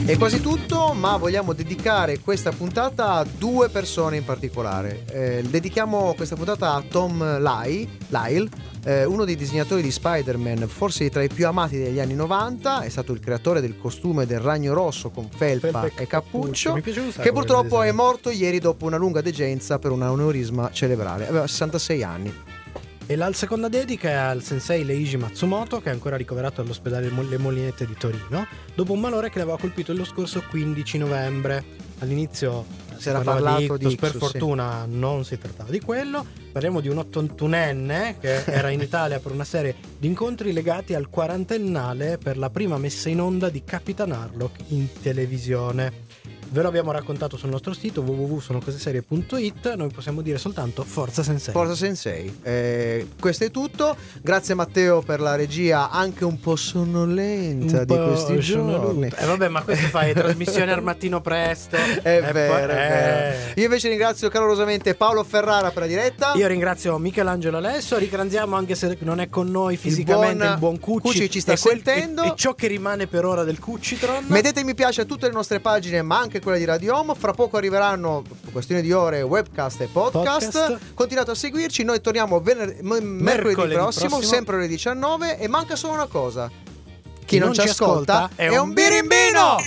È 0.07 0.17
quasi 0.17 0.39
tutto, 0.39 0.93
ma 0.93 1.17
vogliamo 1.17 1.51
dedicare 1.51 2.19
questa 2.19 2.53
puntata 2.53 3.15
a 3.15 3.25
due 3.25 3.67
persone 3.67 4.15
in 4.15 4.23
particolare. 4.23 5.03
Eh, 5.11 5.43
dedichiamo 5.45 6.13
questa 6.15 6.37
puntata 6.37 6.75
a 6.75 6.81
Tom 6.81 7.41
Lyle, 7.41 7.89
Lyle 8.07 8.49
eh, 8.85 9.03
uno 9.03 9.25
dei 9.25 9.35
disegnatori 9.35 9.81
di 9.81 9.91
Spider-Man, 9.91 10.65
forse 10.69 11.09
tra 11.09 11.23
i 11.23 11.27
più 11.27 11.45
amati 11.45 11.77
degli 11.77 11.99
anni 11.99 12.15
90, 12.15 12.83
è 12.83 12.89
stato 12.89 13.11
il 13.11 13.19
creatore 13.19 13.59
del 13.59 13.77
costume 13.77 14.25
del 14.25 14.39
ragno 14.39 14.73
rosso 14.73 15.09
con 15.09 15.27
felpa, 15.29 15.81
Felpa 15.81 16.01
e 16.01 16.07
cappuccio, 16.07 16.81
sacco 16.81 17.21
che 17.21 17.33
purtroppo 17.33 17.81
è 17.81 17.91
morto 17.91 18.29
ieri 18.29 18.59
dopo 18.59 18.85
una 18.85 18.95
lunga 18.95 19.19
degenza 19.19 19.77
per 19.77 19.91
un 19.91 20.03
aneurisma 20.03 20.69
cerebrale. 20.71 21.27
Aveva 21.27 21.47
66 21.47 22.03
anni. 22.03 22.46
E 23.09 23.15
la 23.15 23.31
seconda 23.31 23.69
dedica 23.69 24.09
è 24.09 24.13
al 24.13 24.43
sensei 24.43 24.83
Leiji 24.83 25.15
Matsumoto, 25.15 25.79
che 25.79 25.89
è 25.89 25.93
ancora 25.93 26.17
ricoverato 26.17 26.59
all'ospedale 26.59 27.09
Le 27.09 27.37
Molinette 27.37 27.85
di 27.85 27.95
Torino, 27.97 28.45
dopo 28.75 28.91
un 28.91 28.99
malore 28.99 29.29
che 29.29 29.37
le 29.37 29.43
aveva 29.43 29.57
colpito 29.57 29.93
lo 29.93 30.03
scorso 30.03 30.43
15 30.49 30.97
novembre. 30.97 31.63
All'inizio 31.99 32.65
Si 32.97 33.07
era 33.07 33.21
parlato 33.21 33.77
di 33.77 33.85
ictus, 33.85 33.95
per 33.95 34.09
ictus, 34.09 34.29
sì. 34.29 34.37
fortuna 34.39 34.85
non 34.89 35.23
si 35.23 35.37
trattava 35.37 35.69
di 35.69 35.79
quello. 35.79 36.25
Parliamo 36.51 36.81
di 36.81 36.89
un 36.89 36.97
81enne 36.97 38.19
che 38.19 38.43
era 38.43 38.71
in 38.71 38.81
Italia 38.83 39.19
per 39.19 39.31
una 39.31 39.45
serie 39.45 39.73
di 39.97 40.07
incontri 40.07 40.51
legati 40.51 40.93
al 40.93 41.07
quarantennale 41.09 42.17
per 42.17 42.37
la 42.37 42.49
prima 42.49 42.77
messa 42.77 43.07
in 43.07 43.21
onda 43.21 43.47
di 43.47 43.63
Capitan 43.63 44.11
Harlock 44.11 44.59
in 44.67 44.85
televisione. 45.01 46.03
Ve 46.49 46.61
lo 46.61 46.69
abbiamo 46.69 46.91
raccontato 46.91 47.35
sul 47.37 47.49
nostro 47.49 47.73
sito 47.73 48.01
www.sonocoseserie.it. 48.01 49.73
Noi 49.75 49.89
possiamo 49.89 50.21
dire 50.21 50.37
soltanto 50.37 50.83
Forza 50.83 51.21
Sensei. 51.23 51.53
Forza 51.53 51.75
Sensei. 51.75 52.39
Eh, 52.41 53.07
questo 53.19 53.43
è 53.43 53.51
tutto. 53.51 53.95
Grazie 54.21 54.53
Matteo 54.53 55.01
per 55.01 55.19
la 55.19 55.35
regia 55.35 55.89
anche 55.89 56.23
un 56.23 56.39
po' 56.39 56.55
sonnolenta 56.55 57.79
Un 57.79 57.85
di 57.85 57.93
po' 57.95 58.05
questi 58.07 58.39
giorni. 58.39 59.07
Eh 59.15 59.25
vabbè, 59.25 59.47
ma 59.49 59.61
questo 59.63 59.87
fai 59.87 60.13
trasmissione 60.13 60.71
al 60.71 60.81
mattino 60.83 61.21
presto. 61.21 61.75
È 62.01 62.17
E 62.17 62.31
vero, 62.31 62.53
poi- 62.53 62.61
è 62.63 62.65
vero. 62.65 62.71
eh. 62.73 63.35
Io 63.55 63.63
invece 63.65 63.89
ringrazio 63.89 64.29
calorosamente 64.29 64.95
Paolo 64.95 65.23
Ferrara 65.23 65.69
per 65.71 65.81
la 65.83 65.87
diretta. 65.87 66.33
Io 66.35 66.47
ringrazio 66.47 66.97
Michelangelo 66.97 67.57
Alesso, 67.57 67.97
ringraziamo 67.97 68.55
anche 68.55 68.75
se 68.75 68.97
non 69.01 69.19
è 69.19 69.29
con 69.29 69.49
noi 69.51 69.75
fisicamente 69.77 70.43
il 70.43 70.57
buon, 70.57 70.59
buon 70.59 70.79
Cucci, 70.79 71.07
Cucci 71.17 71.29
ci 71.29 71.39
sta 71.41 71.53
e 71.53 71.57
quel- 71.59 71.81
e, 71.85 72.09
e 72.27 72.33
ciò 72.35 72.53
che 72.55 72.67
rimane 72.67 73.07
per 73.07 73.25
ora 73.25 73.43
del 73.43 73.59
Cucitron. 73.59 74.25
Mettete 74.27 74.63
mi 74.63 74.73
piace 74.75 75.01
a 75.01 75.05
tutte 75.05 75.27
le 75.27 75.33
nostre 75.33 75.59
pagine, 75.59 76.01
ma 76.01 76.19
anche 76.19 76.36
quella 76.39 76.57
di 76.57 76.65
Radio 76.65 76.97
Home. 76.97 77.13
Fra 77.15 77.31
poco 77.33 77.57
arriveranno, 77.57 78.23
questione 78.51 78.81
di 78.81 78.91
ore, 78.91 79.21
webcast 79.21 79.81
e 79.81 79.87
podcast. 79.87 80.51
Podcast. 80.51 80.93
Continuate 80.93 81.31
a 81.31 81.35
seguirci. 81.35 81.83
Noi 81.83 82.01
torniamo 82.01 82.39
vener- 82.39 82.81
m- 82.81 82.87
mercoledì, 82.87 83.21
Mercoledì 83.23 83.73
prossimo, 83.73 84.07
prossimo. 84.09 84.33
sempre 84.33 84.55
alle 84.57 84.67
19. 84.67 85.39
E 85.39 85.47
manca 85.47 85.75
solo 85.75 85.93
una 85.93 86.07
cosa: 86.07 86.49
chi, 86.49 87.25
Chi 87.25 87.37
non, 87.39 87.53
ci 87.53 87.61
ascolta, 87.61 88.29
è 88.35 88.57
un 88.57 88.73
birimbino! 88.73 89.55
Klaatu, 89.55 89.63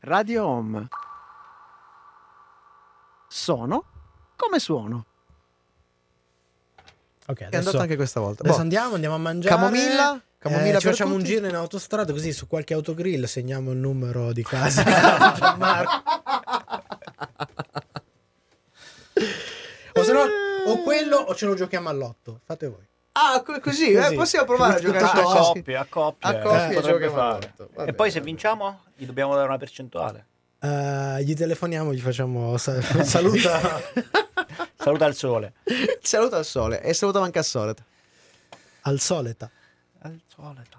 Radio 0.00 0.44
Home. 0.46 0.88
Sono 3.28 3.84
come 4.36 4.58
suono. 4.58 5.06
Ok, 7.26 7.40
È 7.40 7.44
adesso, 7.44 7.58
andata 7.68 7.82
anche 7.82 7.96
questa 7.96 8.18
volta. 8.20 8.42
adesso 8.42 8.56
Boh. 8.56 8.62
andiamo, 8.62 8.94
andiamo 8.94 9.14
a 9.14 9.18
mangiare. 9.18 9.54
Camomilla? 9.54 10.20
Camomilla 10.38 10.76
Eh, 10.76 10.80
ci 10.80 10.86
per 10.86 10.92
facciamo 10.94 11.12
un 11.14 11.20
tutti? 11.20 11.32
giro 11.32 11.46
in 11.46 11.54
autostrada 11.54 12.12
così 12.12 12.32
su 12.32 12.46
qualche 12.48 12.72
autogrill 12.74 13.24
segniamo 13.26 13.72
il 13.72 13.76
numero 13.78 14.32
di 14.32 14.42
casa. 14.42 14.82
O 19.92 20.02
se 20.04 20.12
no, 20.12 20.24
o 20.66 20.82
quello 20.82 21.16
o 21.16 21.34
ce 21.34 21.46
lo 21.46 21.54
giochiamo 21.54 21.88
all'otto. 21.88 22.40
Fate 22.44 22.68
voi. 22.68 22.86
Ah, 23.22 23.42
co- 23.42 23.60
così, 23.60 23.90
eh, 23.92 24.00
Così. 24.00 24.14
possiamo 24.14 24.46
provare 24.46 24.76
a 24.76 24.80
giocare 24.80 25.04
a 25.04 25.10
a 25.10 25.22
così. 25.22 25.38
coppie, 25.38 25.76
a 25.76 25.86
coppie. 25.88 26.28
A 26.28 26.38
coppie 26.38 26.56
eh, 26.72 27.06
all'otto. 27.06 27.10
Va 27.14 27.36
E 27.38 27.68
bene. 27.74 27.92
poi 27.92 28.10
se 28.10 28.20
vinciamo 28.20 28.80
gli 28.96 29.04
dobbiamo 29.04 29.34
dare 29.34 29.46
una 29.46 29.58
percentuale. 29.58 30.26
Eh, 30.60 31.22
gli 31.24 31.34
telefoniamo, 31.34 31.92
gli 31.92 32.00
facciamo 32.00 32.56
sa- 32.56 32.80
saluta 33.04 33.60
Saluta 34.76 35.04
il 35.06 35.14
sole. 35.14 35.52
Saluta 36.00 36.36
al 36.38 36.44
sole 36.46 36.80
e 36.82 36.94
saluta 36.94 37.20
anche 37.22 37.38
al 37.38 37.44
solito. 37.44 37.82
al 38.82 38.98
solita. 39.00 39.50
Al 40.02 40.18
solito. 40.26 40.78